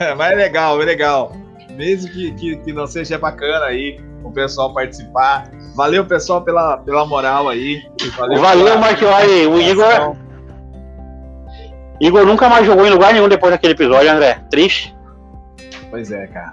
Mas 0.16 0.32
é 0.32 0.34
legal, 0.34 0.80
é 0.80 0.84
legal. 0.86 1.36
Mesmo 1.72 2.10
que, 2.10 2.32
que, 2.32 2.56
que 2.56 2.72
não 2.72 2.86
seja 2.86 3.18
bacana 3.18 3.66
aí 3.66 4.00
o 4.24 4.32
pessoal 4.32 4.72
participar. 4.72 5.50
Valeu, 5.74 6.06
pessoal, 6.06 6.40
pela, 6.40 6.78
pela 6.78 7.04
moral 7.04 7.50
aí. 7.50 7.82
Valeu, 8.16 8.40
Valeu 8.40 8.78
Marchiori. 8.78 9.46
O 9.46 9.60
Igor. 9.60 10.16
Igor 12.00 12.26
nunca 12.26 12.48
mais 12.48 12.66
jogou 12.66 12.86
em 12.86 12.90
lugar 12.90 13.12
nenhum 13.12 13.28
depois 13.28 13.52
daquele 13.52 13.72
episódio, 13.72 14.10
André. 14.10 14.40
Triste. 14.50 14.94
Pois 15.90 16.10
é, 16.10 16.26
cara. 16.26 16.52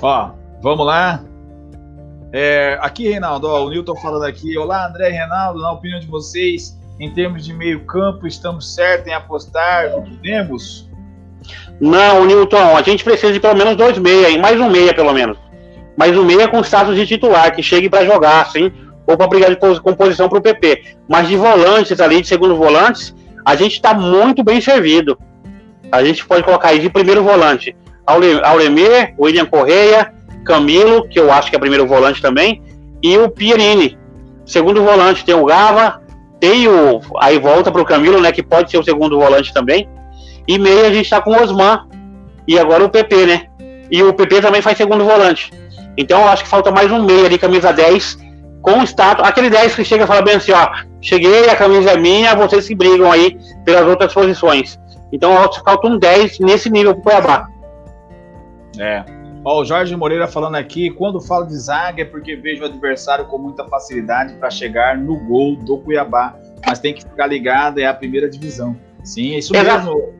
Ó, 0.00 0.30
vamos 0.62 0.86
lá. 0.86 1.22
É, 2.32 2.78
aqui, 2.80 3.08
Reinaldo, 3.08 3.46
ó, 3.46 3.64
o 3.64 3.68
Newton 3.68 3.94
falando 3.96 4.24
aqui. 4.24 4.56
Olá, 4.56 4.86
André 4.86 5.10
e 5.10 5.12
Reinaldo, 5.12 5.60
na 5.60 5.72
opinião 5.72 6.00
de 6.00 6.06
vocês, 6.06 6.78
em 6.98 7.12
termos 7.12 7.44
de 7.44 7.52
meio 7.52 7.84
campo, 7.84 8.26
estamos 8.26 8.74
certos 8.74 9.06
em 9.06 9.14
apostar 9.14 9.90
no 9.90 10.02
que 10.02 10.16
temos? 10.16 10.88
Não, 11.78 12.24
Newton, 12.24 12.76
a 12.76 12.82
gente 12.82 13.04
precisa 13.04 13.32
de 13.32 13.40
pelo 13.40 13.56
menos 13.56 13.76
dois 13.76 13.98
meia, 13.98 14.38
mais 14.38 14.58
um 14.58 14.70
meia 14.70 14.94
pelo 14.94 15.12
menos. 15.12 15.36
Mais 15.96 16.16
um 16.16 16.24
meia 16.24 16.48
com 16.48 16.62
status 16.62 16.96
de 16.96 17.06
titular, 17.06 17.54
que 17.54 17.62
chegue 17.62 17.90
para 17.90 18.06
jogar, 18.06 18.42
assim, 18.42 18.72
ou 19.06 19.16
para 19.16 19.26
brigar 19.26 19.50
de 19.50 19.80
composição 19.80 20.28
para 20.28 20.38
o 20.38 20.42
PP. 20.42 20.96
Mas 21.08 21.28
de 21.28 21.36
volantes 21.36 22.00
ali, 22.00 22.22
de 22.22 22.28
segundo 22.28 22.56
volantes, 22.56 23.14
a 23.44 23.56
gente 23.56 23.72
está 23.72 23.94
muito 23.94 24.42
bem 24.42 24.60
servido. 24.60 25.18
A 25.90 26.02
gente 26.04 26.24
pode 26.24 26.42
colocar 26.42 26.68
aí 26.68 26.78
de 26.78 26.88
primeiro 26.88 27.22
volante 27.22 27.76
Auremir, 28.06 29.14
William 29.18 29.46
Correia, 29.46 30.12
Camilo, 30.44 31.08
que 31.08 31.18
eu 31.18 31.32
acho 31.32 31.50
que 31.50 31.56
é 31.56 31.58
primeiro 31.58 31.86
volante 31.86 32.20
também, 32.20 32.62
e 33.02 33.16
o 33.18 33.28
Pierini. 33.28 33.98
Segundo 34.44 34.82
volante 34.82 35.24
tem 35.24 35.34
o 35.34 35.44
Gava, 35.44 36.02
tem 36.40 36.68
o. 36.68 37.00
Aí 37.20 37.38
volta 37.38 37.70
para 37.70 37.80
o 37.80 37.84
Camilo, 37.84 38.20
né? 38.20 38.32
Que 38.32 38.42
pode 38.42 38.70
ser 38.70 38.78
o 38.78 38.82
segundo 38.82 39.18
volante 39.18 39.54
também. 39.54 39.88
E 40.48 40.58
meio 40.58 40.84
a 40.84 40.92
gente 40.92 41.04
está 41.04 41.20
com 41.20 41.30
o 41.30 41.40
Osman. 41.40 41.86
E 42.46 42.58
agora 42.58 42.84
o 42.84 42.90
PP, 42.90 43.26
né? 43.26 43.46
E 43.90 44.02
o 44.02 44.12
PP 44.12 44.40
também 44.40 44.60
faz 44.60 44.76
segundo 44.76 45.04
volante. 45.04 45.52
Então 45.96 46.20
eu 46.20 46.28
acho 46.28 46.42
que 46.42 46.48
falta 46.48 46.72
mais 46.72 46.90
um 46.90 47.04
meio 47.04 47.24
ali, 47.24 47.38
camisa 47.38 47.72
10, 47.72 48.18
com 48.60 48.82
status. 48.82 49.24
Aquele 49.24 49.48
10 49.48 49.76
que 49.76 49.84
chega 49.84 50.04
e 50.04 50.06
fala 50.06 50.22
bem 50.22 50.34
assim, 50.34 50.50
ó, 50.52 50.68
cheguei, 51.02 51.50
a 51.50 51.56
camisa 51.56 51.90
é 51.90 51.96
minha, 51.96 52.34
vocês 52.34 52.64
se 52.64 52.74
brigam 52.74 53.10
aí 53.10 53.38
pelas 53.64 53.86
outras 53.86 54.14
posições. 54.14 54.80
Então 55.12 55.32
falta 55.64 55.86
um 55.86 55.98
10 55.98 56.38
nesse 56.38 56.70
nível 56.70 56.94
pro 56.94 57.02
Cuiabá. 57.02 57.48
É. 58.78 59.04
Ó, 59.44 59.60
o 59.60 59.64
Jorge 59.64 59.94
Moreira 59.96 60.28
falando 60.28 60.54
aqui, 60.54 60.88
quando 60.90 61.20
falo 61.20 61.46
de 61.46 61.56
zaga 61.56 62.02
é 62.02 62.04
porque 62.04 62.36
vejo 62.36 62.62
o 62.62 62.66
adversário 62.66 63.26
com 63.26 63.36
muita 63.36 63.64
facilidade 63.64 64.34
para 64.34 64.48
chegar 64.50 64.96
no 64.96 65.18
gol 65.18 65.56
do 65.56 65.78
Cuiabá. 65.78 66.34
Mas 66.64 66.78
tem 66.78 66.94
que 66.94 67.02
ficar 67.02 67.26
ligado, 67.26 67.78
é 67.78 67.86
a 67.86 67.92
primeira 67.92 68.30
divisão. 68.30 68.76
Sim, 69.02 69.34
é 69.34 69.38
isso 69.38 69.54
Exato. 69.54 69.84
mesmo. 69.84 70.12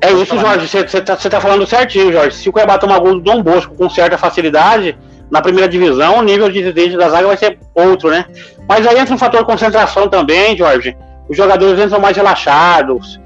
É 0.00 0.12
isso, 0.12 0.38
Jorge. 0.38 0.68
Você 0.68 1.00
tá, 1.00 1.16
tá, 1.16 1.40
falando 1.40 1.66
certinho, 1.66 2.12
Jorge. 2.12 2.36
Se 2.36 2.48
o 2.48 2.52
Cuiabá 2.52 2.78
tomar 2.78 2.98
gol 2.98 3.14
do 3.14 3.20
Dom 3.20 3.42
Bosco 3.42 3.74
com 3.74 3.88
certa 3.88 4.18
facilidade, 4.18 4.96
na 5.30 5.42
primeira 5.42 5.68
divisão, 5.68 6.18
o 6.18 6.22
nível 6.22 6.50
de 6.50 6.72
desde 6.72 6.96
da 6.96 7.08
zaga 7.08 7.26
vai 7.26 7.36
ser 7.36 7.58
outro, 7.74 8.10
né? 8.10 8.24
Mas 8.68 8.86
aí 8.86 8.98
entra 8.98 9.14
um 9.14 9.18
fator 9.18 9.44
concentração 9.44 10.08
também, 10.08 10.56
Jorge. 10.56 10.96
Os 11.28 11.36
jogadores 11.36 11.78
entram 11.78 12.00
mais 12.00 12.16
relaxados, 12.16 13.20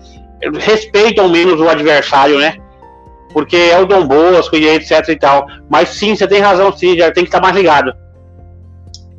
respeitam 0.59 1.29
menos 1.29 1.61
o 1.61 1.69
adversário, 1.69 2.39
né? 2.39 2.57
porque 3.33 3.57
é 3.57 3.79
o 3.79 3.87
Dom 3.87 4.07
Bosco 4.07 4.57
e 4.57 4.69
etc 4.69 5.09
e 5.09 5.17
tal. 5.17 5.47
Mas 5.69 5.91
sim, 5.91 6.15
você 6.15 6.27
tem 6.27 6.41
razão, 6.41 6.73
sim, 6.77 6.97
já 6.97 7.11
tem 7.11 7.25
que 7.25 7.29
estar 7.29 7.41
mais 7.41 7.57
ligado. 7.57 7.93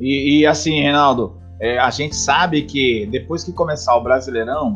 E, 0.00 0.40
e 0.40 0.46
assim, 0.46 0.80
Reinaldo, 0.80 1.36
é, 1.60 1.78
a 1.78 1.90
gente 1.90 2.16
sabe 2.16 2.62
que 2.62 3.06
depois 3.10 3.44
que 3.44 3.52
começar 3.52 3.96
o 3.96 4.02
Brasileirão, 4.02 4.74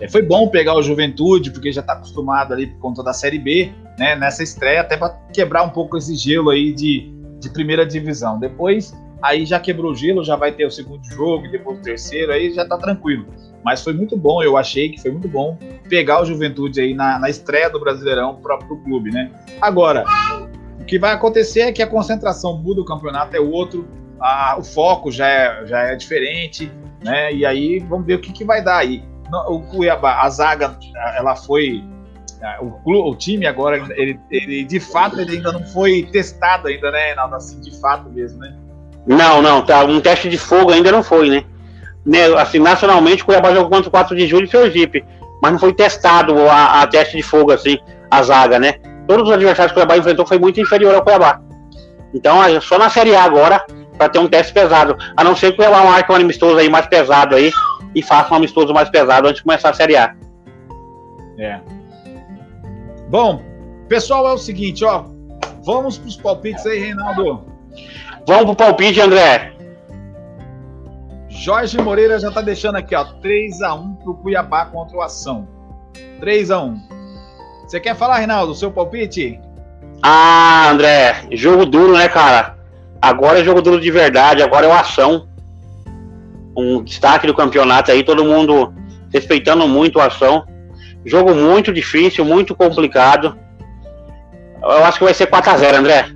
é, 0.00 0.08
foi 0.08 0.22
bom 0.22 0.48
pegar 0.48 0.74
o 0.74 0.82
Juventude, 0.82 1.50
porque 1.50 1.72
já 1.72 1.80
está 1.80 1.94
acostumado 1.94 2.52
ali 2.52 2.68
por 2.68 2.78
conta 2.78 3.02
da 3.02 3.12
Série 3.12 3.38
B, 3.38 3.70
né, 3.98 4.16
nessa 4.16 4.42
estreia, 4.42 4.80
até 4.80 4.96
para 4.96 5.10
quebrar 5.32 5.62
um 5.62 5.70
pouco 5.70 5.96
esse 5.96 6.14
gelo 6.14 6.50
aí 6.50 6.72
de, 6.72 7.12
de 7.38 7.50
primeira 7.50 7.84
divisão. 7.84 8.38
Depois, 8.38 8.94
aí 9.22 9.44
já 9.44 9.58
quebrou 9.58 9.92
o 9.92 9.94
gelo, 9.94 10.24
já 10.24 10.36
vai 10.36 10.52
ter 10.52 10.66
o 10.66 10.70
segundo 10.70 11.04
jogo, 11.04 11.48
depois 11.50 11.78
o 11.78 11.82
terceiro, 11.82 12.32
aí 12.32 12.52
já 12.52 12.62
está 12.62 12.76
tranquilo. 12.76 13.26
Mas 13.64 13.82
foi 13.82 13.92
muito 13.92 14.16
bom, 14.16 14.42
eu 14.42 14.56
achei 14.56 14.90
que 14.90 15.00
foi 15.00 15.10
muito 15.10 15.28
bom 15.28 15.58
pegar 15.88 16.22
o 16.22 16.24
Juventude 16.24 16.80
aí 16.80 16.94
na, 16.94 17.18
na 17.18 17.28
estreia 17.28 17.68
do 17.68 17.80
Brasileirão 17.80 18.36
para 18.36 18.56
o 18.56 18.76
clube, 18.84 19.10
né? 19.10 19.30
Agora, 19.60 20.04
o 20.80 20.84
que 20.84 20.98
vai 20.98 21.12
acontecer 21.12 21.60
é 21.60 21.72
que 21.72 21.82
a 21.82 21.86
concentração 21.86 22.56
muda, 22.58 22.80
o 22.80 22.84
campeonato 22.84 23.36
é 23.36 23.40
outro, 23.40 23.86
a, 24.20 24.56
o 24.58 24.62
foco 24.62 25.10
já 25.10 25.26
é, 25.26 25.66
já 25.66 25.80
é 25.82 25.96
diferente, 25.96 26.70
né? 27.04 27.32
E 27.32 27.44
aí 27.44 27.80
vamos 27.80 28.06
ver 28.06 28.14
o 28.14 28.20
que, 28.20 28.32
que 28.32 28.44
vai 28.44 28.62
dar 28.62 28.78
aí. 28.78 29.02
O 29.48 29.60
Cuiabá, 29.60 30.22
a 30.22 30.30
zaga, 30.30 30.78
ela 31.16 31.34
foi 31.34 31.82
o, 32.84 33.10
o 33.10 33.16
time 33.16 33.46
agora, 33.46 33.76
ele, 33.96 34.18
ele 34.30 34.64
de 34.64 34.78
fato 34.80 35.20
ele 35.20 35.36
ainda 35.36 35.52
não 35.52 35.64
foi 35.64 36.02
testado 36.12 36.68
ainda, 36.68 36.90
né, 36.90 37.06
Reinaldo? 37.06 37.36
Assim, 37.36 37.60
de 37.60 37.78
fato 37.80 38.10
mesmo, 38.10 38.38
né? 38.38 38.54
Não, 39.06 39.40
não, 39.40 39.64
tá. 39.64 39.84
Um 39.84 40.00
teste 40.00 40.28
de 40.28 40.36
fogo 40.36 40.72
ainda 40.72 40.90
não 40.90 41.02
foi, 41.02 41.30
né? 41.30 41.44
né 42.04 42.26
assim, 42.38 42.58
nacionalmente, 42.58 43.22
o 43.22 43.26
Cuiabá 43.26 43.52
jogou 43.52 43.70
contra 43.70 43.88
o 43.88 43.90
4 43.90 44.16
de 44.16 44.26
julho 44.26 44.46
e 44.46 44.50
Sergipe, 44.50 45.04
mas 45.40 45.52
não 45.52 45.58
foi 45.58 45.72
testado 45.72 46.36
a, 46.48 46.82
a, 46.82 46.86
teste 46.86 47.16
de 47.16 47.22
fogo, 47.22 47.52
assim, 47.52 47.78
a 48.10 48.22
zaga, 48.22 48.58
né? 48.58 48.74
Todos 49.06 49.28
os 49.28 49.34
adversários 49.34 49.72
que 49.72 49.78
o 49.78 49.82
Cuiabá 49.82 49.96
enfrentou 49.96 50.26
foi 50.26 50.38
muito 50.38 50.60
inferior 50.60 50.94
ao 50.94 51.02
Cuiabá. 51.02 51.40
Então, 52.12 52.38
só 52.60 52.78
na 52.78 52.90
Série 52.90 53.14
A 53.14 53.22
agora, 53.22 53.64
para 53.96 54.08
ter 54.08 54.18
um 54.18 54.28
teste 54.28 54.52
pesado. 54.52 54.96
A 55.16 55.22
não 55.22 55.36
ser 55.36 55.48
que 55.48 55.54
o 55.54 55.56
Cuiabá 55.56 55.84
marque 55.84 56.10
um 56.10 56.16
amistoso 56.16 56.58
aí 56.58 56.68
mais 56.68 56.86
pesado 56.86 57.34
aí 57.34 57.52
e 57.94 58.02
faça 58.02 58.32
um 58.34 58.36
amistoso 58.36 58.74
mais 58.74 58.88
pesado 58.88 59.28
antes 59.28 59.38
de 59.38 59.44
começar 59.44 59.70
a 59.70 59.74
Série 59.74 59.96
A. 59.96 60.14
É. 61.38 61.60
Bom, 63.08 63.42
pessoal, 63.88 64.28
é 64.28 64.32
o 64.32 64.38
seguinte, 64.38 64.84
ó. 64.84 65.04
Vamos 65.64 65.98
para 65.98 66.08
os 66.08 66.16
palpites 66.16 66.66
aí, 66.66 66.78
Reinaldo. 66.78 67.44
Vamos 68.26 68.44
pro 68.44 68.56
palpite, 68.56 69.00
André. 69.00 69.52
Jorge 71.28 71.78
Moreira 71.80 72.18
já 72.18 72.30
tá 72.30 72.40
deixando 72.40 72.76
aqui, 72.76 72.94
ó, 72.94 73.04
3 73.04 73.60
x 73.60 73.60
1 73.60 73.94
pro 73.96 74.14
Cuiabá 74.14 74.64
contra 74.66 74.96
o 74.96 75.02
Ação. 75.02 75.46
3 76.18 76.50
x 76.50 76.58
1. 76.58 76.80
Você 77.66 77.80
quer 77.80 77.94
falar, 77.94 78.18
Reinaldo, 78.18 78.52
o 78.52 78.54
seu 78.54 78.70
palpite? 78.70 79.40
Ah, 80.02 80.70
André, 80.70 81.26
jogo 81.32 81.66
duro, 81.66 81.92
né, 81.92 82.08
cara? 82.08 82.56
Agora 83.00 83.40
é 83.40 83.44
jogo 83.44 83.60
duro 83.60 83.80
de 83.80 83.90
verdade, 83.90 84.42
agora 84.42 84.66
é 84.66 84.68
o 84.68 84.72
Ação. 84.72 85.28
Um 86.56 86.82
destaque 86.82 87.26
do 87.26 87.34
campeonato 87.34 87.92
aí, 87.92 88.02
todo 88.02 88.24
mundo 88.24 88.72
respeitando 89.12 89.68
muito 89.68 90.00
a 90.00 90.06
Ação. 90.06 90.44
Jogo 91.06 91.34
muito 91.34 91.72
difícil, 91.72 92.24
muito 92.24 92.54
complicado. 92.54 93.38
Eu 94.60 94.84
acho 94.84 94.98
que 94.98 95.04
vai 95.04 95.14
ser 95.14 95.30
4x0, 95.30 95.74
André. 95.74 96.08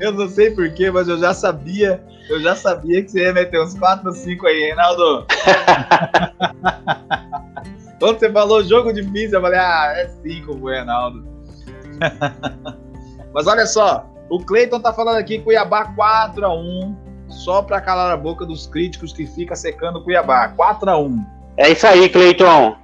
eu 0.00 0.12
não 0.12 0.26
sei 0.28 0.50
porquê, 0.52 0.90
mas 0.90 1.08
eu 1.08 1.18
já 1.18 1.34
sabia. 1.34 2.02
Eu 2.30 2.40
já 2.40 2.56
sabia 2.56 3.02
que 3.02 3.10
você 3.10 3.24
ia 3.24 3.34
meter 3.34 3.60
uns 3.62 3.78
4 3.78 4.08
ou 4.08 4.14
5 4.14 4.46
aí, 4.46 4.60
Reinaldo. 4.60 5.26
Quando 8.00 8.18
você 8.18 8.32
falou 8.32 8.64
jogo 8.64 8.92
difícil, 8.92 9.34
eu 9.38 9.42
falei, 9.42 9.58
ah, 9.58 9.92
é 9.96 10.08
5 10.08 10.56
pro 10.56 10.68
Reinaldo. 10.68 11.24
mas 13.32 13.46
olha 13.46 13.66
só, 13.66 14.10
o 14.30 14.40
Cleiton 14.40 14.80
tá 14.80 14.92
falando 14.92 15.16
aqui 15.16 15.38
Cuiabá 15.38 15.94
4x1 15.94 17.05
só 17.28 17.62
para 17.62 17.80
calar 17.80 18.10
a 18.10 18.16
boca 18.16 18.44
dos 18.44 18.66
críticos 18.66 19.12
que 19.12 19.26
fica 19.26 19.54
secando 19.54 19.98
o 19.98 20.04
Cuiabá. 20.04 20.48
4 20.48 20.90
a 20.90 20.98
1 20.98 21.24
É 21.56 21.70
isso 21.70 21.86
aí, 21.86 22.08
Cleiton. 22.08 22.76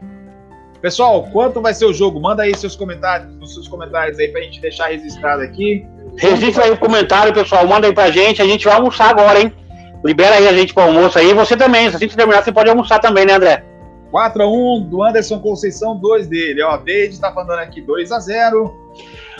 Pessoal, 0.81 1.29
quanto 1.33 1.61
vai 1.61 1.73
ser 1.73 1.85
o 1.85 1.93
jogo? 1.93 2.21
Manda 2.21 2.43
aí 2.43 2.57
seus 2.57 2.75
comentários, 2.75 3.33
os 3.41 3.55
seus 3.55 3.69
comentários 3.69 4.19
aí 4.19 4.29
pra 4.29 4.41
gente 4.41 4.61
deixar 4.61 4.89
registrado 4.89 5.43
aqui. 5.43 5.87
Registra 6.17 6.65
aí 6.65 6.73
o 6.73 6.77
comentário, 6.77 7.33
pessoal. 7.33 7.67
Manda 7.67 7.87
aí 7.87 7.93
pra 7.93 8.11
gente. 8.11 8.43
A 8.43 8.45
gente 8.45 8.65
vai 8.65 8.75
almoçar 8.75 9.11
agora, 9.11 9.41
hein? 9.41 9.53
Libera 10.05 10.35
aí 10.35 10.49
a 10.49 10.53
gente 10.53 10.75
pro 10.75 10.83
almoço 10.83 11.19
aí. 11.19 11.33
Você 11.35 11.57
também. 11.57 11.89
Se 11.89 11.97
a 11.97 11.99
gente 12.01 12.17
terminar, 12.17 12.43
você 12.43 12.51
pode 12.51 12.69
almoçar 12.69 12.99
também, 12.99 13.25
né, 13.25 13.35
André? 13.35 13.65
4x1 14.13 14.89
do 14.89 15.03
Anderson 15.03 15.39
Conceição, 15.39 15.97
2 15.97 16.27
dele. 16.27 16.63
Ó, 16.63 16.77
Deide 16.77 17.19
tá 17.19 17.33
falando 17.33 17.61
aqui 17.61 17.81
2x0. 17.81 18.71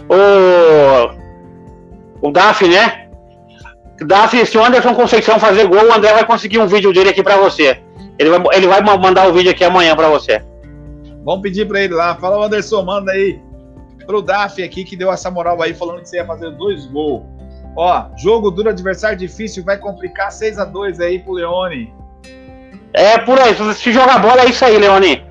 O, 0.09 2.29
o 2.29 2.31
Daf, 2.31 2.67
né? 2.67 3.11
Daf, 4.01 4.47
se 4.47 4.59
o 4.59 4.65
Anderson 4.65 4.95
Conceição 4.95 5.39
fazer 5.39 5.67
gol, 5.67 5.85
o 5.85 5.93
André 5.93 6.13
vai 6.13 6.27
conseguir 6.27 6.59
um 6.59 6.67
vídeo 6.67 6.93
dele 6.93 7.11
aqui 7.11 7.23
para 7.23 7.37
você. 7.37 7.81
Ele 8.19 8.31
vai, 8.31 8.57
ele 8.57 8.67
vai 8.67 8.81
mandar 8.81 9.29
o 9.29 9.33
vídeo 9.33 9.51
aqui 9.51 9.65
amanhã 9.65 9.95
para 9.95 10.09
você. 10.09 10.43
Vamos 11.25 11.43
pedir 11.43 11.69
para 11.69 11.81
ele 11.81 11.95
lá. 11.95 12.15
Fala, 12.17 12.45
Anderson, 12.45 12.83
manda 12.83 13.13
aí 13.13 13.41
pro 14.07 14.23
Daf 14.23 14.63
aqui 14.63 14.85
que 14.85 14.97
deu 14.97 15.13
essa 15.13 15.31
moral 15.31 15.61
aí, 15.63 15.73
falando 15.73 16.01
que 16.01 16.09
você 16.09 16.17
ia 16.17 16.27
fazer 16.27 16.51
dois 16.53 16.87
gols. 16.87 17.23
Ó, 17.77 18.07
jogo 18.17 18.51
duro, 18.51 18.69
adversário 18.69 19.17
difícil, 19.17 19.65
vai 19.65 19.79
complicar 19.79 20.31
6 20.31 20.59
a 20.59 20.65
2 20.65 21.01
aí 21.01 21.19
pro 21.21 21.33
Leone. 21.33 21.93
É, 22.93 23.17
por 23.19 23.39
aí. 23.39 23.55
Se 23.75 23.93
jogar 23.93 24.19
bola, 24.19 24.43
é 24.43 24.51
isso 24.51 24.65
aí, 24.65 24.77
Leone. 24.77 25.25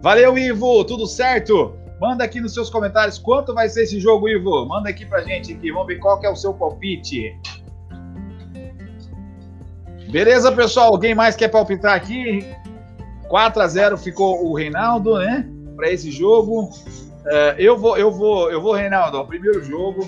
Valeu, 0.00 0.36
Ivo. 0.36 0.84
Tudo 0.84 1.06
certo? 1.06 1.76
Manda 2.02 2.24
aqui 2.24 2.40
nos 2.40 2.52
seus 2.52 2.68
comentários 2.68 3.16
quanto 3.16 3.54
vai 3.54 3.68
ser 3.68 3.84
esse 3.84 4.00
jogo, 4.00 4.28
Ivo. 4.28 4.66
Manda 4.66 4.90
aqui 4.90 5.06
pra 5.06 5.22
gente 5.22 5.52
aqui. 5.52 5.70
Vamos 5.70 5.86
ver 5.86 6.00
qual 6.00 6.18
que 6.18 6.26
é 6.26 6.28
o 6.28 6.34
seu 6.34 6.52
palpite. 6.52 7.38
Beleza, 10.10 10.50
pessoal? 10.50 10.88
Alguém 10.88 11.14
mais 11.14 11.36
quer 11.36 11.46
palpitar 11.46 11.94
aqui? 11.94 12.44
4 13.28 13.62
a 13.62 13.68
0 13.68 13.96
ficou 13.96 14.44
o 14.44 14.52
Reinaldo, 14.52 15.16
né? 15.16 15.48
Para 15.76 15.92
esse 15.92 16.10
jogo. 16.10 16.64
Uh, 16.64 17.54
eu 17.56 17.78
vou, 17.78 17.96
eu 17.96 18.10
vou, 18.10 18.50
eu 18.50 18.60
vou, 18.60 18.72
Reinaldo. 18.72 19.18
O 19.18 19.24
primeiro 19.24 19.62
jogo, 19.62 20.04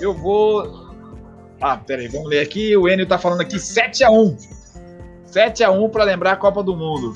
eu 0.00 0.14
vou. 0.14 0.94
Ah, 1.60 1.76
peraí, 1.76 2.08
vamos 2.08 2.30
ler 2.30 2.40
aqui. 2.40 2.74
O 2.74 2.88
Enio 2.88 3.06
tá 3.06 3.18
falando 3.18 3.42
aqui 3.42 3.60
7 3.60 4.02
a 4.02 4.10
1 4.10 4.34
7 5.26 5.62
a 5.62 5.70
1 5.70 5.90
para 5.90 6.04
lembrar 6.04 6.32
a 6.32 6.36
Copa 6.36 6.62
do 6.62 6.74
Mundo. 6.74 7.14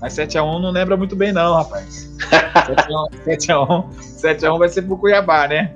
Mas 0.00 0.14
7x1 0.14 0.60
não 0.60 0.70
lembra 0.70 0.96
muito 0.96 1.16
bem, 1.16 1.32
não, 1.32 1.54
rapaz. 1.54 2.08
7x1, 3.26 3.88
7x1 4.22 4.58
vai 4.58 4.68
ser 4.68 4.82
pro 4.82 4.96
Cuiabá, 4.96 5.48
né? 5.48 5.74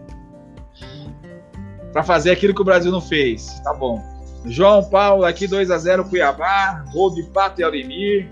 Para 1.93 2.03
fazer 2.03 2.31
aquilo 2.31 2.55
que 2.55 2.63
o 2.63 2.65
Brasil 2.65 2.91
não 2.91 3.01
fez. 3.01 3.61
Tá 3.61 3.75
bom. 3.75 4.03
João 4.45 4.83
Paulo 4.85 5.25
aqui 5.25 5.47
2x0 5.47 6.09
Cuiabá. 6.09 6.85
Gol 6.93 7.15
de 7.15 7.23
Pato 7.25 7.61
e 7.61 7.65
Aurimir. 7.65 8.29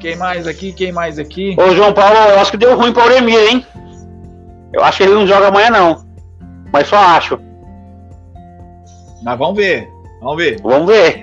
Quem 0.00 0.16
mais 0.16 0.46
aqui? 0.46 0.72
Quem 0.72 0.92
mais 0.92 1.18
aqui? 1.18 1.56
Ô, 1.58 1.74
João 1.74 1.94
Paulo, 1.94 2.16
eu 2.30 2.40
acho 2.40 2.50
que 2.50 2.56
deu 2.56 2.76
ruim 2.76 2.92
pro 2.92 3.02
Aurimir, 3.02 3.38
hein? 3.38 3.66
Eu 4.72 4.82
acho 4.82 4.98
que 4.98 5.04
ele 5.04 5.14
não 5.14 5.26
joga 5.26 5.48
amanhã, 5.48 5.70
não. 5.70 6.04
Mas 6.72 6.88
só 6.88 6.96
acho. 6.96 7.38
Mas 9.22 9.38
vamos 9.38 9.56
ver. 9.56 9.88
Vamos 10.20 10.36
ver. 10.36 10.60
Vamos 10.60 10.86
ver. 10.88 11.20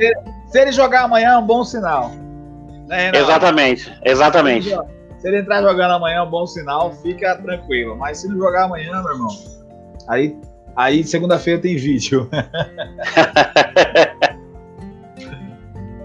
Se 0.47 0.59
ele 0.59 0.72
jogar 0.72 1.03
amanhã, 1.03 1.34
é 1.34 1.38
um 1.38 1.45
bom 1.45 1.64
sinal. 1.64 2.12
Né, 2.91 3.09
exatamente, 3.15 3.89
exatamente. 4.03 4.69
Se 5.17 5.27
ele 5.29 5.37
entrar 5.37 5.61
jogando 5.61 5.91
amanhã 5.91 6.17
é 6.17 6.21
um 6.23 6.29
bom 6.29 6.45
sinal, 6.45 6.93
fica 6.95 7.37
tranquilo. 7.37 7.95
Mas 7.95 8.17
se 8.17 8.27
não 8.27 8.37
jogar 8.37 8.65
amanhã, 8.65 9.01
meu 9.01 9.13
irmão, 9.13 9.29
aí, 10.09 10.35
aí 10.75 11.01
segunda-feira 11.01 11.61
tem 11.61 11.77
vídeo. 11.77 12.29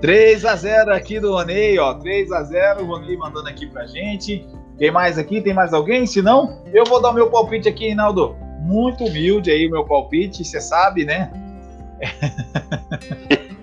3 0.01 0.45
a 0.45 0.55
0 0.55 0.95
aqui 0.95 1.19
do 1.19 1.33
Ronei, 1.33 1.77
ó. 1.77 1.95
3 1.95 2.31
a 2.31 2.45
0 2.45 2.85
o 2.85 2.87
Ronei 2.87 3.17
mandando 3.17 3.49
aqui 3.49 3.67
pra 3.67 3.85
gente. 3.89 4.47
Tem 4.79 4.93
mais 4.93 5.19
aqui? 5.19 5.41
Tem 5.41 5.53
mais 5.53 5.73
alguém? 5.73 6.07
Se 6.07 6.23
não, 6.23 6.63
eu 6.73 6.85
vou 6.85 7.03
dar 7.03 7.11
o 7.11 7.15
meu 7.15 7.29
palpite 7.29 7.69
aqui, 7.69 7.87
Reinaldo. 7.87 8.37
Muito 8.61 9.03
humilde 9.07 9.51
aí 9.51 9.67
o 9.67 9.73
meu 9.73 9.85
palpite, 9.85 10.45
você 10.45 10.61
sabe, 10.61 11.05
né? 11.05 11.33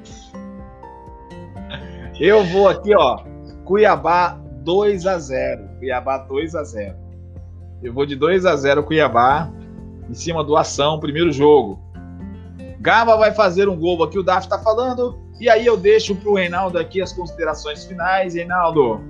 Eu 2.26 2.42
vou 2.46 2.70
aqui, 2.70 2.96
ó. 2.96 3.18
Cuiabá 3.66 4.40
2 4.64 5.06
a 5.06 5.20
0 5.20 5.64
Cuiabá 5.78 6.20
2 6.20 6.56
a 6.56 6.64
0 6.64 6.96
Eu 7.84 7.92
vou 7.92 8.06
de 8.06 8.16
2 8.16 8.46
a 8.46 8.56
0 8.56 8.82
Cuiabá. 8.84 9.52
Em 10.10 10.14
cima 10.14 10.42
do 10.42 10.56
ação, 10.56 11.02
primeiro 11.02 11.34
jogo. 11.34 11.82
Gava 12.80 13.18
vai 13.18 13.34
fazer 13.34 13.68
um 13.68 13.76
gol 13.76 14.02
aqui, 14.04 14.18
o 14.18 14.24
Daf 14.24 14.48
tá 14.48 14.58
falando. 14.58 15.20
E 15.38 15.50
aí 15.50 15.66
eu 15.66 15.76
deixo 15.76 16.16
pro 16.16 16.36
Reinaldo 16.36 16.80
aqui 16.80 17.02
as 17.02 17.12
considerações 17.12 17.84
finais. 17.84 18.36
Reinaldo, 18.36 19.02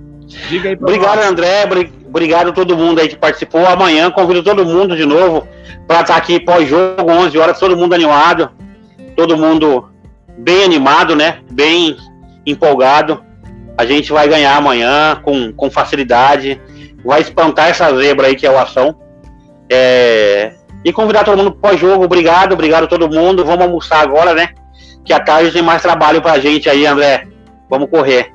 diga 0.48 0.70
aí 0.70 0.76
pra 0.76 0.88
Obrigado, 0.88 1.16
nós. 1.18 1.26
André. 1.26 1.62
Obrigado 2.08 2.48
a 2.48 2.52
todo 2.52 2.76
mundo 2.76 3.00
aí 3.00 3.06
que 3.06 3.16
participou. 3.16 3.64
Amanhã 3.64 4.10
convido 4.10 4.42
todo 4.42 4.66
mundo 4.66 4.96
de 4.96 5.06
novo 5.06 5.46
para 5.86 6.00
estar 6.00 6.16
aqui 6.16 6.40
pós-jogo, 6.40 7.08
11 7.08 7.38
horas, 7.38 7.60
todo 7.60 7.76
mundo 7.76 7.94
animado. 7.94 8.50
Todo 9.14 9.36
mundo 9.36 9.88
bem 10.36 10.64
animado, 10.64 11.14
né? 11.14 11.44
Bem 11.52 11.96
empolgado. 12.46 13.24
A 13.76 13.84
gente 13.84 14.12
vai 14.12 14.28
ganhar 14.28 14.56
amanhã 14.56 15.20
com, 15.22 15.52
com 15.52 15.70
facilidade. 15.70 16.60
Vai 17.04 17.20
espantar 17.20 17.68
essa 17.68 17.94
zebra 17.96 18.28
aí 18.28 18.36
que 18.36 18.46
é 18.46 18.50
o 18.50 18.58
ação. 18.58 18.96
É... 19.70 20.54
E 20.84 20.92
convidar 20.92 21.24
todo 21.24 21.38
mundo 21.38 21.52
pós-jogo. 21.52 22.04
Obrigado, 22.04 22.52
obrigado 22.52 22.84
a 22.84 22.88
todo 22.88 23.08
mundo. 23.08 23.44
Vamos 23.44 23.64
almoçar 23.64 24.00
agora, 24.00 24.34
né? 24.34 24.50
Que 25.04 25.12
à 25.12 25.20
tarde 25.20 25.50
tem 25.50 25.62
mais 25.62 25.82
trabalho 25.82 26.22
pra 26.22 26.38
gente 26.38 26.68
aí, 26.68 26.86
André. 26.86 27.26
Vamos 27.68 27.88
correr. 27.88 28.32